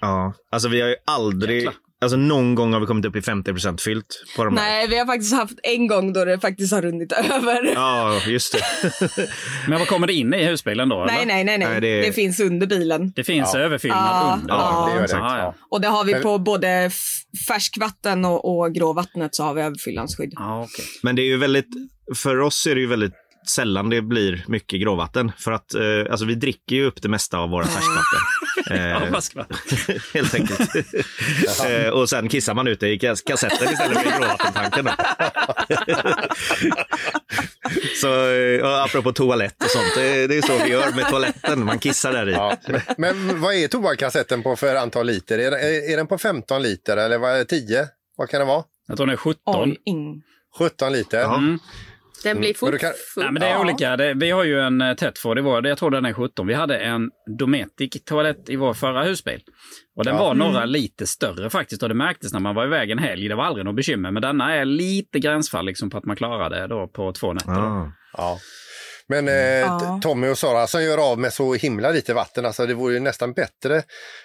Ja, 0.00 0.32
alltså 0.50 0.68
vi 0.68 0.80
har 0.80 0.88
ju 0.88 0.96
aldrig, 1.04 1.56
Jäklar. 1.56 1.74
Alltså 2.04 2.16
någon 2.16 2.54
gång 2.54 2.72
har 2.72 2.80
vi 2.80 2.86
kommit 2.86 3.04
upp 3.04 3.16
i 3.16 3.20
50% 3.20 3.80
fyllt 3.80 4.06
på 4.36 4.44
de 4.44 4.56
här. 4.56 4.64
Nej, 4.64 4.88
vi 4.88 4.98
har 4.98 5.06
faktiskt 5.06 5.34
haft 5.34 5.54
en 5.62 5.86
gång 5.86 6.12
då 6.12 6.24
det 6.24 6.40
faktiskt 6.40 6.72
har 6.72 6.82
runnit 6.82 7.12
över. 7.32 7.72
Ja, 7.74 8.20
just 8.26 8.52
det. 8.52 8.60
Men 9.68 9.78
vad 9.78 9.88
kommer 9.88 10.06
det 10.06 10.12
in 10.12 10.34
i 10.34 10.44
husbilen 10.44 10.88
då? 10.88 11.04
Nej, 11.06 11.16
eller? 11.16 11.26
nej, 11.26 11.44
nej, 11.44 11.58
nej. 11.58 11.68
Nej, 11.68 11.80
det... 11.80 12.00
det- 12.02 12.12
finns 12.12 12.40
under 12.40 12.66
bilen. 12.66 13.12
Det 13.16 13.24
finns 13.24 13.54
överfyllnad 13.54 14.00
Ja, 14.10 14.38
under? 14.42 14.54
ja, 14.54 14.90
det 14.94 15.00
gör 15.00 15.06
det. 15.08 15.12
Ja, 15.12 15.38
ja. 15.38 15.54
Och 15.70 15.80
det 15.80 15.88
har 15.88 16.04
vi 16.04 16.14
på 16.14 16.38
både 16.38 16.90
färskvatten 17.48 18.24
och, 18.24 18.58
och 18.58 18.74
gråvattnet 18.74 19.34
så 19.34 19.42
har 19.42 19.54
vi 19.54 19.62
överfyllnadsskydd. 19.62 20.32
Ja, 20.32 20.62
okej. 20.62 20.84
Men 21.02 21.16
det 21.16 21.22
är 21.22 21.26
ju 21.26 21.36
väldigt, 21.36 21.68
för 22.16 22.40
oss 22.40 22.66
är 22.66 22.74
det 22.74 22.80
ju 22.80 22.86
väldigt 22.86 23.12
sällan 23.48 23.90
det 23.90 24.02
blir 24.02 24.44
mycket 24.48 24.80
gråvatten. 24.80 25.32
För 25.38 25.52
att 25.52 25.74
eh, 25.74 25.82
alltså 26.10 26.24
vi 26.26 26.34
dricker 26.34 26.76
ju 26.76 26.84
upp 26.86 27.02
det 27.02 27.08
mesta 27.08 27.38
av 27.38 27.50
våra 27.50 27.64
färskvatten. 27.64 28.18
Ja, 28.66 28.74
Eh, 28.74 29.00
helt 30.14 30.34
enkelt. 30.34 30.60
eh, 31.68 31.88
och 31.88 32.08
sen 32.08 32.28
kissar 32.28 32.54
man 32.54 32.66
ut 32.66 32.80
det 32.80 32.88
i 32.88 32.98
kas- 32.98 33.22
kassetten 33.26 33.72
istället 33.72 33.98
för 33.98 34.06
i 34.08 34.18
gråvattentanken. 34.18 34.88
Så 38.00 38.30
eh, 38.30 38.62
och 38.62 38.84
apropå 38.84 39.12
toalett 39.12 39.64
och 39.64 39.70
sånt, 39.70 39.94
det, 39.96 40.26
det 40.26 40.36
är 40.38 40.42
så 40.42 40.64
vi 40.64 40.70
gör 40.70 40.92
med 40.96 41.08
toaletten. 41.08 41.64
Man 41.64 41.78
kissar 41.78 42.12
där 42.12 42.28
i. 42.28 42.32
Ja. 42.32 42.56
Men, 42.98 43.40
vad 43.40 43.54
är 43.54 43.68
tobakkassetten 43.68 44.42
på 44.42 44.56
för 44.56 44.74
antal 44.74 45.06
liter? 45.06 45.38
Är, 45.38 45.52
är, 45.52 45.92
är 45.92 45.96
den 45.96 46.06
på 46.06 46.18
15 46.18 46.62
liter 46.62 46.96
eller 46.96 47.18
vad 47.18 47.30
är 47.32 47.38
det, 47.38 47.44
10? 47.44 47.88
Vad 48.16 48.28
kan 48.28 48.40
det 48.40 48.46
vara? 48.46 48.64
Jag 48.88 48.96
tror 48.96 49.06
den 49.06 49.12
är 49.12 49.16
17. 49.16 49.40
Oj, 49.46 49.76
ing. 49.84 50.22
17 50.58 50.92
liter? 50.92 51.24
Mm. 51.24 51.58
Den 52.24 52.38
blir 52.38 52.48
Men 52.48 52.54
fort 52.72 52.80
kan-. 52.80 52.92
Nej, 53.16 53.26
men 53.32 53.40
det 53.40 53.46
är 53.46 53.50
Ja. 53.50 53.60
olika. 53.60 53.96
Det, 53.96 54.14
vi 54.14 54.30
har 54.30 54.44
ju 54.44 54.60
en 54.60 54.82
uh, 54.82 54.94
Tetford 54.94 55.38
i 55.38 55.42
vår, 55.42 55.66
jag 55.66 55.78
tror 55.78 55.90
den 55.90 56.04
är 56.04 56.12
17. 56.12 56.46
Vi 56.46 56.54
hade 56.54 56.78
en 56.78 57.10
Dometic 57.38 58.04
toalett 58.04 58.48
i 58.48 58.56
vår 58.56 58.74
förra 58.74 59.02
husbil. 59.02 59.40
Och 59.96 60.04
den 60.04 60.14
Ja. 60.14 60.20
var 60.20 60.34
några 60.34 60.64
lite 60.64 61.06
större 61.06 61.50
faktiskt 61.50 61.82
och 61.82 61.88
det 61.88 61.94
märktes 61.94 62.32
när 62.32 62.40
man 62.40 62.54
var 62.54 62.64
iväg 62.66 62.90
en 62.90 62.98
helg. 62.98 63.28
Det 63.28 63.34
var 63.34 63.44
aldrig 63.44 63.64
något 63.64 63.76
bekymmer. 63.76 64.10
Men 64.10 64.22
denna 64.22 64.54
är 64.54 64.64
lite 64.64 65.18
gränsfall 65.18 65.66
liksom 65.66 65.90
på 65.90 65.98
att 65.98 66.04
man 66.04 66.16
klarar 66.16 66.50
det 66.50 66.66
då 66.66 66.88
på 66.88 67.12
två 67.12 67.32
nätter. 67.32 67.50
Ah. 67.52 67.92
Ja. 68.16 68.38
Men 69.08 69.28
eh, 69.28 69.34
Ja. 69.34 69.80
T- 69.80 69.86
Tommy 70.08 70.28
och 70.28 70.38
Sara 70.38 70.66
som 70.66 70.84
gör 70.84 71.10
av 71.12 71.18
med 71.18 71.32
så 71.32 71.54
himla 71.54 71.90
lite 71.90 72.14
vatten, 72.14 72.46
alltså 72.46 72.66
det 72.66 72.74
vore 72.74 72.94
ju 72.94 73.00
nästan 73.00 73.32
bättre 73.32 73.82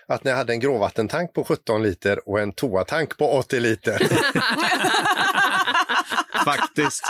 att 0.08 0.24
ni 0.24 0.32
hade 0.32 0.54
en 0.54 0.60
gråvattentank 0.60 1.34
på 1.34 1.44
17 1.44 1.84
liter 1.84 2.30
och 2.30 2.40
en 2.40 2.54
toatank 2.54 3.18
på 3.18 3.32
80 3.34 3.60
liter. 3.60 4.02
Faktiskt. 6.46 7.04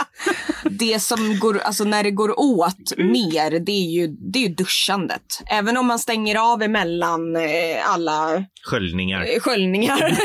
Det 0.70 1.00
som 1.02 1.38
går, 1.38 1.58
alltså 1.58 1.84
när 1.84 2.02
det 2.04 2.10
går 2.10 2.40
åt 2.40 2.96
mer, 2.98 3.50
det 3.60 3.72
är 3.72 3.90
ju, 3.90 4.06
det 4.06 4.38
är 4.38 4.48
ju 4.48 4.54
duschandet. 4.54 5.22
Även 5.50 5.76
om 5.76 5.86
man 5.86 5.98
stänger 5.98 6.52
av 6.52 6.62
emellan 6.62 7.36
eh, 7.36 7.42
alla 7.84 8.44
Sköljningar. 8.64 9.20
eh, 9.34 9.40
sköljningar. 9.40 10.18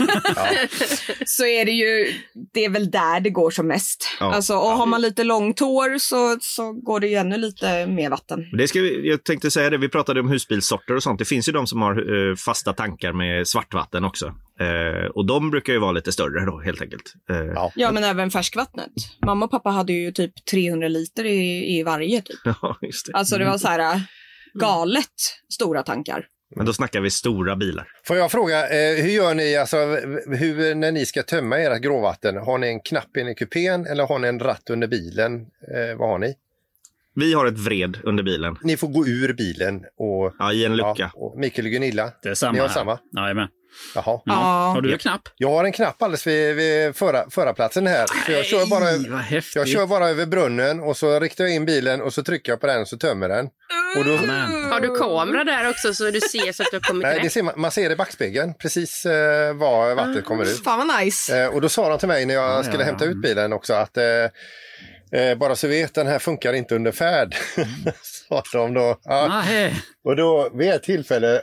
så 1.26 1.46
är 1.46 1.66
det 1.66 1.72
ju, 1.72 2.14
det 2.54 2.66
är 2.66 2.70
väl 2.70 2.92
där 2.92 3.20
det 3.20 3.30
går 3.30 3.52
som 3.52 3.68
mest. 3.68 4.08
Ja. 4.20 4.34
Alltså, 4.34 4.54
och 4.56 4.70
har 4.70 4.86
man 4.86 5.02
lite 5.02 5.24
långt 5.24 5.60
hår 5.60 5.98
så, 5.98 6.38
så 6.42 6.72
går 6.74 7.00
det 7.00 7.08
ju 7.08 7.16
ännu 7.16 7.38
lite 7.38 7.88
mer 7.88 8.10
vatten. 8.10 8.40
Det 8.58 8.68
ska 8.68 8.82
vi, 8.82 9.10
jag 9.10 9.24
tänkte 9.24 9.52
säga 9.52 9.70
det, 9.70 9.78
vi 9.78 9.90
pratade 9.90 10.20
om 10.20 10.30
husbilssorter 10.30 10.96
och 10.96 11.04
sånt. 11.04 11.20
Det 11.20 11.26
finns 11.26 11.48
ju 11.50 11.54
de 11.54 11.68
som 11.68 11.82
har 11.82 12.30
eh, 12.30 12.36
fasta 12.36 12.74
tankar 12.74 13.14
med 13.14 13.48
svartvatten 13.48 14.06
också. 14.06 14.26
Eh, 14.60 15.06
och 15.16 15.26
de 15.26 15.52
brukar 15.52 15.74
ju 15.74 15.80
vara 15.80 15.92
lite 15.92 16.12
större 16.12 16.46
då 16.46 16.60
helt 16.60 16.82
enkelt. 16.82 17.14
Eh, 17.30 17.36
Ja. 17.56 17.72
Ja, 17.76 17.92
men 17.92 18.04
även 18.04 18.32
färskvattnet. 18.86 19.26
Mamma 19.26 19.46
och 19.46 19.52
pappa 19.52 19.70
hade 19.70 19.94
ju 19.94 20.12
typ 20.12 20.46
300 20.46 20.88
liter 20.88 21.26
i, 21.26 21.78
i 21.78 21.84
varje. 21.84 22.22
Typ. 22.22 22.40
ja, 22.46 22.78
just 22.82 23.06
det. 23.06 23.14
Alltså 23.14 23.38
det 23.38 23.46
var 23.46 23.58
så 23.58 23.68
här 23.68 23.80
äh, 23.80 24.02
galet 24.54 25.06
stora 25.54 25.84
tankar. 25.84 26.28
Men 26.56 26.66
då 26.66 26.74
snackar 26.74 27.02
vi 27.02 27.10
stora 27.10 27.56
bilar. 27.56 27.88
Får 28.08 28.18
jag 28.18 28.32
fråga, 28.32 28.68
eh, 28.68 29.04
hur 29.04 29.10
gör 29.10 29.34
ni 29.34 29.56
alltså, 29.56 29.78
hur, 30.28 30.76
när 30.76 30.92
ni 30.92 31.06
ska 31.06 31.24
tömma 31.24 31.58
ert 31.58 31.82
gråvatten? 31.82 32.38
Har 32.38 32.58
ni 32.58 32.68
en 32.68 32.80
knapp 32.80 33.18
in 33.18 33.28
i 33.28 33.36
kupén 33.36 33.86
eller 33.86 34.08
har 34.08 34.20
ni 34.20 34.28
en 34.28 34.40
ratt 34.40 34.70
under 34.70 34.88
bilen? 34.88 35.36
Eh, 35.76 35.98
vad 35.98 36.10
har 36.10 36.20
ni? 36.20 36.36
Vi 37.16 37.34
har 37.34 37.46
ett 37.46 37.60
vred 37.60 37.98
under 38.04 38.24
bilen. 38.24 38.58
Ni 38.62 38.78
får 38.78 38.88
gå 38.88 39.08
ur 39.08 39.34
bilen 39.34 39.76
och... 39.98 40.34
Ja, 40.40 40.54
i 40.54 40.66
en 40.66 40.76
lucka. 40.76 40.94
Ja, 40.98 41.12
och 41.16 41.40
Mikael 41.40 41.66
och 41.66 41.72
Gunilla, 41.72 42.12
Det 42.24 42.30
är 42.30 42.34
samma 42.36 42.52
ni 42.52 42.60
har 42.60 42.68
här. 42.68 42.74
samma? 42.74 43.00
Jajamän. 43.18 43.48
Jaha. 43.96 44.22
Ja. 44.26 44.34
Har 44.76 44.82
du 44.82 44.92
en 44.94 44.98
knapp? 45.00 45.22
Jag 45.38 45.50
har 45.50 45.64
en 45.64 45.72
knapp 45.72 46.02
alldeles 46.02 46.28
vid, 46.28 46.56
vid 46.56 46.96
förra, 46.96 47.30
förarplatsen 47.30 47.88
här. 47.88 48.06
Så 48.26 48.32
jag, 48.32 48.46
kör 48.46 48.70
bara, 48.70 49.18
häftigt. 49.22 49.56
jag 49.56 49.68
kör 49.68 49.88
bara 49.88 50.10
över 50.10 50.26
brunnen 50.26 50.80
och 50.80 50.98
så 50.98 51.20
riktar 51.20 51.44
jag 51.44 51.54
in 51.54 51.66
bilen 51.66 52.02
och 52.02 52.14
så 52.14 52.24
trycker 52.24 52.52
jag 52.52 52.62
på 52.62 52.68
den 52.68 52.82
och 52.82 52.88
så 52.88 52.98
tömmer 52.98 53.30
den. 53.30 53.46
Och 53.98 54.06
då, 54.06 54.18
Amen. 54.18 54.72
Har 54.72 54.82
du 54.82 54.96
kamera 54.96 55.44
där 55.44 55.70
också 55.70 55.94
så 55.94 56.04
du 56.12 56.22
ser 56.22 56.52
så 56.52 56.64
att 56.64 56.68
du 56.72 56.76
har 56.78 56.82
kommit 56.82 57.04
nej, 57.04 57.20
det 57.24 57.30
ser 57.30 57.44
man, 57.44 57.54
man 57.58 57.72
ser 57.72 57.92
i 57.92 57.96
backspegeln 57.96 58.54
precis 58.54 59.06
eh, 59.06 59.54
var 59.54 59.96
vattnet 59.96 60.26
kommer 60.26 60.44
ut. 60.44 60.64
Fan 60.64 60.88
vad 60.88 61.00
nice. 61.06 61.44
Eh, 61.44 61.48
och 61.48 61.62
då 61.62 61.70
sa 61.70 61.90
de 61.90 62.00
till 62.00 62.08
mig 62.08 62.26
när 62.26 62.34
jag 62.34 62.44
Ja, 62.60 62.64
skulle 62.64 62.80
ja, 62.84 62.86
hämta 62.86 63.06
ja. 63.06 63.12
ut 63.12 63.22
bilen 63.22 63.54
också 63.54 63.74
att 63.74 63.98
eh, 63.98 64.04
eh, 65.16 65.38
bara 65.38 65.56
så 65.56 65.68
vet, 65.68 65.94
den 65.94 66.08
här 66.08 66.20
funkar 66.20 66.54
inte 66.54 66.76
under 66.76 66.92
färd. 66.92 67.36
sa 68.30 68.44
de 68.54 68.74
då. 68.74 69.00
Ja. 69.04 69.28
Nej. 69.28 69.74
Och 70.04 70.16
då 70.16 70.50
vid 70.54 70.70
ett 70.70 70.84
tillfälle, 70.84 71.42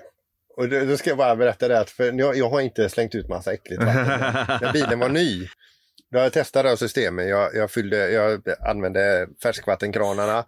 och 0.57 0.69
då, 0.69 0.85
då 0.85 0.97
ska 0.97 1.11
jag 1.11 1.19
bara 1.19 1.37
berätta 1.37 1.69
det 1.69 1.81
att 1.81 1.91
för 1.91 2.13
jag, 2.13 2.37
jag 2.37 2.51
har 2.51 2.61
inte 2.61 2.89
slängt 2.89 3.15
ut 3.15 3.29
massa 3.29 3.53
äckligt 3.53 3.83
vatten. 3.83 4.07
När 4.61 4.73
bilen 4.73 4.99
var 4.99 5.09
ny, 5.09 5.49
då 6.13 6.19
jag 6.19 6.33
testade 6.33 6.69
jag 6.69 6.79
systemet. 6.79 7.29
Jag, 7.29 7.55
jag, 7.55 7.71
fyllde, 7.71 8.11
jag 8.11 8.43
använde 8.69 9.29
färskvattenkranarna. 9.43 10.45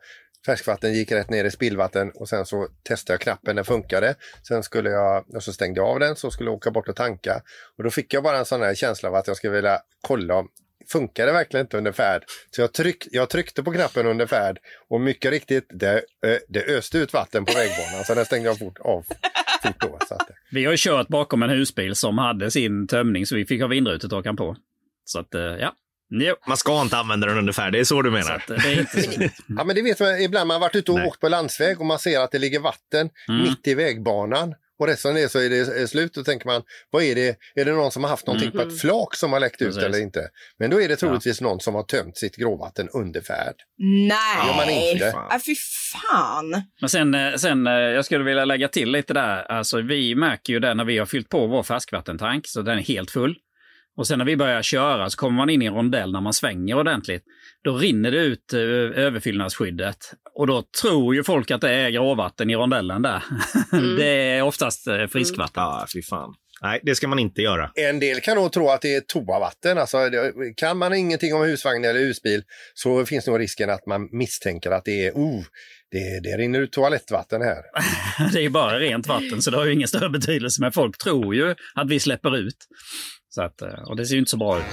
Färskvatten 0.46 0.94
gick 0.94 1.12
rätt 1.12 1.30
ner 1.30 1.44
i 1.44 1.50
spillvatten 1.50 2.10
och 2.14 2.28
sen 2.28 2.46
så 2.46 2.68
testade 2.88 3.14
jag 3.14 3.20
knappen, 3.20 3.56
den 3.56 3.64
funkade. 3.64 4.14
Sen 4.48 4.62
skulle 4.62 4.90
jag, 4.90 5.34
och 5.34 5.42
så 5.42 5.52
stängde 5.52 5.80
jag 5.80 5.88
av 5.88 6.00
den, 6.00 6.16
så 6.16 6.30
skulle 6.30 6.50
jag 6.50 6.56
åka 6.56 6.70
bort 6.70 6.88
och 6.88 6.96
tanka. 6.96 7.42
Och 7.78 7.84
då 7.84 7.90
fick 7.90 8.14
jag 8.14 8.22
bara 8.22 8.38
en 8.38 8.44
sån 8.44 8.62
här 8.62 8.74
känsla 8.74 9.08
av 9.08 9.14
att 9.14 9.26
jag 9.26 9.36
skulle 9.36 9.52
vilja 9.52 9.80
kolla 10.00 10.34
om 10.34 10.48
Funkar 10.92 11.26
det 11.26 11.32
verkligen 11.32 11.66
inte 11.66 11.76
under 11.78 11.92
färd? 11.92 12.22
Så 12.50 12.60
jag, 12.60 12.72
tryck, 12.72 13.06
jag 13.10 13.30
tryckte 13.30 13.62
på 13.62 13.72
knappen 13.72 14.06
under 14.06 14.26
färd 14.26 14.58
och 14.90 15.00
mycket 15.00 15.30
riktigt, 15.30 15.66
det, 15.74 15.92
eh, 15.96 16.36
det 16.48 16.64
öste 16.64 16.98
ut 16.98 17.12
vatten 17.12 17.44
på 17.44 17.52
vägbanan. 17.52 18.04
Så 18.04 18.14
den 18.14 18.24
stängde 18.24 18.48
jag 18.48 18.58
fort 18.58 18.78
av. 18.78 19.02
Fort 19.62 19.80
då, 19.80 19.98
så 20.08 20.14
att, 20.14 20.28
Vi 20.50 20.64
har 20.64 20.72
ju 20.72 20.76
kört 20.78 21.08
bakom 21.08 21.42
en 21.42 21.50
husbil 21.50 21.94
som 21.94 22.18
hade 22.18 22.50
sin 22.50 22.86
tömning 22.88 23.26
så 23.26 23.34
vi 23.34 23.46
fick 23.46 23.60
ha 23.60 23.68
vindrutetorkaren 23.68 24.36
på. 24.36 24.56
Så 25.04 25.18
att, 25.18 25.34
eh, 25.34 25.40
ja. 25.40 25.72
Jo. 26.10 26.34
Man 26.48 26.56
ska 26.56 26.82
inte 26.82 26.96
använda 26.96 27.26
den 27.26 27.38
under 27.38 27.52
färd, 27.52 27.72
det 27.72 27.78
är 27.80 27.84
så 27.84 28.02
du 28.02 28.08
Så 28.08 28.12
menar? 28.12 28.34
att, 28.36 28.50
eh, 28.50 28.56
det 28.56 28.72
är 28.72 28.80
inte 28.80 29.02
så. 29.02 29.10
Ja 29.48 29.64
men 29.64 29.76
det 29.76 29.82
vet 29.82 30.00
man, 30.00 30.20
ibland 30.20 30.48
man 30.48 30.54
har 30.54 30.60
varit 30.60 30.74
ute 30.76 30.92
och 30.92 30.98
Nej. 30.98 31.08
åkt 31.08 31.20
på 31.20 31.28
landsväg 31.28 31.80
och 31.80 31.86
man 31.86 31.98
ser 31.98 32.20
att 32.20 32.30
det 32.32 32.38
ligger 32.38 32.60
vatten 32.60 33.10
Mm. 33.28 33.42
mitt 33.42 33.66
i 33.68 33.74
vägbanan. 33.74 34.54
Och 34.78 34.86
resten 34.86 35.10
av 35.10 35.14
det 35.14 35.28
så 35.28 35.38
är 35.38 35.50
det 35.50 35.88
slut. 35.88 36.14
Då 36.14 36.24
tänker 36.24 36.46
man, 36.46 36.62
vad 36.90 37.02
är 37.02 37.14
det? 37.14 37.36
Är 37.54 37.64
det 37.64 37.72
någon 37.72 37.90
som 37.92 38.02
har 38.04 38.10
haft 38.10 38.26
någonting 38.26 38.50
på 38.50 38.60
ett 38.62 38.80
flak 38.80 39.14
som 39.14 39.32
har 39.32 39.40
läckt 39.40 39.54
ut 39.54 39.60
Mm. 39.62 39.74
Precis. 39.74 39.84
eller 39.88 39.98
inte? 40.04 40.28
Men 40.58 40.70
då 40.70 40.80
är 40.80 40.88
det 40.88 40.96
troligtvis 40.96 41.40
någon 41.40 41.60
som 41.60 41.74
har 41.74 41.82
tömt 41.82 42.16
sitt 42.16 42.36
gråvatten 42.36 42.88
under 42.88 43.20
färd. 43.20 43.54
Nej. 43.78 44.46
gör 44.46 44.56
man 44.56 44.70
inte. 44.70 45.06
Äh, 45.06 45.38
fy 45.46 45.54
fan. 45.92 46.62
Men 46.80 46.88
sen, 46.90 47.14
eh, 47.14 47.34
sen, 47.34 47.66
eh, 47.66 47.72
jag 47.72 48.04
skulle 48.04 48.24
vilja 48.24 48.44
lägga 48.44 48.68
till 48.68 48.90
lite 48.92 49.14
där. 49.14 49.42
Alltså 49.52 49.80
vi 49.80 50.14
märker 50.14 50.52
ju 50.52 50.60
det 50.60 50.74
när 50.74 50.84
vi 50.84 50.98
har 50.98 51.06
fyllt 51.06 51.28
på 51.28 51.46
vår 51.46 51.62
färskvattentank, 51.62 52.46
så 52.46 52.62
den 52.62 52.78
är 52.78 52.82
helt 52.82 53.10
full. 53.10 53.36
Och 53.96 54.06
sen 54.06 54.18
när 54.18 54.24
vi 54.26 54.36
börjar 54.36 54.62
köra 54.62 55.10
så 55.10 55.16
kommer 55.18 55.36
man 55.36 55.50
in 55.50 55.62
i 55.62 55.66
en 55.66 55.74
rondell 55.74 56.12
när 56.12 56.20
man 56.20 56.34
svänger 56.34 56.78
ordentligt. 56.78 57.22
Då 57.64 57.76
rinner 57.76 58.10
det 58.10 58.18
ut 58.18 58.52
eh, 58.52 58.60
överfyllnadsskyddet. 59.04 59.96
Och 60.34 60.46
då 60.46 60.64
tror 60.82 61.14
ju 61.14 61.24
folk 61.24 61.50
att 61.50 61.60
det 61.60 61.70
är 61.70 61.90
gråvatten 61.90 62.50
i 62.50 62.56
rondellen 62.56 63.02
där. 63.02 63.22
det 63.96 64.06
är 64.06 64.42
oftast 64.42 64.86
eh, 64.86 65.06
friskvatten. 65.06 65.62
Ja, 65.62 65.86
fy 65.94 66.02
fan. 66.02 66.34
Nej, 66.62 66.80
det 66.82 66.94
ska 66.94 67.08
man 67.08 67.18
inte 67.18 67.42
göra. 67.42 67.70
En 67.74 68.00
del 68.00 68.20
kan 68.20 68.36
nog 68.36 68.52
tro 68.52 68.68
att 68.68 68.80
det 68.82 68.94
är 68.94 69.00
toavatten. 69.00 69.78
Alltså, 69.78 70.10
det- 70.10 70.32
kan 70.56 70.78
man 70.78 70.94
ingenting 70.94 71.34
om 71.34 71.42
husvagn 71.42 71.84
eller 71.84 72.00
husbil 72.00 72.42
så 72.74 73.06
finns 73.06 73.26
nog 73.26 73.40
risken 73.40 73.70
att 73.70 73.86
man 73.86 74.08
misstänker 74.12 74.70
att 74.70 74.84
det 74.84 75.06
är 75.06 75.12
oh, 75.12 75.44
det, 75.90 76.20
det 76.22 76.36
rinner 76.36 76.60
ut 76.60 76.72
toalettvatten 76.72 77.42
här. 77.42 77.62
Det 78.32 78.44
är 78.44 78.48
bara 78.50 78.78
rent 78.78 79.06
vatten 79.06 79.42
så 79.42 79.50
det 79.50 79.56
har 79.56 79.64
ju 79.64 79.72
ingen 79.72 79.88
större 79.88 80.10
betydelse. 80.10 80.60
Men 80.60 80.72
folk 80.72 80.98
tror 80.98 81.34
ju 81.34 81.54
att 81.74 81.90
vi 81.90 82.00
släpper 82.00 82.36
ut. 82.36 82.56
Så 83.34 83.42
att, 83.42 83.62
eh, 83.62 83.82
och 83.86 83.96
det 83.96 84.06
ser 84.06 84.14
ju 84.14 84.18
inte 84.18 84.30
så 84.30 84.36
bra 84.36 84.58
ut. 84.58 84.64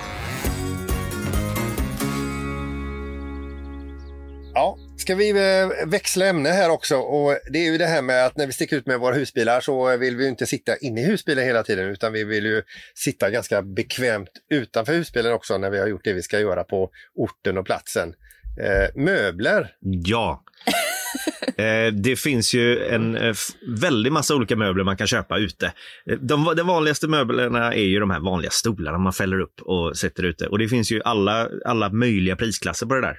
Ja, 4.54 4.78
ska 4.98 5.16
vi 5.16 5.30
eh, 5.30 5.88
växla 5.88 6.26
ämne 6.26 6.50
här 6.50 6.70
också 6.70 6.98
och 6.98 7.38
det 7.52 7.60
är 7.60 7.72
ju 7.72 7.78
det 7.78 7.86
här 7.86 8.02
med 8.02 8.26
att 8.26 8.38
när 8.38 8.48
vi 8.48 8.54
sticker 8.54 8.78
ut 8.78 8.86
med 8.86 9.00
våra 9.00 9.16
husbilar 9.16 9.62
så 9.62 9.98
vill 9.98 10.16
vi 10.16 10.24
ju 10.24 10.30
inte 10.30 10.46
sitta 10.46 10.78
inne 10.78 11.02
i 11.02 11.06
husbilen 11.06 11.46
hela 11.46 11.64
tiden 11.64 11.90
utan 11.90 12.14
vi 12.14 12.24
vill 12.24 12.46
ju 12.46 12.64
sitta 12.96 13.30
ganska 13.30 13.62
bekvämt 13.62 14.32
utanför 14.50 14.94
husbilen 14.94 15.34
också 15.34 15.58
när 15.58 15.70
vi 15.70 15.80
har 15.80 15.88
gjort 15.88 16.04
det 16.04 16.14
vi 16.14 16.22
ska 16.22 16.40
göra 16.40 16.64
på 16.64 16.90
orten 17.16 17.58
och 17.58 17.66
platsen. 17.66 18.14
Eh, 18.60 18.96
möbler. 18.96 19.76
Ja. 19.80 20.44
Eh, 21.58 21.94
det 21.94 22.16
finns 22.16 22.54
ju 22.54 22.86
en 22.86 23.16
eh, 23.18 23.36
väldig 23.82 24.12
massa 24.12 24.36
olika 24.36 24.56
möbler 24.56 24.84
man 24.84 24.98
kan 24.98 25.08
köpa 25.08 25.38
ute. 25.38 25.66
Eh, 26.12 26.18
De, 26.18 26.54
de 26.58 26.68
vanligaste 26.68 27.08
möblerna 27.08 27.74
är 27.74 27.84
ju 27.84 28.00
de 28.00 28.10
här 28.10 28.20
vanliga 28.20 28.52
stolarna 28.52 28.98
man 28.98 29.14
fäller 29.14 29.40
upp 29.40 29.62
och 29.62 29.98
sätter 29.98 30.24
ute. 30.24 30.48
Och 30.48 30.60
det 30.60 30.68
finns 30.68 30.92
ju 30.92 31.02
alla, 31.06 31.50
alla 31.66 31.90
möjliga 31.90 32.36
prisklasser 32.36 32.86
på 32.86 32.94
det 32.96 33.02
där. 33.02 33.16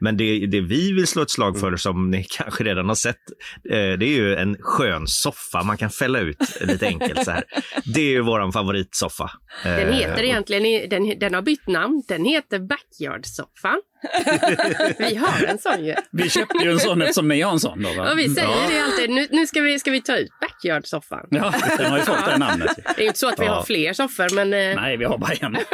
Men 0.00 0.16
det, 0.16 0.46
det 0.46 0.60
vi 0.60 0.92
vill 0.92 1.06
slå 1.06 1.22
ett 1.22 1.30
slag 1.30 1.60
för, 1.60 1.76
som 1.76 2.10
ni 2.10 2.24
kanske 2.30 2.64
redan 2.64 2.88
har 2.88 2.94
sett, 2.94 3.22
det 3.62 4.04
är 4.04 4.16
ju 4.16 4.34
en 4.34 4.56
skön 4.60 5.06
soffa 5.06 5.62
man 5.62 5.76
kan 5.76 5.90
fälla 5.90 6.18
ut 6.20 6.60
lite 6.60 6.86
enkelt 6.86 7.24
så 7.24 7.30
här. 7.30 7.44
Det 7.94 8.00
är 8.00 8.10
ju 8.10 8.20
våran 8.20 8.52
favoritsoffa. 8.52 9.30
Den 9.64 9.92
heter 9.92 10.22
egentligen, 10.22 10.88
den, 10.90 11.18
den 11.18 11.34
har 11.34 11.42
bytt 11.42 11.66
namn. 11.66 12.02
Den 12.08 12.24
heter 12.24 12.58
Backyard-soffan. 12.58 13.78
vi 14.98 15.14
har 15.14 15.44
en 15.46 15.58
sån 15.58 15.84
ju. 15.84 15.94
Vi 16.12 16.30
köpte 16.30 16.58
ju 16.64 16.72
en 16.72 16.80
sån 16.80 17.02
eftersom 17.02 17.28
ni 17.28 17.40
har 17.40 17.52
en 17.52 17.60
sån 17.60 17.82
då 17.82 17.92
va? 18.02 18.12
Och 18.12 18.18
vi 18.18 18.28
säger 18.34 18.48
ja. 18.48 18.68
det 18.70 18.80
alltid, 18.84 19.10
nu, 19.10 19.26
nu 19.30 19.46
ska, 19.46 19.60
vi, 19.60 19.78
ska 19.78 19.90
vi 19.90 20.02
ta 20.02 20.16
ut 20.16 20.30
Backyard-soffan. 20.40 21.26
Ja, 21.30 21.54
den 21.78 21.90
har 21.90 21.98
ju 21.98 22.04
fått 22.04 22.24
det 22.26 22.38
namnet. 22.38 22.70
Det 22.76 22.90
är 22.96 23.00
ju 23.00 23.06
inte 23.06 23.18
så 23.18 23.28
att 23.28 23.40
vi 23.40 23.44
Ja. 23.44 23.52
har 23.54 23.62
fler 23.62 23.92
soffor, 23.92 24.34
men 24.34 24.52
eh, 24.52 24.82
Nej, 24.82 24.96
vi 24.96 25.04
har 25.04 25.18
bara 25.18 25.32
en. 25.32 25.56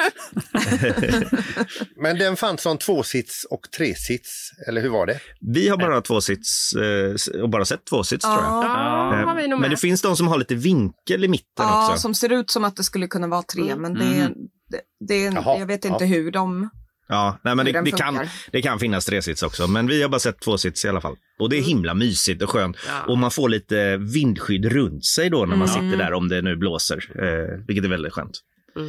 Men 1.96 2.18
den 2.18 2.36
fanns 2.36 2.62
som 2.62 2.78
tvåsits 2.78 3.44
och 3.50 3.60
tresits, 3.76 4.50
eller 4.68 4.80
hur 4.80 4.88
var 4.88 5.06
det? 5.06 5.20
Vi 5.54 5.68
har 5.68 5.76
bara 5.76 6.00
två 6.00 6.20
sits 6.20 6.72
eh, 6.74 7.42
och 7.42 7.48
bara 7.50 7.64
sett 7.64 7.86
två 7.86 8.04
sits 8.04 8.24
tror 8.24 8.34
jag. 8.36 8.44
ja, 8.64 9.22
har 9.26 9.34
vi 9.34 9.48
nog 9.48 9.60
Men 9.60 9.70
det 9.70 9.76
finns 9.76 10.02
de 10.02 10.16
som 10.16 10.28
har 10.28 10.38
lite 10.38 10.54
vinkel 10.54 11.24
i 11.24 11.28
mitten 11.28 11.46
Ja, 11.56 11.88
också. 11.88 12.00
som 12.00 12.14
ser 12.14 12.32
ut 12.32 12.50
som 12.50 12.64
att 12.64 12.76
det 12.76 12.84
skulle 12.84 13.06
kunna 13.06 13.26
vara 13.26 13.42
tre, 13.42 13.76
men 13.76 13.94
det, 13.94 14.04
Mm. 14.04 14.32
det, 14.70 14.80
det 15.08 15.26
är, 15.26 15.32
Jaha, 15.34 15.58
jag 15.58 15.66
vet 15.66 15.84
ja. 15.84 15.92
inte 15.92 16.04
hur 16.04 16.30
de... 16.30 16.70
Ja, 17.08 17.38
nej, 17.44 17.54
men 17.54 17.66
det, 17.66 17.72
den 17.72 17.84
det, 17.84 17.90
kan, 17.90 18.26
det 18.52 18.62
kan 18.62 18.78
finnas 18.78 19.06
tresits 19.06 19.42
också, 19.42 19.66
men 19.66 19.86
vi 19.86 20.02
har 20.02 20.08
bara 20.08 20.18
sett 20.18 20.40
tvåsits 20.40 20.84
i 20.84 20.88
alla 20.88 21.00
fall. 21.00 21.16
Och 21.38 21.50
det 21.50 21.56
är 21.58 21.62
himla 21.62 21.94
mysigt 21.94 22.42
och 22.42 22.50
skönt. 22.50 22.76
Ja. 22.88 23.02
Och 23.02 23.18
man 23.18 23.30
får 23.30 23.48
lite 23.48 23.96
vindskydd 23.96 24.64
runt 24.72 25.04
sig 25.04 25.30
då 25.30 25.46
när 25.46 25.56
man 25.56 25.68
Mm. 25.68 25.90
sitter 25.90 26.04
där 26.04 26.12
om 26.12 26.28
det 26.28 26.42
nu 26.42 26.56
blåser, 26.56 26.96
eh, 27.24 27.64
vilket 27.66 27.84
är 27.84 27.88
väldigt 27.88 28.12
skönt. 28.12 28.40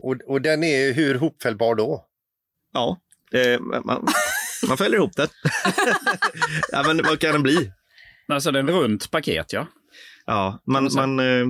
Och, 0.02 0.16
och 0.28 0.42
den 0.42 0.64
är 0.64 0.94
hur 0.94 1.16
hopfällbar 1.16 1.76
då? 1.76 2.06
Ja, 2.74 2.98
eh, 3.34 3.60
man, 3.86 4.08
man 4.68 4.78
fäller 4.78 4.98
ihop 4.98 5.16
det. 5.16 5.28
ja, 6.72 6.84
men 6.88 6.98
vad 7.04 7.20
kan 7.20 7.32
den 7.32 7.44
bli? 7.44 7.72
Alltså 8.28 8.52
det 8.52 8.60
är 8.60 8.64
en 8.64 8.70
runt 8.70 9.12
paket 9.12 9.54
ja. 9.54 9.68
Ja, 10.26 10.64
man, 10.68 10.90
man, 10.96 11.20
eh, 11.20 11.46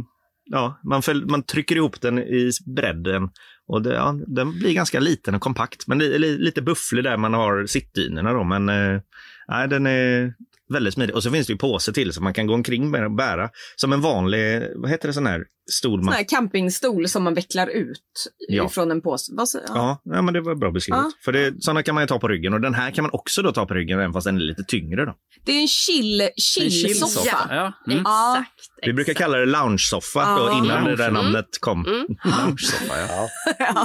ja, 0.45 0.79
man, 0.83 1.01
fäll, 1.01 1.25
man 1.25 1.43
trycker 1.43 1.75
ihop 1.75 2.01
den 2.01 2.19
i 2.19 2.51
bredden 2.75 3.29
och 3.67 3.81
det, 3.81 3.93
ja, 3.93 4.19
den 4.27 4.59
blir 4.59 4.73
ganska 4.73 4.99
liten 4.99 5.35
och 5.35 5.41
kompakt. 5.41 5.87
Men 5.87 5.97
li, 5.97 6.19
li, 6.19 6.37
lite 6.37 6.61
bufflig 6.61 7.03
där 7.03 7.17
man 7.17 7.33
har 7.33 7.65
sittdynorna 7.65 8.33
då. 8.33 8.43
Men 8.43 8.69
eh, 8.69 9.01
nej, 9.47 9.67
den 9.67 9.87
är 9.87 10.33
väldigt 10.73 10.93
smidig. 10.93 11.15
Och 11.15 11.23
så 11.23 11.31
finns 11.31 11.47
det 11.47 11.53
ju 11.53 11.57
påse 11.57 11.93
till 11.93 12.13
så 12.13 12.23
man 12.23 12.33
kan 12.33 12.47
gå 12.47 12.53
omkring 12.53 12.89
med 12.91 13.03
och 13.05 13.11
bära 13.15 13.49
som 13.75 13.93
en 13.93 14.01
vanlig, 14.01 14.63
vad 14.75 14.89
heter 14.91 15.07
det, 15.07 15.13
sån 15.13 15.25
här 15.27 15.41
stol? 15.71 16.03
Sån 16.03 16.13
här 16.13 16.23
campingstol 16.29 17.07
som 17.07 17.23
man 17.23 17.33
vecklar 17.33 17.67
ut 17.67 18.01
Ja. 18.47 18.69
från 18.69 18.91
en 18.91 19.01
påse. 19.01 19.31
Vad 19.35 19.47
ja. 19.67 20.01
ja, 20.03 20.21
men 20.21 20.33
det 20.33 20.41
var 20.41 20.55
bra 20.55 20.71
beskrivet. 20.71 20.99
Ja. 21.03 21.11
För 21.25 21.31
det, 21.31 21.63
sådana 21.63 21.83
kan 21.83 21.95
man 21.95 22.03
ju 22.03 22.07
ta 22.07 22.19
på 22.19 22.27
ryggen 22.27 22.53
och 22.53 22.61
den 22.61 22.73
här 22.73 22.91
kan 22.91 23.03
man 23.03 23.11
också 23.13 23.41
då 23.41 23.51
ta 23.51 23.65
på 23.65 23.73
ryggen 23.73 23.99
även 23.99 24.13
fast 24.13 24.25
den 24.25 24.35
är 24.35 24.41
lite 24.41 24.63
tyngre. 24.63 25.05
Då. 25.05 25.13
Det 25.45 25.51
är 25.51 25.61
en 25.61 25.67
chill, 25.67 26.21
En 26.21 26.29
chill-soffa. 26.41 26.87
chillsoffa. 26.87 27.47
Ja. 27.49 27.73
Mm. 27.93 27.99
Exakt. 27.99 28.69
Vi 28.85 28.93
brukar 28.93 29.13
kalla 29.13 29.37
det 29.37 29.45
lounge-soffa 29.45 30.51
innan 30.57 30.83
det 30.83 30.95
där 30.95 31.11
Lounge. 31.11 31.23
namnet 31.23 31.45
kom. 31.59 31.85
Mm. 31.85 32.05
Lounge-soffa, 32.23 32.93
ja. 32.99 33.29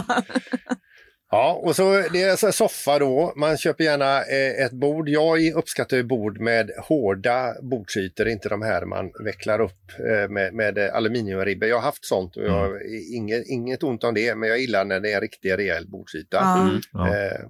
Ja, 1.31 1.61
och 1.64 1.77
så 1.77 2.03
det 2.12 2.23
är 2.23 2.37
så 2.37 2.53
soffa 2.53 2.99
då. 2.99 3.33
Man 3.37 3.57
köper 3.57 3.85
gärna 3.85 4.23
eh, 4.23 4.64
ett 4.64 4.73
bord. 4.73 5.09
Jag 5.09 5.47
uppskattar 5.53 5.97
ju 5.97 6.03
bord 6.03 6.40
med 6.40 6.71
hårda 6.79 7.55
bordsytor, 7.62 8.29
inte 8.29 8.49
de 8.49 8.62
här 8.62 8.85
man 8.85 9.12
vecklar 9.25 9.61
upp 9.61 9.90
eh, 9.99 10.29
med, 10.29 10.55
med 10.55 10.79
eh, 10.79 10.95
aluminiumribbor. 10.95 11.69
Jag 11.69 11.77
har 11.77 11.83
haft 11.83 12.05
sånt 12.05 12.37
och 12.37 12.45
jag 12.45 12.53
har 12.53 12.81
inget, 13.14 13.47
inget 13.47 13.83
ont 13.83 14.05
om 14.05 14.14
det, 14.14 14.35
men 14.35 14.49
jag 14.49 14.59
gillar 14.59 14.85
när 14.85 15.01
det 15.01 15.11
är 15.11 15.14
en 15.14 15.21
riktig 15.21 15.59
rejäl 15.59 15.88
bordsyta. 15.88 16.40
Mm. 16.40 17.12
Eh, 17.12 17.40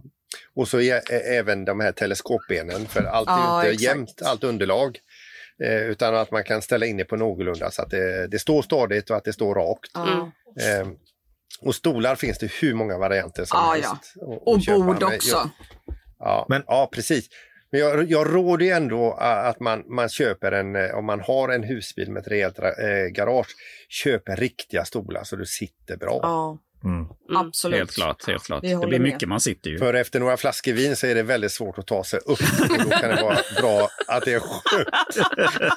och 0.56 0.68
så 0.68 0.78
även 1.10 1.64
de 1.64 1.80
här 1.80 1.92
teleskopbenen, 1.92 2.86
för 2.86 3.04
allt 3.04 3.28
är 3.28 3.32
Ja, 3.32 3.58
inte 3.60 3.70
exakt. 3.70 3.82
jämnt, 3.82 4.22
allt 4.24 4.44
underlag. 4.44 4.98
Eh, 5.64 5.82
utan 5.82 6.14
att 6.16 6.30
man 6.30 6.44
kan 6.44 6.62
ställa 6.62 6.86
in 6.86 6.96
det 6.96 7.04
på 7.04 7.16
någorlunda 7.16 7.70
så 7.70 7.82
att 7.82 7.90
det, 7.90 8.26
det 8.26 8.38
står 8.38 8.62
stadigt 8.62 9.10
och 9.10 9.16
att 9.16 9.24
det 9.24 9.32
står 9.32 9.54
rakt. 9.54 9.96
Eh, 10.60 10.88
och 11.60 11.74
stolar 11.74 12.14
finns 12.16 12.38
det 12.38 12.50
hur 12.62 12.74
många 12.74 12.98
varianter 12.98 13.44
som 13.44 13.58
Ja, 13.62 13.72
helst. 13.72 13.90
att- 13.92 14.22
att 14.22 14.42
Och 14.46 14.62
köpa. 14.62 14.84
bord 14.84 15.02
också. 15.02 15.30
Jag, 15.36 15.50
ja, 16.18 16.46
Men- 16.48 16.64
ja, 16.66 16.88
precis. 16.92 17.28
Men 17.72 17.80
jag, 17.80 18.10
jag 18.10 18.34
råder 18.34 18.64
ju 18.66 18.70
ändå 18.72 19.12
att 19.20 19.60
man, 19.60 19.84
man 19.94 20.08
köper 20.08 20.52
en, 20.52 20.76
eh, 20.76 20.90
om 20.94 21.04
man 21.06 21.20
har 21.20 21.48
en 21.48 21.62
husbil 21.62 22.10
med 22.10 22.20
ett 22.20 22.28
rejält 22.28 22.58
eh, 22.58 22.66
garage, 23.12 23.46
köper 23.88 24.36
riktiga 24.36 24.84
stolar 24.84 25.24
så 25.24 25.36
du 25.36 25.46
sitter 25.46 25.96
bra. 25.96 26.18
Ja, 26.22 26.58
Mm. 26.84 27.06
absolut. 27.36 27.78
Helt 27.78 27.94
klart. 27.94 28.26
Helt 28.26 28.42
klart. 28.44 28.62
Det 28.62 28.76
blir 28.76 28.88
med. 28.88 29.00
mycket 29.00 29.28
man 29.28 29.40
sitter 29.40 29.70
ju. 29.70 29.78
För 29.78 29.94
efter 29.94 30.20
några 30.20 30.36
flaskor 30.36 30.72
vin 30.72 30.96
så 30.96 31.06
är 31.06 31.14
det 31.14 31.22
väldigt 31.22 31.52
svårt 31.52 31.78
att 31.78 31.86
ta 31.86 32.04
sig 32.04 32.18
upp. 32.18 32.40
Och 32.70 32.78
då 32.84 32.90
kan 32.90 33.16
det 33.16 33.22
vara 33.22 33.38
bra 33.60 33.88
att 34.08 34.24
det 34.24 34.32
är 34.32 34.40
skönt 34.40 34.88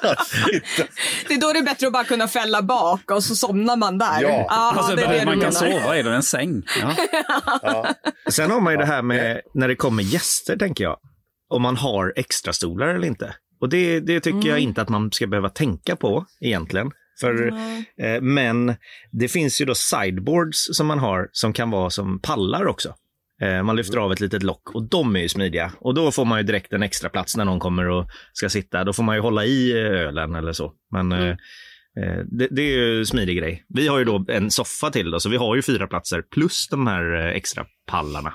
att 0.02 0.26
sitta. 0.26 0.90
Det 1.28 1.34
är 1.34 1.40
då 1.40 1.52
det 1.52 1.58
är 1.58 1.64
bättre 1.64 1.86
att 1.86 1.92
bara 1.92 2.04
kunna 2.04 2.28
fälla 2.28 2.62
bak 2.62 3.10
och 3.10 3.24
så 3.24 3.36
somnar 3.36 3.76
man 3.76 3.98
där. 3.98 4.22
Ja. 4.22 4.46
Alltså, 4.50 4.96
det 4.96 5.02
är 5.02 5.18
det 5.18 5.24
man 5.24 5.40
kan 5.40 5.52
sova 5.52 5.96
i 5.96 6.00
en 6.00 6.22
säng. 6.22 6.62
Ja. 6.82 6.94
Ja. 7.62 7.94
Sen 8.30 8.50
har 8.50 8.60
man 8.60 8.72
ju 8.72 8.76
det 8.76 8.86
här 8.86 9.02
med 9.02 9.40
när 9.54 9.68
det 9.68 9.76
kommer 9.76 10.02
gäster, 10.02 10.56
tänker 10.56 10.84
jag. 10.84 10.96
Om 11.48 11.62
man 11.62 11.76
har 11.76 12.12
extra 12.16 12.52
stolar 12.52 12.86
eller 12.86 13.06
inte. 13.06 13.34
Och 13.60 13.68
det, 13.68 14.00
det 14.00 14.20
tycker 14.20 14.48
jag 14.48 14.58
inte 14.58 14.82
att 14.82 14.88
man 14.88 15.12
ska 15.12 15.26
behöva 15.26 15.48
tänka 15.48 15.96
på 15.96 16.26
egentligen. 16.40 16.90
För, 17.20 17.46
eh, 17.98 18.20
men 18.20 18.74
det 19.12 19.28
finns 19.28 19.60
ju 19.60 19.64
då 19.64 19.74
sideboards 19.74 20.68
som 20.72 20.86
man 20.86 20.98
har 20.98 21.28
som 21.32 21.52
kan 21.52 21.70
vara 21.70 21.90
som 21.90 22.20
pallar 22.20 22.66
också. 22.66 22.94
Eh, 23.42 23.62
man 23.62 23.76
lyfter 23.76 23.98
av 23.98 24.12
ett 24.12 24.20
litet 24.20 24.42
lock 24.42 24.74
och 24.74 24.88
de 24.88 25.16
är 25.16 25.20
ju 25.20 25.28
smidiga. 25.28 25.72
Och 25.78 25.94
då 25.94 26.10
får 26.10 26.24
man 26.24 26.38
ju 26.38 26.44
direkt 26.44 26.72
en 26.72 26.82
extra 26.82 27.08
plats 27.08 27.36
när 27.36 27.44
någon 27.44 27.60
kommer 27.60 27.88
och 27.88 28.06
ska 28.32 28.48
sitta. 28.48 28.84
Då 28.84 28.92
får 28.92 29.02
man 29.02 29.16
ju 29.16 29.22
hålla 29.22 29.44
i 29.44 29.70
eh, 29.70 29.78
ölen 29.78 30.34
eller 30.34 30.52
så. 30.52 30.72
Men 30.92 31.12
eh, 31.12 31.28
eh, 31.98 32.18
det, 32.26 32.48
det 32.50 32.62
är 32.62 32.76
ju 32.76 32.98
en 32.98 33.06
smidig 33.06 33.38
grej. 33.38 33.64
Vi 33.68 33.88
har 33.88 33.98
ju 33.98 34.04
då 34.04 34.24
en 34.28 34.50
soffa 34.50 34.90
till 34.90 35.10
då, 35.10 35.20
så 35.20 35.28
vi 35.28 35.36
har 35.36 35.56
ju 35.56 35.62
fyra 35.62 35.86
platser 35.86 36.22
plus 36.22 36.68
de 36.68 36.86
här 36.86 37.14
eh, 37.14 37.36
extra 37.36 37.66
pallarna. 37.86 38.34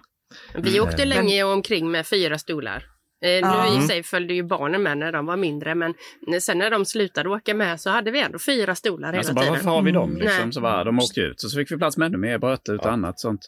Vi 0.55 0.79
åkte 0.79 1.05
länge 1.05 1.43
omkring 1.43 1.91
med 1.91 2.07
fyra 2.07 2.37
stolar. 2.37 2.85
Eh, 3.21 3.29
nu 3.29 3.75
i 3.75 3.79
och 3.79 3.83
sig 3.83 4.03
följde 4.03 4.33
ju 4.33 4.43
barnen 4.43 4.83
med 4.83 4.97
när 4.97 5.11
de 5.11 5.25
var 5.25 5.37
mindre, 5.37 5.75
men 5.75 5.93
sen 6.41 6.57
när 6.57 6.71
de 6.71 6.85
slutade 6.85 7.29
åka 7.29 7.53
med 7.53 7.81
så 7.81 7.89
hade 7.89 8.11
vi 8.11 8.21
ändå 8.21 8.39
fyra 8.39 8.75
stolar 8.75 9.07
hela 9.07 9.17
Alltså 9.17 9.33
bara 9.33 9.41
tiden. 9.41 9.53
varför 9.53 9.69
har 9.69 9.81
vi 9.81 9.91
dem? 9.91 10.15
Liksom? 10.17 10.43
Nej. 10.43 10.53
Så 10.53 10.61
bara, 10.61 10.83
de 10.83 10.99
åkte 10.99 11.21
ut 11.21 11.43
och 11.43 11.51
så 11.51 11.57
fick 11.57 11.71
vi 11.71 11.77
plats 11.77 11.97
med 11.97 12.05
ännu 12.05 12.17
mer 12.17 12.37
bröte 12.37 12.71
och 12.71 12.85
annat 12.91 13.19
sånt 13.19 13.41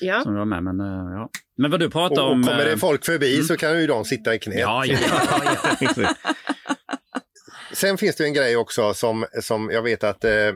Ja. 0.00 0.20
som 0.22 0.32
vi 0.32 0.38
var 0.38 0.44
med. 0.44 0.62
Men, 0.62 0.80
eh, 0.80 0.86
ja. 1.12 1.28
men 1.56 1.70
vad 1.70 1.80
du 1.80 1.90
pratar 1.90 2.22
Och, 2.22 2.26
och 2.28 2.32
om... 2.32 2.42
kommer 2.42 2.64
det 2.64 2.72
eh, 2.72 2.76
folk 2.78 3.04
förbi 3.04 3.42
så 3.42 3.56
kan 3.56 3.80
ju 3.80 3.86
de 3.86 4.04
sitta 4.04 4.34
i 4.34 4.38
knät. 4.38 4.58
Ja, 4.58 4.84
ja, 4.86 4.98
ja, 5.80 5.88
ja. 5.96 6.14
Sen 7.72 7.98
finns 7.98 8.16
det 8.16 8.24
en 8.24 8.34
grej 8.34 8.56
också 8.56 8.94
som, 8.94 9.24
som 9.42 9.70
jag 9.72 9.82
vet 9.82 10.04
att 10.04 10.24
eh, 10.24 10.32
eh, 10.32 10.54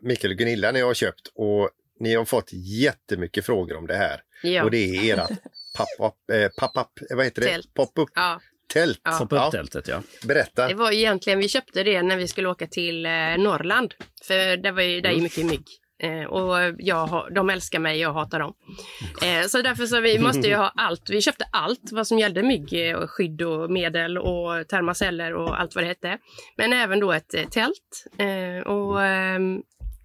Mikael 0.00 0.32
och 0.32 0.38
Gunilla 0.38 0.72
ni 0.72 0.80
har 0.80 0.94
köpt 0.94 1.26
och 1.34 1.70
ni 2.00 2.14
har 2.14 2.24
fått 2.24 2.50
jättemycket 2.52 3.46
frågor 3.46 3.76
om 3.76 3.86
det 3.86 3.96
här. 3.96 4.20
Ja. 4.42 4.64
Och 4.64 4.70
det 4.70 5.10
är 5.10 5.18
ert 5.18 5.30
pop-up, 5.76 6.30
eh, 6.32 6.48
pop-up, 6.60 7.10
eh, 7.10 7.16
vad 7.16 7.24
heter 7.24 7.42
det? 7.42 7.48
Tält. 7.48 7.74
Pop-up 7.74 8.08
Ja. 8.14 8.40
tält. 8.72 9.00
Ja. 9.04 9.18
Pop-up-tältet, 9.18 9.88
ja. 9.88 10.02
Berätta. 10.24 10.68
Det 10.68 10.74
var 10.74 10.92
egentligen, 10.92 11.38
vi 11.38 11.48
köpte 11.48 11.82
det 11.82 12.02
när 12.02 12.16
vi 12.16 12.28
skulle 12.28 12.48
åka 12.48 12.66
till 12.66 13.06
eh, 13.06 13.10
Norrland. 13.38 13.94
För 14.22 14.56
det 14.56 14.70
var 14.72 14.82
ju, 14.82 15.00
där 15.00 15.10
är 15.10 15.14
ju 15.14 15.22
mycket 15.22 15.46
mygg. 15.46 15.64
Eh, 16.02 16.24
och 16.24 16.74
jag, 16.78 17.28
de 17.34 17.50
älskar 17.50 17.78
mig, 17.78 18.00
jag 18.00 18.12
hatar 18.12 18.38
dem. 18.38 18.54
Eh, 19.22 19.46
så 19.46 19.62
därför 19.62 19.86
så 19.86 20.00
vi 20.00 20.18
måste 20.18 20.48
ju 20.48 20.54
ha 20.54 20.72
allt. 20.76 21.10
Vi 21.10 21.20
köpte 21.22 21.44
allt 21.52 21.92
vad 21.92 22.06
som 22.06 22.18
gällde 22.18 22.42
mygg, 22.42 22.96
och 22.96 23.10
skydd 23.10 23.42
och 23.42 23.70
medel 23.70 24.18
och 24.18 24.68
termoceller 24.68 25.34
och 25.34 25.60
allt 25.60 25.74
vad 25.74 25.84
det 25.84 25.88
hette. 25.88 26.18
Men 26.56 26.72
även 26.72 27.00
då 27.00 27.12
ett 27.12 27.34
tält. 27.50 28.04
Och 28.66 29.02
ehm, 29.04 29.62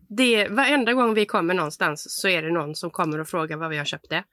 det, 0.09 0.47
varenda 0.47 0.93
gång 0.93 1.13
vi 1.13 1.25
kommer 1.25 1.53
någonstans 1.53 2.21
så 2.21 2.27
är 2.27 2.41
det 2.41 2.51
någon 2.51 2.75
som 2.75 2.89
kommer 2.91 3.19
och 3.19 3.27
frågar 3.27 3.57
vad 3.57 3.69
vi 3.69 3.77
har 3.77 3.85
köpt 3.85 4.09
det. 4.09 4.23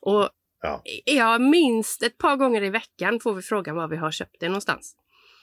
Och 0.00 0.28
Ja. 0.62 0.82
ja, 1.04 1.38
minst 1.38 2.02
ett 2.02 2.18
par 2.18 2.36
gånger 2.36 2.62
i 2.62 2.70
veckan 2.70 3.20
får 3.20 3.34
vi 3.34 3.42
frågan 3.42 3.76
var 3.76 3.88
vi 3.88 3.96
har 3.96 4.10
köpt 4.10 4.36
det 4.40 4.48
någonstans. 4.48 4.96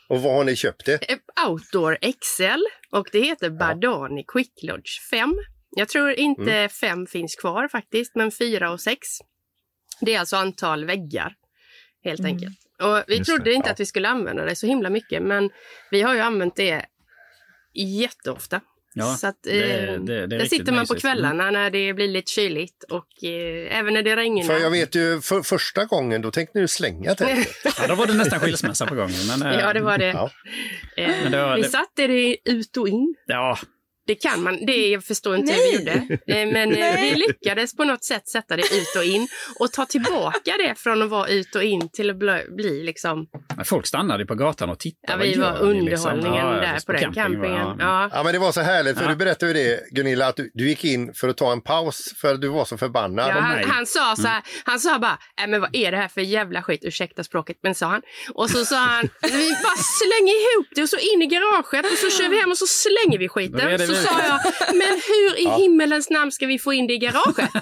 Och 0.10 0.22
var 0.22 0.34
har 0.34 0.44
ni 0.44 0.56
köpt 0.56 0.86
det? 0.86 1.12
Eh, 1.12 1.50
Outdoor 1.50 1.98
XL 2.22 2.62
och 2.92 3.10
det 3.12 3.22
heter 3.22 3.50
Bardani 3.50 4.24
Quick 4.28 4.64
Lodge 4.64 5.02
5. 5.10 5.36
Jag 5.70 5.90
tror 5.90 6.12
inte 6.12 6.70
5 6.70 7.08
finns 7.08 7.36
kvar 7.36 7.68
faktiskt, 7.68 8.16
men 8.16 8.32
4 8.32 8.72
och 8.72 8.82
6. 8.82 9.08
Det 10.02 10.16
är 10.16 10.20
alltså 10.20 10.36
antal 10.36 10.86
väggar 10.86 11.36
helt 12.04 12.26
enkelt. 12.26 12.58
Och 12.82 13.04
vi 13.08 13.18
Just 13.18 13.30
trodde 13.30 13.44
det, 13.44 13.54
inte 13.54 13.70
ja. 13.70 13.74
att 13.74 13.80
vi 13.80 13.86
skulle 13.86 14.10
använda 14.10 14.46
det 14.46 14.56
så 14.56 14.68
himla 14.68 14.90
mycket, 14.90 15.24
men 15.24 15.50
vi 15.92 16.02
har 16.02 16.14
ju 16.14 16.20
använt 16.20 16.56
det 16.56 16.86
jätteofta. 17.74 18.62
Ja, 18.98 19.16
så 19.20 19.28
att, 19.28 19.36
det 19.44 19.62
eh, 19.62 19.94
det- 20.00 20.06
det 20.06 20.24
är 20.24 20.28
där 20.28 20.46
sitter 20.46 20.72
man 20.72 20.86
på 20.88 20.96
kvällarna 20.96 21.52
när 21.52 21.70
det 21.70 21.94
blir 21.94 22.08
lite 22.08 22.32
kyligt 22.32 22.84
och 22.90 23.24
eh, 23.24 23.80
även 23.80 23.94
när 23.94 24.02
det 24.04 24.16
regnar. 24.16 24.44
För 24.44 24.58
jag 24.60 24.72
vet 24.72 24.96
ju 24.96 25.22
för 25.22 25.42
första 25.42 25.86
gången 25.86 26.22
då 26.22 26.32
tänkte 26.32 26.60
ni 26.60 26.68
slänga 26.68 27.16
tältet. 27.16 27.56
Ja, 27.80 27.88
då 27.88 27.96
var 27.96 28.08
det 28.08 28.14
nästan 28.14 28.40
skilsmässa 28.40 28.86
på 28.86 28.96
gång. 28.96 29.12
Men, 29.28 29.42
eh, 29.54 29.60
Ja, 29.60 29.74
det 29.74 29.82
var 29.82 29.98
det. 29.98 30.06
Ja. 30.08 30.30
Eh, 30.98 31.08
Men 31.24 31.32
det 31.32 31.42
var- 31.42 31.56
vi 31.56 31.62
det- 31.62 31.70
satte 31.70 32.08
det 32.08 32.38
ut 32.46 32.78
och 32.78 32.88
in. 32.88 33.16
Ja, 33.26 33.58
Det 34.08 34.16
kan 34.16 34.44
man. 34.44 34.66
Det 34.66 34.88
jag 34.88 35.04
förstår 35.04 35.36
inte 35.36 35.54
hur 35.54 35.60
vi 35.72 35.78
gjorde. 35.78 35.92
Eh, 36.28 36.48
Men 36.54 36.72
eh, 36.76 37.02
vi 37.02 37.16
lyckades 37.16 37.76
på 37.76 37.84
något 37.84 38.04
sätt 38.04 38.28
sätta 38.28 38.56
det 38.56 38.62
ut 38.64 38.96
och 38.98 39.04
in 39.04 39.28
och 39.60 39.72
ta 39.72 39.86
tillbaka 39.86 40.52
det 40.58 40.76
från 40.78 41.02
att 41.02 41.10
vara 41.10 41.28
ut 41.28 41.56
och 41.56 41.64
in 41.64 41.90
till 41.90 42.10
att 42.10 42.18
bli, 42.56 42.84
liksom... 42.84 43.28
men 43.56 43.66
folk 43.66 43.86
stannade 43.88 44.26
på 44.26 44.36
gatan 44.36 44.70
och 44.70 44.80
tittade. 44.80 45.26
Ja, 45.26 45.32
vi 45.34 45.40
var 45.40 45.52
liksom? 45.52 45.68
underhållningen 45.70 46.46
Ja, 46.46 46.56
ja, 46.56 46.62
där 46.62 46.74
visst, 46.74 46.86
på 46.86 46.92
den 46.92 47.02
camping 47.14 47.40
var- 47.40 47.48
campingen. 47.48 47.76
ja. 47.80 48.10
Ja. 48.14 48.24
Men 48.24 48.34
det 48.34 48.40
var 48.40 48.52
så 48.52 48.62
härligt 48.62 48.98
för 48.98 49.04
Ja. 49.04 49.10
du 49.10 49.16
berättade 49.16 49.52
ju 49.52 49.54
det 49.66 49.80
Gunilla 49.92 50.28
att 50.28 50.36
du, 50.36 50.52
du 50.54 50.68
gick 50.70 50.84
in 50.86 51.14
för 51.14 51.28
att 51.30 51.38
ta 51.38 51.52
en 51.52 51.62
paus 51.62 52.14
för 52.22 52.34
att 52.34 52.42
du 52.42 52.48
var 52.48 52.66
så 52.66 52.78
förbannad. 52.78 53.30
Ja, 53.30 53.34
han, 53.34 53.64
han 53.64 53.86
sa 53.86 54.16
så 54.16 54.28
här, 54.28 54.42
han 54.64 54.80
sa 54.80 55.00
bara, 55.00 55.18
äh, 55.42 55.48
men 55.48 55.62
vad 55.62 55.76
är 55.76 55.92
det 55.92 55.98
här 55.98 56.08
för 56.08 56.22
jävla 56.22 56.62
skit, 56.64 56.80
ursäkta 56.84 57.24
språket, 57.24 57.58
men 57.64 57.76
sa 57.76 57.86
han. 57.88 58.02
Och 58.34 58.50
så 58.50 58.66
sa 58.66 58.76
han, 58.78 59.10
vi 59.22 59.50
bara 59.64 59.78
slänger 60.02 60.34
ihop 60.56 60.68
det 60.76 60.82
och 60.82 60.90
så 60.90 60.98
in 60.98 61.22
i 61.22 61.26
garaget 61.26 61.92
och 61.92 61.98
så 61.98 62.10
kör 62.10 62.30
vi 62.30 62.40
hem 62.40 62.52
och 62.52 62.58
så 62.58 62.66
slänger 62.68 63.20
vi 63.20 63.28
skiten. 63.30 63.95
Sa 63.96 64.22
jag, 64.28 64.40
men 64.76 65.02
hur 65.08 65.40
i 65.40 65.62
himmelens 65.62 66.10
namn 66.10 66.32
ska 66.32 66.46
vi 66.46 66.60
få 66.60 66.74
in 66.74 66.88
det 66.88 66.94
i 66.94 66.98
garaget? 66.98 67.50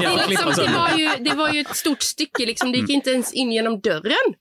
Det, 0.00 0.26
liksom, 0.28 0.52
det, 0.56 0.70
var 0.72 0.98
ju, 0.98 1.10
det 1.24 1.34
var 1.34 1.52
ju 1.52 1.60
ett 1.60 1.76
stort 1.76 2.02
stycke, 2.02 2.46
liksom, 2.46 2.72
det 2.72 2.78
gick 2.78 2.90
inte 2.90 3.10
ens 3.10 3.32
in 3.32 3.52
genom 3.52 3.80
dörren. 3.80 4.34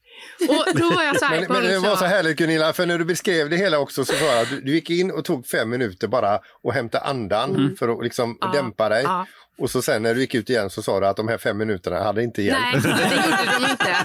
Och 0.50 0.66
då 0.80 0.90
var 0.90 1.04
jag 1.04 1.20
så 1.20 1.26
här 1.26 1.40
Men, 1.40 1.52
men 1.52 1.64
det 1.64 1.80
var 1.80 1.96
så 1.96 2.06
härligt 2.06 2.38
Gunilla, 2.38 2.74
för 2.74 2.86
när 2.86 2.98
du 2.98 3.06
beskrev 3.06 3.50
det 3.50 3.58
hela 3.58 3.80
också 3.80 4.06
så 4.06 4.14
var 4.14 4.46
du, 4.50 4.62
du 4.62 4.72
gick 4.72 4.90
in 4.90 5.12
och 5.12 5.26
tog 5.26 5.48
fem 5.48 5.70
minuter 5.70 6.08
bara 6.08 6.40
och 6.64 6.74
hämtade 6.74 7.04
andan 7.04 7.76
för 7.80 7.90
att 7.90 8.04
liksom 8.04 8.38
Ja, 8.42 8.48
dämpa 8.48 8.90
dig. 8.90 9.04
ja. 9.04 9.26
Och 9.58 9.70
så 9.70 9.82
sen 9.82 10.04
när 10.04 10.16
du 10.16 10.22
gick 10.22 10.36
ut 10.36 10.50
igen 10.50 10.70
så 10.70 10.82
sa 10.82 11.00
du 11.00 11.08
att 11.08 11.16
de 11.18 11.28
här 11.28 11.38
fem 11.38 11.58
minuterna 11.58 12.04
hade 12.04 12.24
inte 12.24 12.42
hjälpt. 12.42 12.62
Nej, 12.74 12.82
det 13.10 13.16
gjorde 13.16 13.66
de 13.66 13.72
inte. 13.72 13.96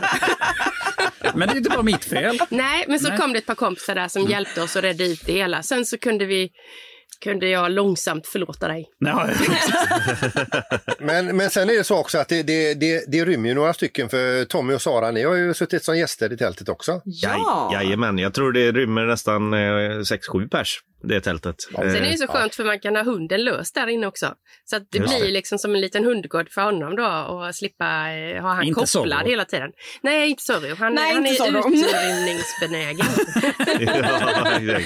Men 1.34 1.48
det 1.48 1.54
är 1.54 1.56
inte 1.56 1.70
bara 1.70 1.82
mitt 1.82 2.04
fel. 2.04 2.38
Nej, 2.48 2.84
men 2.88 3.00
så 3.00 3.08
Nej. 3.08 3.18
kom 3.18 3.32
det 3.32 3.38
ett 3.38 3.46
par 3.46 3.54
kompisar 3.54 3.94
där 3.94 4.08
som 4.08 4.26
hjälpte 4.26 4.62
oss 4.62 4.76
att 4.76 4.84
rädda 4.84 5.04
ut 5.04 5.20
det 5.26 5.32
hela. 5.32 5.62
Sen 5.62 5.86
så 5.86 5.98
kunde 5.98 6.24
vi 6.26 6.50
kunde 7.24 7.48
jag 7.48 7.70
långsamt 7.70 8.26
förlåta 8.26 8.68
dig. 8.68 8.88
Ja, 8.98 9.28
Men, 10.98 11.36
men 11.36 11.50
sen 11.50 11.70
är 11.70 11.74
det 11.74 11.84
så 11.84 11.96
också 11.96 12.18
att 12.18 12.28
det, 12.28 12.42
det, 12.42 12.74
det, 12.74 13.04
det 13.08 13.24
rymmer 13.24 13.48
ju 13.48 13.54
några 13.54 13.72
stycken 13.72 14.08
för 14.08 14.44
Tommy 14.44 14.74
och 14.74 14.82
Sara, 14.82 15.10
ni 15.10 15.22
har 15.22 15.34
ju 15.34 15.54
suttit 15.54 15.84
som 15.84 15.98
gäster 15.98 16.32
i 16.32 16.36
tältet 16.36 16.68
också. 16.68 17.00
Ja. 17.04 17.70
Jaj, 17.72 17.82
jajamän, 17.82 18.18
jag 18.18 18.34
tror 18.34 18.52
det 18.52 18.72
rymmer 18.72 19.06
nästan 19.06 19.54
eh, 19.54 19.58
6-7 19.58 20.48
pers, 20.48 20.80
det 21.02 21.20
tältet. 21.20 21.56
Ja, 21.72 21.80
Sen 21.80 21.88
är 21.96 22.00
det 22.00 22.08
Eh, 22.08 22.14
så 22.14 22.26
skönt 22.26 22.54
för 22.54 22.64
man 22.64 22.80
kan 22.80 22.96
ha 22.96 23.02
hunden 23.02 23.44
lös 23.44 23.72
där 23.72 23.86
inne 23.86 24.06
också. 24.06 24.34
Så 24.64 24.76
att 24.76 24.82
det 24.90 24.98
Just 24.98 25.16
blir 25.16 25.26
det. 25.26 25.32
liksom 25.32 25.58
som 25.58 25.74
en 25.74 25.80
liten 25.80 26.04
hundgård 26.04 26.48
för 26.50 26.62
honom 26.62 26.96
då 26.96 27.06
och 27.06 27.54
slippa 27.54 27.84
eh, 28.12 28.42
ha 28.42 28.52
han 28.54 28.64
Inte 28.64 28.80
kopplad 28.80 29.26
hela 29.26 29.44
tiden. 29.44 29.70
Nej, 30.02 30.30
inte 30.30 30.42
Zorro. 30.42 30.74
Han, 30.78 30.94
Nej, 30.94 31.14
han 31.14 31.26
inte 31.26 31.42
är 31.44 31.58
utrymningsbenägen. 31.58 33.06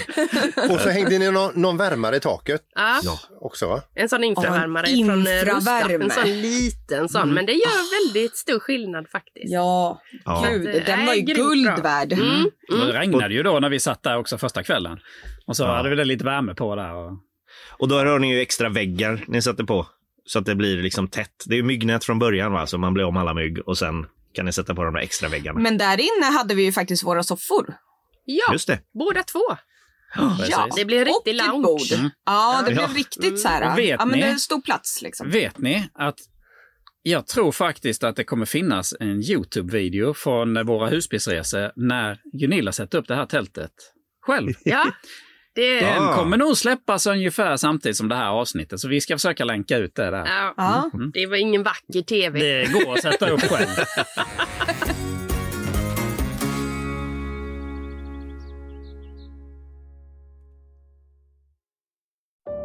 ja. 0.67 0.75
Och 0.75 0.81
så 0.81 0.89
hängde 0.89 1.19
ni 1.19 1.31
någon, 1.31 1.53
någon 1.63 1.77
värmare 1.77 2.17
i 2.17 2.21
taket 2.21 2.61
Ja, 2.75 3.01
också 3.41 3.69
va? 3.69 3.83
en 3.95 4.09
sån 4.09 4.25
infravärmare 4.25 4.87
en 4.87 5.07
från 5.07 5.27
eh, 5.27 5.33
Rusta. 5.33 5.57
infravärme. 5.57 6.05
En 6.05 6.11
sån 6.11 6.41
liten 6.41 7.09
sån. 7.09 7.35
Men 7.35 7.47
det 7.47 7.53
gör 7.53 8.07
väldigt 8.07 8.37
stor 8.37 8.59
skillnad 8.59 9.09
faktiskt. 9.09 9.45
Ja, 9.53 10.01
Ja. 10.25 10.47
gud, 10.51 10.65
Det 10.65 10.81
den 10.87 11.01
är 11.01 11.07
var 11.07 11.15
ju 11.15 11.21
grymt 11.21 11.39
guld 11.39 11.83
värd. 11.83 12.13
Mm. 12.13 12.51
Det 12.69 12.99
regnade 12.99 13.35
ju 13.35 13.43
då 13.43 13.59
när 13.61 13.69
vi 13.69 13.81
satt 13.81 14.03
där 14.03 14.19
också 14.19 14.39
första 14.39 14.63
kvällen. 14.63 14.99
Och 15.53 15.57
så 15.57 15.63
Ja. 15.63 15.77
hade 15.77 15.89
vi 15.91 15.97
det 15.97 16.05
lite 16.05 16.25
värme 16.25 16.55
på 16.55 16.77
där. 16.77 16.95
Och... 16.95 17.13
Och 17.79 17.89
då 17.89 17.95
har 17.99 18.19
ni 18.19 18.35
ju 18.35 18.41
extra 18.41 18.69
väggar 18.69 19.25
ni 19.29 19.43
sätter 19.43 19.65
på. 19.65 19.87
Så 20.25 20.39
att 20.39 20.45
det 20.47 20.55
blir 20.55 20.83
liksom 20.83 21.09
tätt. 21.09 21.45
Det 21.47 21.55
är 21.55 21.57
ju 21.57 21.63
myggnät 21.63 22.05
från 22.05 22.19
början 22.19 22.53
va, 22.53 22.67
så 22.67 22.79
man 22.79 22.95
blir 22.95 23.05
om 23.05 23.17
alla 23.17 23.35
mygg 23.35 23.69
och 23.69 23.79
sen 23.79 24.07
kan 24.35 24.45
ni 24.47 24.53
sätta 24.53 24.75
på 24.75 24.85
de 24.85 24.95
där 24.95 25.01
extra 25.01 25.29
väggarna. 25.29 25.61
Men 25.61 25.79
där 25.79 26.01
inne 26.01 26.27
hade 26.27 26.55
vi 26.55 26.63
ju 26.65 26.73
faktiskt 26.73 27.05
våra 27.05 27.23
soffor. 27.23 27.75
Ja, 28.25 28.53
Just 28.53 28.67
det. 28.67 28.79
båda 28.95 29.23
två. 29.23 29.41
Ja, 30.15 30.37
Det 30.77 30.83
och 31.01 31.07
riktig 31.07 31.35
lounge. 31.35 31.63
bord. 31.63 31.81
Ja, 32.27 32.63
det 32.67 32.73
Ja. 32.73 32.87
blev 32.87 32.97
riktigt 32.97 33.41
så 33.41 33.49
här. 33.49 33.77
Vet 33.77 33.89
Ja, 34.01 34.07
men 34.07 34.19
ni- 34.19 34.25
det 34.25 34.31
är 34.31 34.37
stor 34.37 34.61
plats 34.61 35.03
liksom. 35.03 35.31
Vet 35.31 35.59
ni 35.59 35.89
att 35.95 36.19
jag 37.03 37.27
tror 37.27 37.53
faktiskt 37.53 38.05
att 38.05 38.17
det 38.17 38.25
kommer 38.25 38.47
finnas 38.47 38.95
en 39.01 39.23
Youtube-video 39.23 40.15
från 40.15 40.67
våra 40.67 40.89
husbilsresor 40.89 41.73
när 41.77 42.19
Gunilla 42.33 42.73
sätter 42.73 42.99
upp 42.99 43.09
det 43.09 43.15
här 43.15 43.27
tältet 43.27 43.73
själv. 44.23 44.53
Ja, 44.65 44.85
det. 45.55 45.81
Den 45.81 46.03
Ja. 46.03 46.15
kommer 46.17 46.37
nog 46.37 46.57
släppas 46.57 47.07
ungefär 47.07 47.57
samtidigt 47.57 47.97
som 47.97 48.09
det 48.09 48.15
här 48.15 48.29
avsnittet, 48.29 48.81
så 48.81 48.89
vi 48.89 49.01
ska 49.01 49.15
försöka 49.17 49.45
länka 49.45 49.77
ut 49.77 49.95
det 49.95 50.11
där. 50.11 50.27
Ja, 50.27 50.55
Ja. 50.57 50.91
det 51.15 51.27
var 51.27 51.37
ingen 51.37 51.63
vacker 51.63 52.03
tv. 52.03 52.39
Det 52.39 52.73
går 52.73 52.93
att 52.95 53.03
sätta 53.03 53.31
upp 53.31 53.41
själv. 53.41 53.69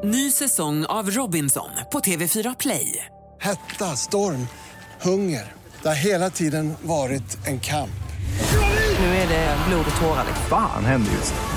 Ny 0.03 0.31
säsong 0.31 0.85
av 0.85 1.09
Robinson 1.11 1.69
på 1.91 1.99
TV4 1.99 2.55
Play. 2.59 3.05
Hetta, 3.41 3.85
storm, 3.95 4.47
hunger. 5.01 5.53
Det 5.81 5.87
har 5.87 5.95
hela 5.95 6.29
tiden 6.29 6.73
varit 6.81 7.47
en 7.47 7.59
kamp. 7.59 7.89
Nu 8.99 9.05
är 9.05 9.27
det 9.27 9.57
blod 9.67 9.85
och 9.95 10.01
tårar. 10.01 10.25
Fan 10.49 10.85
händer 10.85 11.11
just 11.11 11.33
nu. 11.33 11.56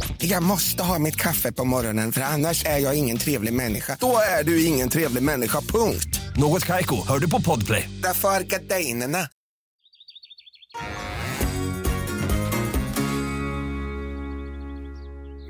Jag 0.23 0.43
måste 0.43 0.83
ha 0.83 0.99
mitt 0.99 1.15
kaffe 1.15 1.51
på 1.51 1.65
morgonen 1.65 2.11
för 2.11 2.21
annars 2.21 2.65
är 2.65 2.77
jag 2.77 2.97
ingen 2.97 3.17
trevlig 3.17 3.53
människa. 3.53 3.97
Då 3.99 4.17
är 4.39 4.43
du 4.43 4.65
ingen 4.65 4.89
trevlig 4.89 5.23
människa, 5.23 5.61
punkt. 5.61 6.19
Något 6.37 6.65
Kaiko, 6.65 6.95
hör 7.07 7.19
du 7.19 7.29
på 7.29 7.41
Podplay. 7.41 7.89
Därför 8.03 8.27
är 8.27 8.43
gardinerna. 8.43 9.17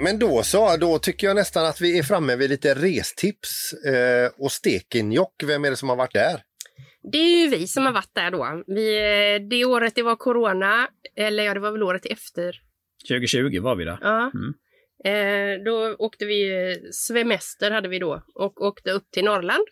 Men 0.04 0.20
då 0.20 0.44
så, 0.44 0.78
då 0.78 1.00
tycker 1.00 1.28
jag 1.28 1.36
nästan 1.36 1.66
att 1.66 1.82
vi 1.82 2.00
är 2.00 2.04
framme 2.04 2.36
vid 2.36 2.50
lite 2.50 2.74
restips. 2.76 3.74
Eh, 3.74 4.32
och 4.38 4.52
Stekenjokk, 4.52 5.44
vem 5.44 5.66
är 5.66 5.70
det 5.70 5.76
som 5.76 5.90
har 5.90 5.96
varit 5.96 6.14
där? 6.14 6.42
Det 7.12 7.18
är 7.18 7.44
ju 7.44 7.48
vi 7.48 7.68
som 7.68 7.86
har 7.86 7.94
varit 7.94 8.16
där 8.16 8.32
då. 8.32 8.64
Vi, 8.68 8.98
eh, 8.98 9.48
det 9.50 9.66
året 9.66 9.96
det 9.96 10.04
var 10.04 10.16
corona, 10.16 10.88
eller 11.18 11.44
ja, 11.44 11.54
det 11.54 11.60
var 11.60 11.72
väl 11.72 11.84
året 11.84 12.06
efter. 12.06 12.71
2020 13.08 13.60
var 13.62 13.76
vi 13.76 13.86
där. 13.86 13.98
Ja. 14.02 14.32
Mm. 14.34 14.54
Eh, 15.04 15.64
då 15.64 15.96
åkte 16.00 16.26
vi, 16.26 16.52
eh, 16.52 16.78
svemester 16.92 17.72
hade 17.72 17.90
vi 17.90 18.00
då, 18.00 18.24
och 18.36 18.62
åkte 18.62 18.92
upp 18.92 19.12
till 19.12 19.26
Norrland. 19.26 19.64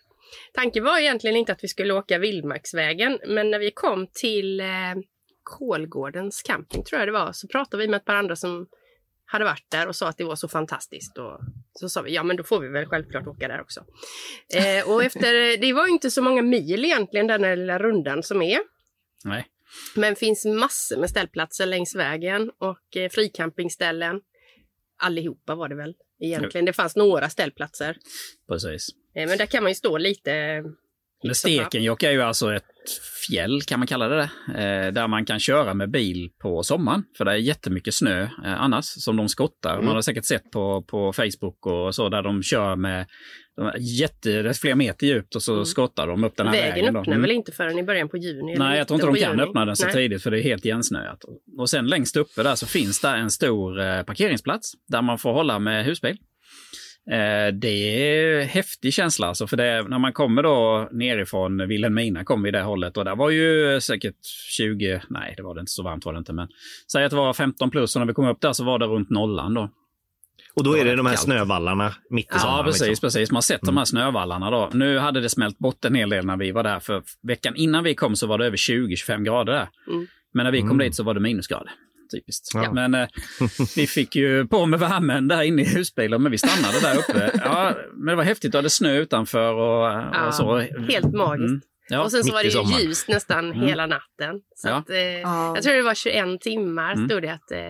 Tanken 0.54 0.84
var 0.84 0.98
egentligen 0.98 1.36
inte 1.36 1.52
att 1.52 1.64
vi 1.64 1.68
skulle 1.68 1.94
åka 1.94 2.18
Vildmarksvägen, 2.18 3.18
men 3.26 3.50
när 3.50 3.58
vi 3.58 3.70
kom 3.70 4.06
till 4.06 4.60
eh, 4.60 4.66
Kolgårdens 5.42 6.42
camping, 6.42 6.84
tror 6.84 6.98
jag 6.98 7.08
det 7.08 7.12
var, 7.12 7.32
så 7.32 7.48
pratade 7.48 7.82
vi 7.82 7.88
med 7.88 7.96
ett 7.96 8.04
par 8.04 8.14
andra 8.14 8.36
som 8.36 8.66
hade 9.24 9.44
varit 9.44 9.70
där 9.70 9.88
och 9.88 9.96
sa 9.96 10.08
att 10.08 10.18
det 10.18 10.24
var 10.24 10.36
så 10.36 10.48
fantastiskt. 10.48 11.18
Och 11.18 11.40
så 11.72 11.88
sa 11.88 12.02
vi, 12.02 12.14
ja 12.14 12.22
men 12.22 12.36
då 12.36 12.42
får 12.42 12.60
vi 12.60 12.68
väl 12.68 12.86
självklart 12.86 13.26
åka 13.26 13.48
där 13.48 13.60
också. 13.60 13.80
Eh, 14.54 14.90
och 14.90 15.04
efter, 15.04 15.60
det 15.60 15.72
var 15.72 15.86
ju 15.86 15.92
inte 15.92 16.10
så 16.10 16.22
många 16.22 16.42
mil 16.42 16.84
egentligen, 16.84 17.26
den 17.26 17.44
här 17.44 17.56
lilla 17.56 17.78
rundan 17.78 18.22
som 18.22 18.42
är. 18.42 18.60
Nej. 19.24 19.46
Men 19.94 20.16
finns 20.16 20.44
massor 20.44 20.96
med 20.96 21.10
ställplatser 21.10 21.66
längs 21.66 21.94
vägen 21.94 22.50
och 22.58 22.96
eh, 22.96 23.08
fricampingställen. 23.10 24.20
Allihopa 25.02 25.54
var 25.54 25.68
det 25.68 25.74
väl 25.74 25.94
egentligen. 26.20 26.64
Det 26.64 26.72
fanns 26.72 26.96
några 26.96 27.28
ställplatser. 27.28 27.96
Precis. 28.48 28.88
Eh, 29.14 29.28
men 29.28 29.38
där 29.38 29.46
kan 29.46 29.62
man 29.62 29.70
ju 29.70 29.74
stå 29.74 29.98
lite... 29.98 30.62
Men. 31.24 31.34
Stekenjokk 31.34 32.02
är 32.02 32.10
ju 32.10 32.22
alltså 32.22 32.54
ett 32.54 32.64
fjäll, 33.28 33.62
kan 33.62 33.80
man 33.80 33.86
kalla 33.86 34.08
det, 34.08 34.30
eh, 34.48 34.92
där 34.92 35.08
man 35.08 35.24
kan 35.24 35.40
köra 35.40 35.74
med 35.74 35.90
bil 35.90 36.30
på 36.42 36.62
sommaren. 36.62 37.04
För 37.16 37.24
det 37.24 37.30
är 37.30 37.36
jättemycket 37.36 37.94
snö 37.94 38.22
eh, 38.22 38.62
annars 38.62 38.84
som 38.84 39.16
de 39.16 39.28
skottar. 39.28 39.72
Mm. 39.74 39.84
Man 39.84 39.94
har 39.94 40.02
säkert 40.02 40.24
sett 40.24 40.50
på, 40.50 40.82
på 40.82 41.12
Facebook 41.12 41.66
och 41.66 41.94
så 41.94 42.08
där 42.08 42.22
de 42.22 42.42
kör 42.42 42.76
med 42.76 43.06
de 43.64 43.72
jätte, 43.80 44.42
det 44.42 44.54
flera 44.54 44.74
meter 44.76 45.06
djupt 45.06 45.36
och 45.36 45.42
så 45.42 45.52
Mm. 45.52 45.64
skottar 45.64 46.06
de 46.06 46.24
upp 46.24 46.36
den 46.36 46.46
här 46.46 46.54
vägen. 46.54 46.74
Vägen 46.74 46.96
öppnar 46.96 47.12
Mm. 47.14 47.22
väl 47.22 47.30
inte 47.30 47.52
förrän 47.52 47.78
i 47.78 47.82
början 47.82 48.08
på 48.08 48.16
juni? 48.16 48.54
Nej, 48.58 48.78
jag 48.78 48.88
tror 48.88 48.94
inte 48.96 49.06
de 49.06 49.14
kan 49.24 49.30
juni. 49.30 49.42
öppna 49.48 49.64
den 49.64 49.76
så 49.76 49.84
Nej. 49.86 49.94
tidigt 49.94 50.22
för 50.22 50.30
det 50.30 50.40
är 50.40 50.42
helt 50.42 50.64
igensnöat. 50.64 51.24
Och 51.58 51.70
sen 51.70 51.86
längst 51.86 52.16
uppe 52.16 52.42
där 52.42 52.54
så 52.54 52.66
finns 52.66 53.00
där 53.00 53.16
en 53.16 53.30
stor 53.30 53.80
eh, 53.80 54.02
parkeringsplats 54.02 54.72
där 54.88 55.02
man 55.02 55.18
får 55.18 55.32
hålla 55.32 55.58
med 55.58 55.84
husbil. 55.84 56.16
Eh, 57.10 57.54
det 57.54 57.68
är 57.68 58.42
häftig 58.42 58.94
känsla 58.94 59.26
alltså, 59.26 59.46
för 59.46 59.56
det, 59.56 59.82
när 59.88 59.98
man 59.98 60.12
kommer 60.12 60.42
då 60.42 60.88
nerifrån 60.92 61.68
Vilhelmina 61.68 62.24
kom 62.24 62.42
vi 62.42 62.48
i 62.48 62.52
det 62.52 62.60
hållet 62.62 62.96
och 62.96 63.04
där 63.04 63.16
var 63.16 63.30
ju 63.30 63.80
säkert 63.80 64.14
20, 64.56 65.00
nej 65.08 65.34
det 65.36 65.42
var 65.42 65.54
det 65.54 65.60
inte 65.60 65.72
så 65.72 65.82
varmt 65.82 66.04
var 66.04 66.12
det 66.12 66.18
inte, 66.18 66.32
men 66.32 66.48
säg 66.92 67.04
att 67.04 67.10
det 67.10 67.16
var 67.16 67.32
15 67.32 67.70
plus 67.70 67.96
och 67.96 68.00
när 68.00 68.06
vi 68.06 68.12
kom 68.14 68.28
upp 68.28 68.40
där 68.40 68.52
så 68.52 68.64
var 68.64 68.78
det 68.78 68.86
runt 68.86 69.10
nollan 69.10 69.54
då. 69.54 69.70
Och 70.54 70.64
då 70.64 70.76
är 70.78 70.84
det 70.84 70.96
de 70.96 71.06
här 71.06 71.12
kallt. 71.14 71.24
snövallarna 71.24 71.94
mitt 72.10 72.26
i 72.26 72.28
Ja, 72.32 72.38
sommaren. 72.38 72.64
precis, 72.64 72.88
liksom. 72.88 73.06
precis. 73.06 73.30
Man 73.30 73.36
har 73.36 73.42
sett 73.42 73.60
de 73.62 73.76
här 73.76 73.84
snövallarna 73.84 74.50
då. 74.50 74.70
Nu 74.72 74.98
hade 74.98 75.20
det 75.20 75.28
smält 75.28 75.58
bort 75.58 75.84
en 75.84 75.94
hel 75.94 76.10
del 76.10 76.26
när 76.26 76.36
vi 76.36 76.50
var 76.52 76.62
där, 76.62 76.80
för 76.80 77.02
veckan 77.22 77.56
innan 77.56 77.84
vi 77.84 77.94
kom 77.94 78.16
så 78.16 78.26
var 78.26 78.38
det 78.38 78.46
över 78.46 78.56
20-25 78.56 79.22
grader 79.24 79.52
där. 79.52 79.68
Mm. 79.92 80.06
Men 80.34 80.44
när 80.44 80.52
vi 80.52 80.60
kom 80.60 80.70
Mm. 80.70 80.78
dit 80.78 80.94
så 80.94 81.02
var 81.02 81.14
det 81.14 81.20
minusgrader. 81.20 81.72
Typiskt. 82.14 82.48
Ja. 82.54 82.72
Men 82.72 82.94
eh, 82.94 83.08
vi 83.76 83.86
fick 83.86 84.16
ju 84.16 84.46
på 84.46 84.66
med 84.66 84.80
värmen 84.80 85.28
där 85.28 85.42
inne 85.42 85.62
i 85.62 85.64
husbilen, 85.64 86.22
men 86.22 86.32
vi 86.32 86.38
stannade 86.38 86.80
där 86.80 86.98
uppe. 86.98 87.40
Ja, 87.44 87.74
men 87.94 88.06
det 88.06 88.14
var 88.16 88.24
häftigt, 88.24 88.52
det 88.52 88.58
hade 88.58 88.70
snö 88.70 88.96
utanför 88.96 89.52
och, 89.52 89.84
Ja, 90.14 90.26
och 90.26 90.34
så. 90.34 90.58
Helt 90.88 91.14
magiskt. 91.14 91.48
Mm. 91.50 91.60
Ja, 91.88 92.02
och 92.02 92.10
sen 92.10 92.24
så 92.24 92.32
var 92.32 92.42
det 92.42 92.48
ju 92.48 92.84
ljust 92.86 93.08
nästan 93.08 93.44
Mm. 93.52 93.60
hela 93.68 93.86
natten. 93.86 94.40
Så 94.56 94.68
Ja. 94.68 94.74
att, 94.74 94.90
eh, 94.90 94.96
Ja. 94.98 95.54
Jag 95.54 95.64
tror 95.64 95.74
det 95.74 95.82
var 95.82 95.94
21 95.94 96.40
timmar 96.40 96.92
Mm. 96.92 97.08
stod 97.08 97.22
det 97.22 97.28
att, 97.32 97.50
eh, 97.52 97.60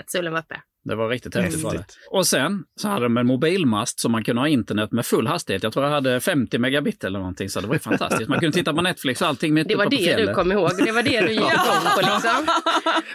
att 0.00 0.10
solen 0.10 0.32
var 0.32 0.40
uppe. 0.40 0.56
Det 0.84 0.94
var 0.94 1.08
riktigt 1.08 1.34
häftigt. 1.34 1.62
Var 1.64 1.72
det. 1.72 1.84
Och 2.10 2.26
sen 2.26 2.64
så 2.80 2.88
hade 2.88 3.04
de 3.04 3.16
en 3.16 3.26
mobilmast 3.26 4.00
så 4.00 4.08
man 4.08 4.24
kunde 4.24 4.42
ha 4.42 4.48
internet 4.48 4.92
med 4.92 5.06
full 5.06 5.26
hastighet. 5.26 5.62
Jag 5.62 5.72
tror 5.72 5.84
jag 5.84 5.92
hade 5.92 6.20
50 6.20 6.58
megabit 6.58 7.04
eller 7.04 7.18
någonting, 7.18 7.48
så 7.48 7.60
det 7.60 7.66
var 7.66 7.74
ju 7.74 7.78
fantastiskt. 7.80 8.28
Man 8.28 8.40
kunde 8.40 8.58
titta 8.58 8.74
på 8.74 8.82
Netflix 8.82 9.22
och 9.22 9.28
allting 9.28 9.54
mitt 9.54 9.68
Det 9.68 9.76
var 9.76 9.86
uppe 9.86 9.96
på 9.96 10.02
det 10.02 10.26
du 10.26 10.34
kom 10.34 10.52
ihåg. 10.52 10.70
Det 10.84 10.92
var 10.92 11.02
det 11.02 11.20
du 11.20 11.30
gick 11.32 11.40
igång 11.40 11.92
på 11.94 12.00
liksom. 12.00 12.46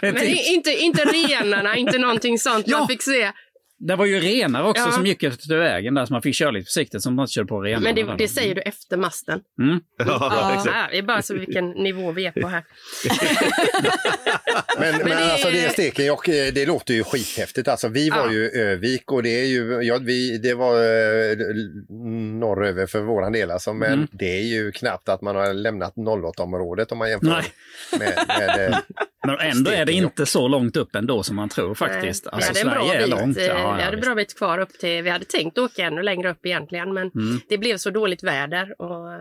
Men 0.00 0.26
inte, 0.26 0.70
inte 0.70 1.02
renarna, 1.02 1.76
inte 1.76 1.98
någonting 1.98 2.38
sånt 2.38 2.64
Ja. 2.68 2.78
man 2.78 2.88
fick 2.88 3.02
se. 3.02 3.32
Det 3.78 3.96
var 3.96 4.06
ju 4.06 4.20
renar 4.20 4.62
också 4.62 4.82
Ja. 4.86 4.92
som 4.92 5.06
gick 5.06 5.22
efter 5.22 5.56
vägen 5.56 5.94
där, 5.94 6.06
så 6.06 6.12
man 6.12 6.22
fick 6.22 6.34
köra 6.34 6.50
lite 6.50 6.64
försiktigt 6.64 7.02
så 7.02 7.10
man 7.10 7.22
inte 7.22 7.32
körde 7.32 7.46
på 7.48 7.60
renarna. 7.60 7.84
Men 7.94 8.06
det, 8.06 8.14
det 8.18 8.28
säger 8.28 8.54
du 8.54 8.60
efter 8.60 8.96
masten. 8.96 9.40
Mm. 9.62 9.80
Ja, 9.98 10.06
Ja. 10.08 10.50
exakt. 10.54 10.76
Ja, 10.76 10.86
det 10.90 10.98
är 10.98 11.02
bara 11.02 11.22
så 11.22 11.34
vilken 11.34 11.70
nivå 11.70 12.12
vi 12.12 12.26
är 12.26 12.30
på 12.42 12.48
här. 12.48 12.64
Men, 14.78 14.94
men, 14.98 15.06
det 15.06 15.12
är- 15.14 15.30
alltså 15.32 15.50
det 15.50 15.72
Stekenjokk, 15.72 16.28
eh, 16.28 16.52
det 16.52 16.66
låter 16.66 16.94
ju 16.94 17.04
skithäftigt. 17.04 17.68
Alltså 17.68 17.88
vi 17.88 18.10
var 18.10 18.16
Ja. 18.26 18.32
ju 18.32 18.48
Övik 18.50 19.12
och 19.12 19.22
det 19.22 19.40
är 19.40 19.44
ju, 19.46 19.80
ja, 19.82 19.98
vi, 20.02 20.38
det 20.38 20.54
var 20.54 20.74
eh, 20.74 21.36
norröver 22.40 22.86
för 22.86 23.00
våran 23.00 23.32
del 23.32 23.50
alltså, 23.50 23.72
men 23.74 23.92
Mm. 23.92 24.06
det 24.12 24.38
är 24.38 24.42
ju 24.42 24.72
knappt 24.72 25.08
att 25.08 25.22
man 25.22 25.36
har 25.36 25.54
lämnat 25.54 25.94
08-området 25.96 26.92
om 26.92 26.98
man 26.98 27.10
jämför 27.10 27.26
Nej. 27.26 27.44
med, 27.98 28.24
med 28.38 28.70
eh, 28.72 28.78
Men 29.26 29.50
ändå 29.50 29.70
är 29.70 29.84
det 29.84 29.92
inte 29.92 30.26
så 30.26 30.48
långt 30.48 30.76
upp 30.76 30.94
ändå 30.96 31.22
som 31.22 31.36
man 31.36 31.48
tror 31.48 31.74
faktiskt. 31.74 32.24
Nej, 32.24 32.32
Alltså, 32.34 32.52
vi 32.52 32.58
hade 32.58 32.70
en 32.70 32.76
bra 32.76 32.86
Sverige 32.88 33.06
bit, 33.06 33.10
långt. 33.20 33.36
eh, 33.38 33.44
Ja, 33.46 33.54
vi 33.54 33.80
ja, 33.80 33.84
hade 33.84 33.96
bra 33.96 34.14
bit 34.14 34.38
kvar 34.38 34.58
upp 34.58 34.78
till, 34.78 35.02
vi 35.02 35.10
hade 35.10 35.24
tänkt 35.24 35.58
åka 35.58 35.82
ännu 35.82 36.02
längre 36.02 36.30
upp 36.30 36.46
egentligen, 36.46 36.94
men 36.94 37.10
Mm. 37.14 37.40
det 37.48 37.58
blev 37.58 37.76
så 37.76 37.90
dåligt 37.90 38.22
väder 38.22 38.80
och 38.82 39.12
eh, 39.12 39.18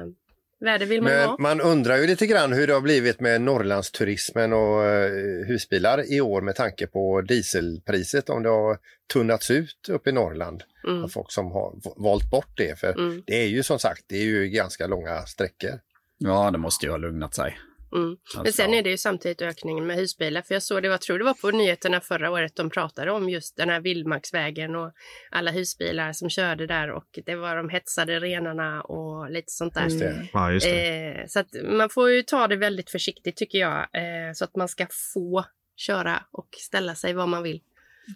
väder 0.59 0.85
vill 0.85 1.01
man 1.01 1.11
Men 1.11 1.29
ha. 1.29 1.37
man 1.39 1.61
undrar 1.61 1.97
ju 1.97 2.07
lite 2.07 2.27
grann 2.27 2.53
hur 2.53 2.67
det 2.67 2.73
har 2.73 2.81
blivit 2.81 3.19
med 3.19 3.41
Norrlandsturismen 3.41 4.53
och 4.53 4.83
eh, 4.85 5.11
husbilar 5.47 6.13
i 6.13 6.21
år 6.21 6.41
med 6.41 6.55
tanke 6.55 6.87
på 6.87 7.21
dieselpriset, 7.21 8.29
om 8.29 8.43
det 8.43 8.49
har 8.49 8.77
tunnats 9.13 9.51
ut 9.51 9.89
uppe 9.89 10.09
i 10.09 10.13
Norrland 10.13 10.63
Mm. 10.87 11.03
av 11.03 11.07
folk 11.07 11.31
som 11.31 11.51
har 11.51 11.73
valt 12.03 12.29
bort 12.31 12.57
det. 12.57 12.79
För 12.79 12.91
Mm. 12.99 13.23
det 13.25 13.41
är 13.43 13.47
ju 13.47 13.63
som 13.63 13.79
sagt, 13.79 14.01
det 14.07 14.15
är 14.17 14.23
ju 14.23 14.47
ganska 14.47 14.87
långa 14.87 15.21
sträckor. 15.21 15.71
Ja, 16.17 16.51
det 16.51 16.57
måste 16.57 16.85
ju 16.85 16.91
ha 16.91 16.97
lugnat 16.97 17.35
sig. 17.35 17.57
Mm. 17.91 18.07
Men 18.09 18.39
Alltså, 18.39 18.53
sen 18.53 18.71
ja. 18.73 18.79
är 18.79 18.83
det 18.83 18.89
ju 18.89 18.97
samtidigt 18.97 19.41
ökningen 19.41 19.87
med 19.87 19.95
husbilar. 19.95 20.41
För 20.41 20.55
jag 20.55 20.63
såg 20.63 20.83
det, 20.83 20.89
var, 20.89 20.97
tror 20.97 21.19
det 21.19 21.25
var 21.25 21.33
på 21.33 21.51
nyheterna 21.51 22.01
förra 22.01 22.31
året 22.31 22.55
de 22.55 22.69
pratade 22.69 23.11
om 23.11 23.29
just 23.29 23.57
den 23.57 23.69
här 23.69 23.79
vildmarksvägen 23.79 24.75
och 24.75 24.91
alla 25.31 25.51
husbilar 25.51 26.13
som 26.13 26.29
körde 26.29 26.67
där 26.67 26.91
och 26.91 27.19
det 27.25 27.35
var 27.35 27.55
de 27.55 27.69
hetsade 27.69 28.19
renarna 28.19 28.81
och 28.81 29.31
lite 29.31 29.51
sånt 29.51 29.73
där. 29.73 29.83
Just 29.83 29.99
det. 29.99 30.27
Ja, 30.33 30.51
just 30.51 30.65
det. 30.65 31.19
Eh, 31.21 31.27
så 31.27 31.39
att 31.39 31.55
man 31.63 31.89
får 31.89 32.11
ju 32.11 32.23
ta 32.23 32.47
det 32.47 32.55
väldigt 32.55 32.89
försiktigt 32.89 33.35
tycker 33.35 33.57
jag. 33.57 33.77
Eh, 33.79 34.33
så 34.33 34.43
att 34.43 34.55
man 34.55 34.67
ska 34.67 34.87
få 35.13 35.45
köra 35.75 36.23
och 36.31 36.47
ställa 36.57 36.95
sig 36.95 37.13
var 37.13 37.27
man 37.27 37.43
vill. 37.43 37.61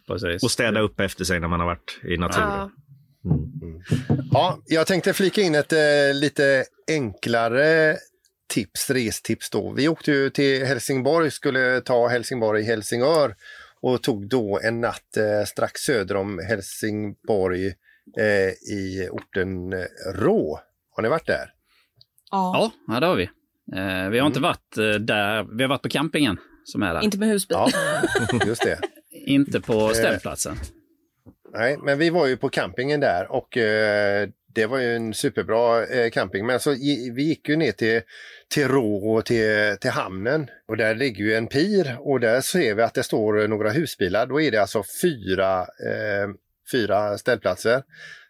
Precis. 0.08 0.44
Och 0.44 0.52
städa 0.52 0.80
upp 0.80 1.00
efter 1.00 1.26
sig 1.26 1.40
när 1.40 1.48
man 1.48 1.60
har 1.60 1.68
varit 1.68 2.00
i 2.04 2.18
naturen. 2.18 2.50
Ja, 2.50 2.72
Ja, 4.32 4.60
jag 4.66 4.88
tänkte 4.88 5.14
flika 5.14 5.42
in 5.42 5.56
ett 5.56 5.74
eh, 5.74 5.80
lite 6.14 6.66
enklare 6.88 7.98
tips, 8.50 8.90
restips 8.90 9.50
då. 9.50 9.72
Vi 9.72 9.88
åkte 9.88 10.12
ju 10.12 10.30
till 10.30 10.66
Helsingborg, 10.66 11.32
skulle 11.32 11.82
ta 11.82 12.08
Helsingborg 12.08 12.62
i 12.62 12.66
Helsingör 12.66 13.36
och 13.82 14.04
tog 14.04 14.30
då 14.30 14.60
en 14.64 14.82
natt 14.82 15.18
eh, 15.18 15.46
strax 15.46 15.82
söder 15.82 16.16
om 16.16 16.40
Helsingborg 16.40 17.68
eh, 18.18 18.74
i 18.74 19.10
orten 19.12 19.74
eh, 19.74 19.80
Rå. 20.16 20.60
Har 20.96 21.04
ni 21.04 21.10
varit 21.10 21.28
där? 21.28 21.54
Ja. 22.32 22.72
Ja, 22.88 23.00
det 23.00 23.06
har 23.06 23.16
vi. 23.16 23.30
Eh, 23.76 24.10
vi 24.10 24.20
har 24.20 24.28
inte 24.28 24.40
varit 24.40 24.78
eh, 24.78 24.86
där. 24.86 25.58
Vi 25.58 25.64
har 25.64 25.70
varit 25.70 25.82
på 25.82 25.90
campingen 25.90 26.38
som 26.64 26.84
är 26.84 26.94
där. 26.94 27.02
Inte 27.04 27.20
med 27.20 27.30
husbil. 27.30 27.58
Ja, 27.58 27.70
just 28.46 28.64
det. 28.64 28.80
Inte 29.12 29.62
på 29.62 29.90
ställplatsen. 29.90 30.56
Nej, 31.54 31.78
men 31.78 31.98
vi 31.98 32.10
var 32.10 32.28
ju 32.28 32.38
på 32.38 32.50
campingen 32.50 33.00
där 33.00 33.32
och 33.32 33.58
eh, 33.58 34.30
det 34.60 34.68
var 34.68 34.78
ju 34.78 34.96
en 34.96 35.14
superbra 35.14 35.86
eh, 35.86 36.10
camping. 36.10 36.46
Men 36.46 36.60
så 36.60 36.72
vi 37.16 37.24
gick 37.24 37.50
ju 37.50 37.56
ner 37.56 37.72
till, 37.72 38.02
till 38.54 38.68
Rå 38.68 39.14
och 39.14 39.26
till, 39.26 39.78
till 39.82 39.92
hamnen 39.92 40.48
och 40.68 40.78
där 40.78 40.96
ligger 40.96 41.24
ju 41.24 41.34
en 41.34 41.48
pir 41.48 41.98
och 42.00 42.20
där 42.20 42.42
ser 42.42 42.76
vi 42.76 42.82
att 42.82 42.94
det 42.94 43.04
står 43.04 43.48
några 43.48 43.70
husbilar. 43.70 44.26
Då 44.26 44.42
är 44.42 44.52
det 44.52 44.58
alltså 44.58 44.84
fyra, 45.02 45.60
eh, 45.62 46.30
fyra 46.72 47.18
ställplatser 47.18 47.84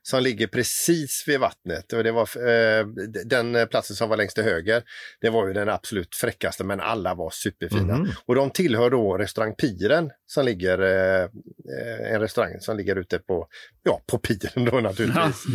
som 0.10 0.24
ligger 0.24 0.48
precis 0.48 1.24
vid 1.28 1.40
vattnet. 1.40 1.94
Och 1.94 2.04
det 2.04 2.12
var 2.12 2.50
eh, 2.50 2.86
den 3.26 3.68
platsen 3.68 3.96
som 3.96 4.10
var 4.10 4.18
längst 4.18 4.36
till 4.36 4.44
höger. 4.44 4.84
Det 5.22 5.30
var 5.30 5.48
ju 5.48 5.54
den 5.54 5.70
absolut 5.70 6.16
fräckaste 6.16 6.64
men 6.64 6.80
alla 6.80 7.16
var 7.16 7.30
superfina. 7.30 7.98
Mhm. 7.98 8.12
Och 8.26 8.36
de 8.36 8.50
tillhör 8.50 8.90
då 8.90 9.18
restaurang 9.18 9.56
Piren 9.56 10.12
som 10.28 10.46
ligger, 10.46 10.80
eh, 10.80 11.24
eh, 11.24 12.14
en 12.14 12.22
restaurang 12.22 12.60
som 12.60 12.78
ligger 12.78 12.96
ute 12.96 13.20
på, 13.20 13.48
ja, 13.84 14.02
på 14.08 14.18
Piren 14.18 14.66
då 14.66 14.80
naturligtvis. 14.80 15.46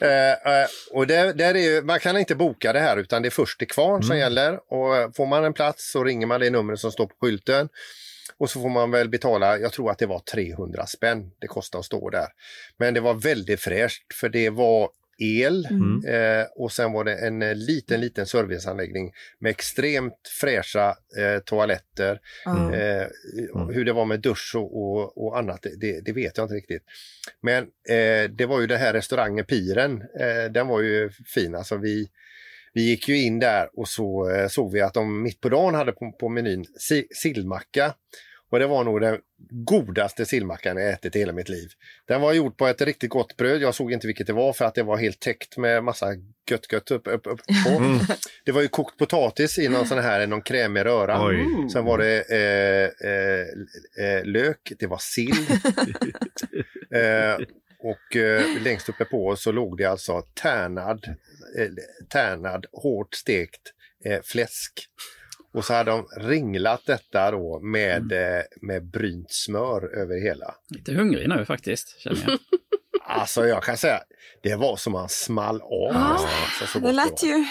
eh, 0.00 0.30
eh, 0.30 0.66
och 0.92 1.06
där, 1.06 1.32
där 1.32 1.56
är 1.56 1.82
man 1.82 2.00
kan 2.00 2.16
inte 2.16 2.34
boka 2.34 2.72
det 2.72 2.80
här 2.80 2.96
utan 2.96 3.22
det 3.22 3.28
är 3.28 3.30
först 3.30 3.58
till 3.58 3.68
kvarn 3.68 4.02
som 4.02 4.18
gäller 4.18 4.52
och 4.54 5.16
får 5.16 5.26
man 5.26 5.44
en 5.44 5.52
plats 5.52 5.92
så 5.92 6.04
ringer 6.04 6.26
man 6.26 6.40
det 6.40 6.50
numret 6.50 6.80
som 6.80 6.92
står 6.92 7.06
på 7.06 7.14
skylten. 7.20 7.68
Och 8.40 8.50
så 8.50 8.60
får 8.60 8.68
man 8.68 8.90
väl 8.90 9.08
betala, 9.08 9.58
jag 9.58 9.72
tror 9.72 9.90
att 9.90 9.98
det 9.98 10.06
var 10.06 10.18
300 10.18 10.86
spänn 10.86 11.30
det 11.38 11.46
kostade 11.46 11.80
att 11.80 11.84
stå 11.86 12.10
där. 12.10 12.26
Men 12.78 12.94
det 12.94 13.00
var 13.00 13.14
väldigt 13.14 13.60
fräscht 13.60 14.14
för 14.20 14.28
det 14.28 14.50
var 14.50 14.90
el 15.22 15.66
eh, 16.06 16.46
och 16.56 16.72
sen 16.72 16.92
var 16.92 17.04
det 17.04 17.14
en 17.14 17.42
eh, 17.42 17.54
liten, 17.54 18.00
liten 18.00 18.26
serviceanläggning 18.26 19.12
med 19.38 19.50
extremt 19.50 20.14
fräscha 20.40 20.88
eh, 21.18 21.38
toaletter. 21.44 22.20
Ja. 22.44 22.74
Eh, 22.74 23.06
Hur 23.72 23.84
det 23.84 23.92
var 23.92 24.04
med 24.04 24.20
dusch 24.20 24.52
och, 24.56 24.82
och, 24.82 25.26
och 25.26 25.38
annat, 25.38 25.62
det- 25.62 25.76
det, 25.80 26.00
det 26.04 26.12
vet 26.12 26.36
jag 26.36 26.44
inte 26.44 26.54
riktigt. 26.54 26.82
Men 27.42 27.62
eh, 27.88 28.30
det 28.30 28.46
var 28.46 28.60
ju 28.60 28.66
den 28.66 28.78
här 28.80 28.92
restaurangen 28.92 29.44
Piren, 29.44 30.02
eh, 30.20 30.52
den 30.52 30.66
var 30.66 30.80
ju 30.80 31.10
fin. 31.34 31.54
Alltså 31.54 31.76
vi, 31.76 32.08
vi 32.72 32.82
gick 32.82 33.08
ju 33.08 33.22
in 33.22 33.38
där 33.38 33.68
och 33.72 33.88
så 33.88 34.30
eh, 34.30 34.48
såg 34.48 34.72
vi 34.72 34.80
att 34.80 34.94
de 34.94 35.22
mitt 35.22 35.40
på 35.40 35.48
dagen 35.48 35.74
hade 35.74 35.92
på, 35.92 36.12
på 36.20 36.28
menyn 36.28 36.64
si, 36.78 37.06
sillmacka. 37.14 37.94
Och 38.50 38.58
det 38.58 38.66
var 38.66 38.84
nog 38.84 39.00
den 39.00 39.18
godaste 39.50 40.26
sillmackan 40.26 40.76
jag 40.76 40.90
ätit 40.90 41.16
i 41.16 41.18
hela 41.18 41.32
mitt 41.32 41.48
liv. 41.48 41.68
Den 42.06 42.20
var 42.20 42.32
gjord 42.32 42.56
på 42.56 42.66
ett 42.66 42.82
riktigt 42.82 43.10
gott 43.10 43.36
bröd. 43.36 43.62
Jag 43.62 43.74
såg 43.74 43.92
inte 43.92 44.06
vilket 44.06 44.26
det 44.26 44.32
var 44.32 44.52
för 44.52 44.64
att 44.64 44.74
det 44.74 44.82
var 44.82 44.96
helt 44.96 45.20
täckt 45.20 45.56
med 45.56 45.84
massa 45.84 46.06
gött 46.50 46.72
gött 46.72 46.90
upp, 46.90 47.08
upp, 47.08 47.26
upp 47.26 47.40
på. 47.46 47.98
Det 48.44 48.52
var 48.52 48.62
ju 48.62 48.68
kokt 48.68 48.98
potatis 48.98 49.58
i 49.58 49.68
någon 49.68 49.86
sån 49.86 49.98
här, 49.98 50.26
någon 50.26 50.42
krämig 50.42 50.84
röra. 50.84 51.26
Oj. 51.26 51.70
Sen 51.72 51.84
var 51.84 51.98
det 51.98 52.22
eh, 52.30 53.10
eh, 53.10 53.46
eh, 54.06 54.24
lök, 54.24 54.72
det 54.78 54.86
var 54.86 54.98
sill. 54.98 55.46
eh, 56.94 57.46
och 57.82 58.16
eh, 58.16 58.62
längst 58.62 58.88
uppe 58.88 59.04
på 59.04 59.36
så 59.36 59.52
låg 59.52 59.78
det 59.78 59.84
alltså 59.84 60.22
tärnad, 60.42 61.04
eh, 61.58 61.68
tärnad 62.08 62.66
hårt 62.72 63.14
stekt 63.14 63.60
eh, 64.04 64.20
fläsk. 64.24 64.72
Och 65.52 65.64
så 65.64 65.74
hade 65.74 65.90
de 65.90 66.06
ringlat 66.16 66.86
detta 66.86 67.30
då 67.30 67.60
med, 67.60 68.12
eh, 68.12 68.42
med 68.60 68.84
brynt 68.84 69.30
smör 69.32 69.96
över 69.96 70.22
hela. 70.22 70.54
Lite 70.68 70.94
hungrig 70.94 71.28
nu 71.28 71.44
faktiskt, 71.44 72.00
känner 72.00 72.20
jag. 72.26 72.38
Alltså 73.02 73.46
jag 73.46 73.62
kan 73.62 73.76
säga, 73.76 74.02
det 74.42 74.54
var 74.54 74.76
som 74.76 74.92
man 74.92 75.08
small 75.08 75.60
av. 75.60 75.90
Ja, 75.92 76.18
alltså, 76.44 76.66
så 76.66 76.78
Det 76.78 76.92
lät 76.92 77.22
ju... 77.22 77.44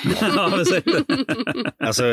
Alltså, 1.79 2.03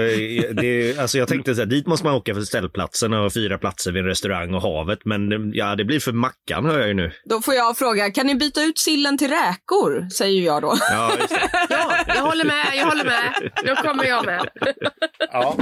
det, 0.52 0.98
alltså 0.98 1.18
jag 1.18 1.28
tänkte 1.28 1.54
så 1.54 1.60
här, 1.60 1.66
dit 1.66 1.86
måste 1.86 2.06
man 2.06 2.14
åka 2.14 2.34
för 2.34 2.40
ställplatsen 2.40 3.12
och 3.12 3.32
fyra 3.32 3.58
platser 3.58 3.92
vid 3.92 4.02
en 4.02 4.08
restaurang 4.08 4.54
och 4.54 4.62
havet. 4.62 4.98
Men 5.04 5.52
ja, 5.54 5.74
det 5.74 5.84
blir 5.84 6.00
för 6.00 6.12
mackan 6.12 6.64
hör 6.64 6.78
jag 6.78 6.88
ju 6.88 6.94
nu. 6.94 7.12
Då 7.24 7.40
får 7.40 7.54
jag 7.54 7.78
fråga, 7.78 8.10
kan 8.10 8.26
ni 8.26 8.34
byta 8.34 8.62
ut 8.62 8.78
sillen 8.78 9.18
till 9.18 9.30
räkor? 9.30 10.08
Säger 10.10 10.42
jag 10.42 10.62
då. 10.62 10.76
Ja, 10.90 11.12
just 11.18 11.28
det. 11.28 11.50
ja, 11.68 12.04
jag 12.06 12.22
håller 12.22 12.44
med, 12.44 12.66
jag 12.74 12.86
håller 12.86 13.04
med. 13.04 13.50
Då 13.66 13.74
kommer 13.74 14.04
jag 14.04 14.26
med. 14.26 14.48
Ja. 15.32 15.56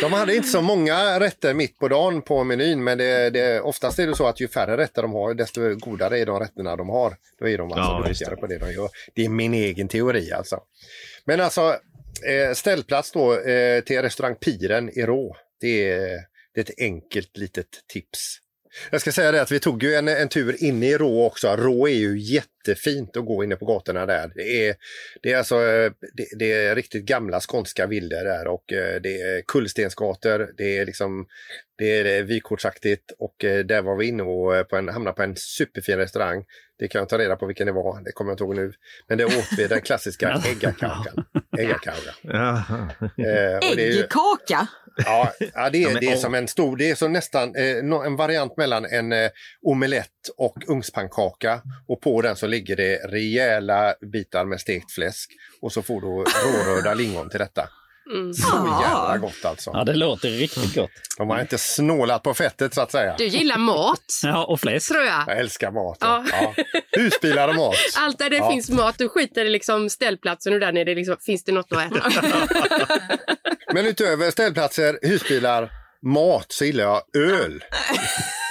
De 0.00 0.12
hade 0.12 0.36
inte 0.36 0.48
så 0.48 0.62
många 0.62 1.20
rätter 1.20 1.54
mitt 1.54 1.78
på 1.78 1.88
dagen 1.88 2.22
på 2.22 2.44
menyn 2.44 2.84
men 2.84 2.98
det, 2.98 3.30
det, 3.30 3.60
oftast 3.60 3.98
är 3.98 4.06
det 4.06 4.14
så 4.14 4.26
att 4.26 4.40
ju 4.40 4.48
färre 4.48 4.76
rätter 4.76 5.02
de 5.02 5.12
har 5.12 5.34
desto 5.34 5.74
godare 5.74 6.18
är 6.18 6.26
de 6.26 6.40
rätterna 6.40 6.76
de 6.76 6.88
har. 6.88 7.14
Då 7.40 7.48
är 7.48 7.58
de 7.58 7.72
alltså 7.72 8.05
Duktigare 8.08 8.36
på 8.36 8.46
det 8.46 8.58
de 8.58 8.72
gör. 8.72 8.88
Det 9.14 9.24
är 9.24 9.28
min 9.28 9.54
egen 9.54 9.88
teori 9.88 10.32
alltså. 10.32 10.60
Men 11.24 11.40
alltså 11.40 11.76
eh, 12.26 12.54
ställplats 12.54 13.12
då 13.12 13.40
eh, 13.40 13.80
till 13.80 14.02
restaurang 14.02 14.34
Piren 14.34 14.98
i 14.98 15.02
Rå. 15.02 15.36
Det 15.60 15.90
är, 15.90 16.20
det 16.54 16.60
är 16.60 16.64
ett 16.64 16.80
enkelt 16.80 17.36
litet 17.36 17.68
tips. 17.88 18.38
Jag 18.90 19.00
ska 19.00 19.12
säga 19.12 19.32
det 19.32 19.42
att 19.42 19.50
vi 19.50 19.60
tog 19.60 19.82
ju 19.82 19.94
en, 19.94 20.08
en 20.08 20.28
tur 20.28 20.64
inne 20.64 20.86
i 20.86 20.98
Rå 20.98 21.26
också. 21.26 21.56
Rå 21.56 21.88
är 21.88 21.94
ju 21.94 22.18
jättefint 22.68 23.16
att 23.16 23.26
gå 23.26 23.44
inne 23.44 23.56
på 23.56 23.64
gatorna 23.64 24.06
där. 24.06 24.32
Det 24.34 24.68
är, 24.68 24.76
det 25.22 25.32
är, 25.32 25.38
alltså, 25.38 25.54
eh, 25.54 25.92
det, 26.14 26.26
det 26.38 26.52
är 26.52 26.74
riktigt 26.74 27.04
gamla 27.04 27.40
skånska 27.40 27.86
villor 27.86 28.24
där 28.24 28.46
och 28.46 28.72
eh, 28.72 29.00
det 29.00 29.20
är 29.20 29.42
kullstensgator. 29.42 30.52
Det 30.56 30.78
är 30.78 30.86
liksom 30.86 31.26
det 31.78 32.00
är 32.00 32.22
vykortsaktigt 32.22 33.12
och 33.18 33.44
eh, 33.44 33.64
där 33.64 33.82
var 33.82 33.96
vi 33.96 34.06
inne 34.06 34.22
och 34.22 34.56
eh, 34.56 34.62
på 34.62 34.76
en, 34.76 34.88
hamnade 34.88 35.16
på 35.16 35.22
en 35.22 35.36
superfin 35.36 35.98
restaurang. 35.98 36.44
Det 36.78 36.88
kan 36.88 36.98
jag 36.98 37.08
ta 37.08 37.18
reda 37.18 37.36
på 37.36 37.46
vilken 37.46 37.66
det 37.66 37.72
var, 37.72 38.04
det 38.04 38.12
kommer 38.12 38.30
jag 38.30 38.34
inte 38.34 38.44
ihåg 38.44 38.56
nu. 38.56 38.72
Men 39.08 39.18
det 39.18 39.24
åt 39.24 39.48
vi 39.56 39.66
den 39.66 39.80
klassiska 39.80 40.28
äggakakan. 40.46 41.24
Äggakaka. 41.58 42.14
Eh, 43.18 43.70
Äggkaka? 43.78 44.68
Ja, 45.04 45.32
ja 45.54 45.70
det, 45.70 45.82
är, 45.82 46.00
det 46.00 46.06
är 46.06 46.16
som 46.16 46.34
en 46.34 46.48
stor, 46.48 46.76
det 46.76 46.90
är 46.90 46.94
som 46.94 47.12
nästan 47.12 47.54
eh, 47.54 48.06
en 48.06 48.16
variant 48.16 48.56
mellan 48.56 48.84
en 48.84 49.12
eh, 49.12 49.30
omelett 49.62 50.10
och 50.36 50.56
ugnspannkaka. 50.68 51.62
Och 51.88 52.00
på 52.00 52.22
den 52.22 52.36
så 52.36 52.46
ligger 52.56 52.76
det 52.76 52.96
rejäla 52.96 53.94
bitar 54.12 54.44
med 54.44 54.60
stekt 54.60 54.92
fläsk. 54.92 55.30
Och 55.62 55.72
så 55.72 55.82
får 55.82 56.00
du 56.00 56.06
rårörda 56.06 56.94
lingon 56.94 57.30
till 57.30 57.38
detta. 57.38 57.68
Mm. 58.14 58.34
Så 58.34 58.78
jävla 58.82 59.18
gott 59.18 59.44
alltså. 59.44 59.70
Ja, 59.74 59.84
det 59.84 59.94
låter 59.94 60.28
riktigt 60.28 60.74
gott. 60.74 60.90
De 61.18 61.30
har 61.30 61.40
inte 61.40 61.58
snålat 61.58 62.22
på 62.22 62.34
fettet 62.34 62.74
så 62.74 62.80
att 62.80 62.92
säga. 62.92 63.14
Du 63.18 63.26
gillar 63.26 63.58
mat, 63.58 64.00
Ja, 64.22 64.44
och 64.44 64.60
fläsk. 64.60 64.88
tror 64.92 65.04
jag. 65.04 65.24
Jag 65.26 65.38
älskar 65.38 65.70
mat. 65.70 65.98
Ja. 66.00 66.24
Ja. 66.32 66.54
Husbilar 66.92 67.48
och 67.48 67.54
mat. 67.54 67.74
Allt 67.98 68.18
där 68.18 68.30
det 68.30 68.36
Ja. 68.36 68.50
finns 68.50 68.70
mat, 68.70 68.98
du 68.98 69.08
skiter 69.08 69.44
i 69.44 69.48
liksom 69.50 69.90
ställplatsen 69.90 70.52
och 70.52 70.60
där 70.60 70.72
nere 70.72 70.94
liksom, 70.94 71.16
finns 71.26 71.44
det 71.44 71.52
något 71.52 71.72
att 71.72 71.92
äta. 71.92 72.10
Men 73.72 73.86
utöver 73.86 74.30
ställplatser, 74.30 74.98
husbilar, 75.02 75.70
mat 76.02 76.46
så 76.52 76.64
gillar 76.64 76.84
jag 76.84 77.02
öl. 77.16 77.64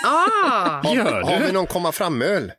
ah, 0.05 0.93
Gör 0.93 1.21
Har 1.21 1.39
vi 1.47 1.51
någon 1.51 1.67
komma 1.67 1.91
fram-öl? 1.91 2.51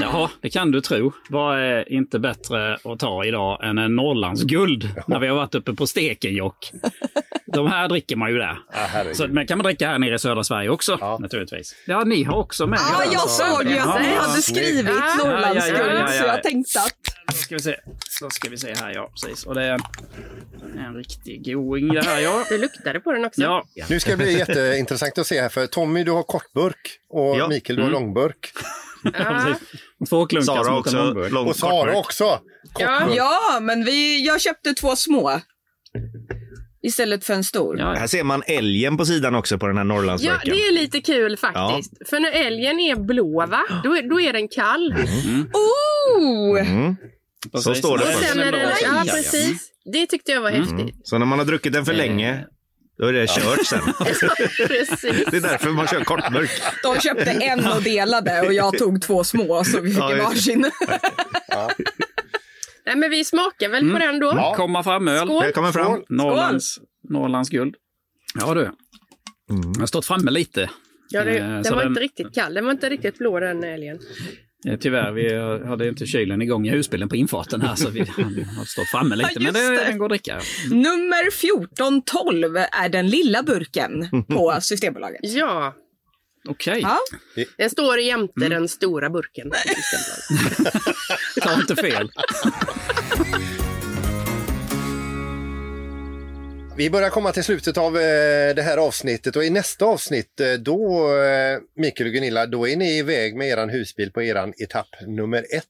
Jaha, 0.00 0.30
det 0.40 0.50
kan 0.50 0.70
du 0.70 0.80
tro. 0.80 1.12
Vad 1.28 1.58
är 1.58 1.92
inte 1.92 2.18
bättre 2.18 2.74
att 2.84 2.98
ta 2.98 3.24
idag 3.24 3.64
än 3.64 3.78
en 3.78 3.96
Norrlandsguld 3.96 4.88
när 5.06 5.18
vi 5.18 5.26
har 5.28 5.36
varit 5.36 5.54
uppe 5.54 5.72
på 5.74 5.86
Stekenjokk? 5.86 6.72
De 7.46 7.66
här 7.66 7.88
dricker 7.88 8.16
man 8.16 8.30
ju 8.30 8.38
där. 8.38 8.58
Ah. 8.72 9.14
Så, 9.14 9.28
men 9.28 9.46
kan 9.46 9.58
man 9.58 9.64
dricka 9.64 9.88
här 9.88 9.98
nere 9.98 10.14
i 10.14 10.18
södra 10.18 10.44
Sverige 10.44 10.68
också, 10.68 10.98
Ja. 11.00 11.18
naturligtvis. 11.20 11.74
Ja, 11.86 12.04
ni 12.04 12.22
har 12.24 12.36
också 12.36 12.66
med. 12.66 12.78
Ja, 12.92 13.04
det. 13.06 13.12
jag 13.12 13.30
såg 13.30 13.64
ju 13.70 13.78
att 13.78 14.02
ni 14.02 14.08
hade 14.14 14.42
skrivit 14.42 14.86
Ja, 14.86 15.24
Norrlandsguld 15.24 15.78
ja, 15.78 15.86
ja, 15.86 15.94
ja, 15.94 16.14
ja. 16.14 16.22
så 16.22 16.26
jag 16.26 16.42
tänkte 16.42 16.78
att 16.80 16.96
Då 17.26 17.32
ska 17.32 17.54
vi 17.54 17.60
se. 17.60 17.76
Då 18.20 18.30
ska 18.30 18.50
vi 18.50 18.56
se 18.56 18.74
här, 18.80 18.92
ja. 18.94 19.10
Precis. 19.10 19.46
Och 19.46 19.54
det 19.54 19.64
är 19.64 19.78
en, 20.86 20.94
riktig 20.96 21.44
going 21.54 21.88
det 21.94 22.02
här, 22.04 22.20
ja. 22.20 22.44
du 22.48 22.58
luktade 22.58 23.00
på 23.00 23.12
den 23.12 23.24
också. 23.24 23.42
Ja, 23.42 23.64
Nu 23.90 24.00
ska 24.00 24.10
det 24.10 24.16
bli 24.16 24.38
jätteintressant 24.38 25.18
att 25.18 25.26
se 25.26 25.40
här 25.40 25.48
för 25.48 25.66
Tommy 25.66 26.04
du 26.04 26.10
har 26.10 26.22
kortburk 26.22 26.98
och 27.10 27.36
Ja. 27.38 27.48
Mikael 27.48 27.76
du 27.76 27.82
har 27.82 27.88
Mm. 27.90 28.02
långburk. 28.02 28.52
Ja. 29.04 29.54
Två 30.08 30.26
klunkar 30.26 30.44
Sara 30.64 30.78
också. 30.78 30.98
Och 31.46 31.56
Sara 31.56 31.70
kortburk. 31.70 31.96
också! 31.96 32.24
Ja. 32.78 33.08
Ja, 33.16 33.58
men 33.62 33.84
vi, 33.84 34.26
jag 34.26 34.40
köpte 34.40 34.74
två 34.74 34.96
små. 34.96 35.40
Istället 36.84 37.24
för 37.24 37.34
en 37.34 37.44
stor. 37.44 37.78
Ja, 37.78 37.94
Här 37.94 38.06
ser 38.06 38.24
man 38.24 38.42
älgen 38.46 38.96
på 38.96 39.04
sidan 39.06 39.34
också 39.34 39.58
på 39.58 39.66
den 39.66 39.76
här 39.76 39.84
Ja, 39.84 39.88
Norrlandsburken. 39.88 40.54
det 40.56 40.62
är 40.66 40.72
lite 40.72 41.00
kul 41.00 41.36
faktiskt. 41.36 41.92
För 42.10 42.20
när 42.20 42.32
älgen 42.32 42.80
är 42.80 42.96
blå, 42.96 43.46
va? 43.46 43.62
Då, 43.84 43.96
är- 43.96 44.08
då 44.10 44.20
är 44.20 44.32
den 44.32 44.48
kall. 44.48 44.94
Oh! 45.52 46.60
Mm. 46.60 46.96
precis. 47.52 47.64
så 47.64 47.74
står 47.74 47.98
det 47.98 48.04
Och 48.04 48.10
först. 48.10 48.28
sen 48.28 48.40
är 48.40 48.52
den, 48.52 48.60
ja, 48.60 48.68
Ja, 48.82 49.02
ja. 49.06 49.12
precis. 49.12 49.68
Det 49.92 50.06
tyckte 50.06 50.32
jag 50.32 50.40
var 50.40 50.50
häftigt. 50.50 50.96
Så 51.04 51.18
när 51.18 51.26
man 51.26 51.38
har 51.38 51.46
druckit 51.46 51.72
den 51.72 51.84
för 51.84 51.92
länge, 51.94 52.46
då 52.98 53.06
är 53.06 53.12
det 53.12 53.26
kört 53.26 53.66
sen. 53.66 53.80
precis. 54.68 55.24
Det 55.30 55.36
är 55.36 55.40
därför 55.40 55.70
man 55.70 55.86
kör 55.86 56.04
kortburk. 56.04 56.50
De 56.82 57.00
köpte 57.00 57.30
en 57.30 57.66
och 57.66 57.82
delade 57.82 58.40
och 58.40 58.52
jag 58.52 58.78
tog 58.78 59.02
två 59.02 59.24
små 59.24 59.64
så 59.64 59.80
vi 59.80 59.90
fick 59.90 59.98
Ja, 59.98 60.16
varsin. 60.24 60.70
Nej, 62.86 62.96
men 62.96 63.10
vi 63.10 63.24
smakar 63.24 63.68
väl 63.68 63.92
på 63.92 63.98
den 63.98 64.18
då. 64.20 64.26
Ja. 64.36 64.54
Komma 64.56 64.82
fram 64.82 65.08
öl. 65.08 65.26
Skål. 65.26 65.42
Det 65.46 65.52
kommer 65.52 65.72
fram. 65.72 66.02
Norrlands, 66.08 66.78
Norrlands 67.08 67.50
guld. 67.50 67.74
Ja 68.40 68.54
du. 68.54 68.70
Jag 69.74 69.80
har 69.80 69.86
stått 69.86 70.06
framme 70.06 70.30
lite. 70.30 70.70
Ja, 71.08 71.24
det, 71.24 71.38
Eh, 71.38 71.48
den 71.48 71.64
så 71.64 71.74
var 71.74 71.82
den- 71.82 71.88
inte 71.88 72.00
riktigt 72.00 72.34
kall. 72.34 72.54
Den 72.54 72.64
var 72.64 72.72
inte 72.72 72.88
riktigt 72.88 73.18
blå 73.18 73.40
den 73.40 73.64
älgen. 73.64 73.98
Eh, 74.68 74.76
Tyvärr, 74.80 75.12
vi 75.12 75.34
hade 75.68 75.88
inte 75.88 76.06
kylen 76.06 76.42
igång 76.42 76.66
i 76.66 76.70
husbilen 76.70 77.08
på 77.08 77.16
infarten 77.16 77.60
här 77.62 77.74
så 77.74 77.90
vi 77.90 78.00
har 78.56 78.64
stått 78.64 78.88
framme 78.88 79.16
lite. 79.16 79.30
Ja, 79.34 79.40
men 79.40 79.54
det, 79.54 79.84
den 79.84 79.98
går 79.98 80.04
att 80.06 80.10
dricka. 80.10 80.40
Nummer 80.70 81.28
1412 81.28 82.56
är 82.56 82.88
den 82.88 83.08
lilla 83.08 83.42
burken 83.42 84.08
på 84.28 84.58
Systembolaget. 84.62 85.20
Ja, 85.22 85.74
Okej, 86.48 86.80
Ja. 86.82 86.98
den 87.58 87.70
står 87.70 87.98
jämte 88.00 88.32
Mm. 88.46 88.50
den 88.50 88.68
stora 88.68 89.10
burken. 89.10 89.50
på 89.50 89.56
Systembolaget. 89.56 90.72
ta 91.42 91.54
inte 91.60 91.76
fel. 91.76 92.10
Vi 96.76 96.90
börjar 96.90 97.10
komma 97.10 97.32
till 97.32 97.44
slutet 97.44 97.78
av 97.78 97.96
eh, 97.96 98.54
det 98.56 98.62
här 98.62 98.76
avsnittet 98.78 99.36
och 99.36 99.44
i 99.44 99.50
nästa 99.50 99.84
avsnitt 99.84 100.40
eh, 100.40 100.52
då, 100.52 101.08
eh, 101.16 101.58
Mikael 101.76 102.06
och 102.08 102.12
Gunilla, 102.14 102.46
då 102.46 102.68
är 102.68 102.76
ni 102.76 102.98
iväg 102.98 103.36
med 103.36 103.48
eran 103.48 103.70
husbil 103.70 104.12
på 104.12 104.22
eran 104.22 104.52
etapp 104.62 104.88
nummer 105.06 105.38
ett. 105.38 105.66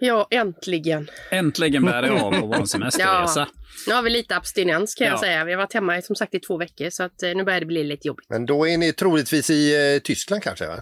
Ja, 0.00 0.28
äntligen. 0.30 1.10
Äntligen 1.30 1.84
bär 1.84 2.02
det 2.02 2.10
av 2.10 2.40
på 2.40 2.46
vår 2.46 2.64
semesterresa. 2.66 3.48
Nu 3.86 3.94
har 3.94 4.02
vi 4.02 4.10
lite 4.10 4.36
abstinens 4.36 4.94
kan 4.94 5.06
jag 5.06 5.14
Ja. 5.14 5.20
säga. 5.20 5.44
Vi 5.44 5.52
har 5.52 5.58
varit 5.58 5.74
hemma 5.74 6.02
som 6.02 6.16
sagt 6.16 6.34
i 6.34 6.40
två 6.40 6.56
veckor 6.56 6.90
så 6.90 7.02
att 7.02 7.20
nu 7.22 7.44
börjar 7.44 7.60
det 7.60 7.66
bli 7.66 7.84
lite 7.84 8.08
jobbigt. 8.08 8.26
Men 8.30 8.46
då 8.46 8.68
är 8.68 8.78
ni 8.78 8.92
troligtvis 8.92 9.50
i 9.50 9.94
eh, 9.94 9.98
Tyskland 10.02 10.42
kanske? 10.42 10.66
Va? 10.66 10.76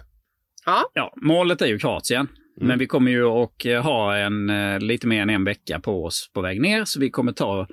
Ja, 0.65 0.89
Ja, 0.93 1.13
målet 1.21 1.61
är 1.61 1.65
ju 1.67 1.79
Kroatien. 1.79 2.27
Men 2.61 2.79
vi 2.79 2.87
kommer 2.87 3.11
ju 3.11 3.27
att 3.27 3.83
ha 3.83 4.15
en, 4.17 4.47
lite 4.79 5.07
mer 5.07 5.21
än 5.21 5.29
en 5.29 5.43
vecka 5.43 5.79
på 5.79 6.03
oss 6.05 6.31
på 6.33 6.41
väg 6.41 6.61
ner. 6.61 6.85
Så 6.85 6.99
vi 6.99 7.09
kommer 7.09 7.31
ta 7.31 7.67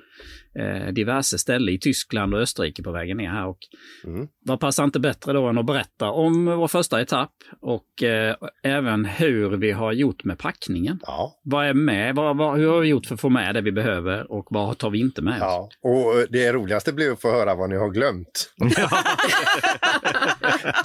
eh, 0.59 0.87
diverse 0.93 1.37
ställen 1.37 1.75
i 1.75 1.79
Tyskland 1.79 2.33
och 2.33 2.39
Österrike 2.39 2.83
på 2.83 2.91
vägen 2.91 3.17
ner 3.17 3.29
här. 3.29 3.47
Och 3.47 3.57
Mm. 4.05 4.27
Vad 4.45 4.59
passar 4.59 4.83
inte 4.83 4.99
bättre 4.99 5.33
då 5.33 5.47
än 5.47 5.57
att 5.57 5.65
berätta 5.65 6.09
om 6.11 6.45
vår 6.45 6.67
första 6.67 7.01
etapp 7.01 7.31
och 7.61 8.03
eh, 8.03 8.35
även 8.63 9.05
hur 9.05 9.57
vi 9.57 9.71
har 9.71 9.91
gjort 9.91 10.23
med 10.23 10.39
packningen. 10.39 10.99
Ja. 11.03 11.39
Vad 11.43 11.65
är 11.65 11.73
med? 11.73 12.15
Vad, 12.15 12.37
vad, 12.37 12.57
hur 12.57 12.69
har 12.69 12.79
vi 12.79 12.87
gjort 12.87 13.05
för 13.05 13.13
att 13.13 13.21
få 13.21 13.29
med 13.29 13.55
det 13.55 13.61
vi 13.61 13.71
behöver 13.71 14.31
och 14.31 14.47
vad 14.49 14.77
tar 14.77 14.89
vi 14.89 14.99
inte 14.99 15.21
med 15.21 15.37
ja. 15.39 15.69
Och 15.81 16.19
eh, 16.19 16.25
det 16.29 16.53
roligaste 16.53 16.93
blir 16.93 17.11
att 17.11 17.21
få 17.21 17.31
höra 17.31 17.55
vad 17.55 17.69
ni 17.69 17.75
har 17.75 17.89
glömt. 17.89 18.53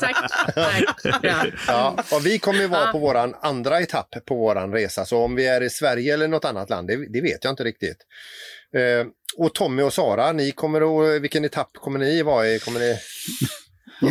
tack. 0.00 0.16
tack. 0.54 0.84
Ja. 1.22 1.44
Ja, 1.66 1.96
och 2.12 2.26
vi 2.26 2.38
kommer 2.38 2.68
vara 2.68 2.92
på 2.92 2.98
våran 2.98 3.34
andra 3.42 3.80
etapp 3.80 4.08
på 4.26 4.34
våran 4.34 4.72
resa. 4.72 5.04
Så 5.04 5.18
om 5.18 5.34
vi 5.34 5.46
är 5.46 5.60
i 5.60 5.70
Sverige 5.70 6.14
eller 6.14 6.28
något 6.28 6.44
annat 6.44 6.70
land, 6.70 6.88
det, 6.88 7.12
det 7.12 7.20
vet 7.20 7.44
jag 7.44 7.52
inte 7.52 7.64
riktigt. 7.64 7.98
Eh, 8.76 9.06
och 9.36 9.54
Tommy 9.54 9.82
och 9.82 9.92
Sara, 9.92 10.32
ni 10.32 10.52
kommer 10.52 10.80
att, 11.16 11.22
vilken 11.22 11.44
etapp 11.44 11.70
kommer 11.74 11.98
ni 11.98 12.22
vara 12.22 12.48
i? 12.48 12.58
Kommer 12.58 12.80
ni, 12.80 12.98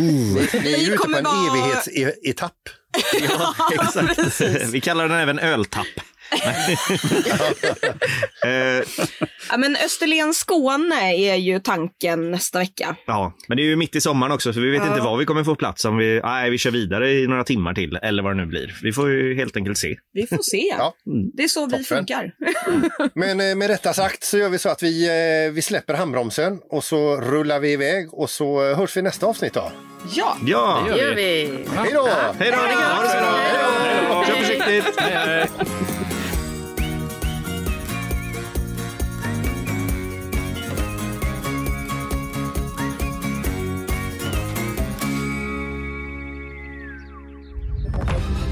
ni 0.62 0.72
är 0.72 0.78
ju 0.78 0.86
ute 0.94 0.96
på 0.96 1.16
en 1.18 1.24
vara- 1.24 1.50
evighetsetapp. 1.50 2.54
Ja, 3.28 3.54
exakt. 3.72 4.18
Vi 4.72 4.80
kallar 4.80 5.08
den 5.08 5.18
även 5.20 5.38
öltapp. 5.38 5.86
Ja, 9.50 9.56
men 9.56 9.76
Österlen 9.76 10.34
Skåne 10.34 11.14
är 11.14 11.34
ju 11.36 11.58
tanken 11.58 12.30
nästa 12.30 12.58
vecka. 12.58 12.96
ja, 13.06 13.32
men 13.48 13.56
det 13.56 13.62
är 13.62 13.64
ju 13.64 13.76
mitt 13.76 13.96
i 13.96 14.00
sommaren 14.00 14.32
också, 14.32 14.52
så 14.52 14.60
vi 14.60 14.70
vet 14.70 14.82
Ja. 14.84 14.88
inte 14.90 15.00
var 15.00 15.16
vi 15.16 15.24
kommer 15.24 15.44
få 15.44 15.54
plats 15.54 15.84
om 15.84 15.96
vi, 15.96 16.20
nej, 16.24 16.50
vi 16.50 16.58
kör 16.58 16.70
vidare 16.70 17.12
i 17.12 17.26
några 17.26 17.44
timmar 17.44 17.74
till, 17.74 17.96
eller 18.02 18.22
vad 18.22 18.32
det 18.32 18.36
nu 18.36 18.46
blir. 18.46 18.74
Vi 18.82 18.92
får 18.92 19.10
ju 19.10 19.34
helt 19.34 19.56
enkelt 19.56 19.78
se. 19.78 19.96
Vi 20.12 20.26
får 20.26 20.38
se. 20.42 20.74
Ja. 20.78 20.94
Det 21.36 21.42
är 21.42 21.48
så 21.48 21.64
vi 21.66 21.70
Toppen. 21.70 21.84
funkar. 21.84 22.32
Men 23.14 23.40
eh, 23.40 23.54
med 23.56 23.70
detta 23.70 23.92
sagt 23.92 24.24
så 24.24 24.38
gör 24.38 24.48
vi 24.48 24.58
så 24.58 24.68
att 24.68 24.82
vi, 24.82 25.08
eh, 25.46 25.52
vi 25.52 25.62
släpper 25.62 25.94
handbromsen 25.94 26.58
och 26.70 26.84
så 26.84 27.16
rullar 27.20 27.60
vi 27.60 27.72
iväg 27.72 28.14
och 28.14 28.30
så 28.30 28.70
eh, 28.70 28.76
hörs 28.78 28.96
vi 28.96 29.02
nästa 29.02 29.26
avsnitt 29.26 29.52
då. 29.54 29.72
Ja. 30.16 30.36
Ja, 30.46 30.82
Det 30.90 30.98
gör 30.98 31.14
vi. 31.14 31.50
Hej 31.76 31.90
då! 31.94 32.08
hej 32.38 32.50
då! 32.50 32.56
Ha 32.56 33.02
det 33.02 33.08
så 33.08 33.16
bra! 33.16 33.36
Hej 33.38 34.06
då! 34.08 34.24
Kör 34.24 34.34
försiktigt! 34.34 35.00
Hej, 35.00 35.12
hej. 35.26 35.46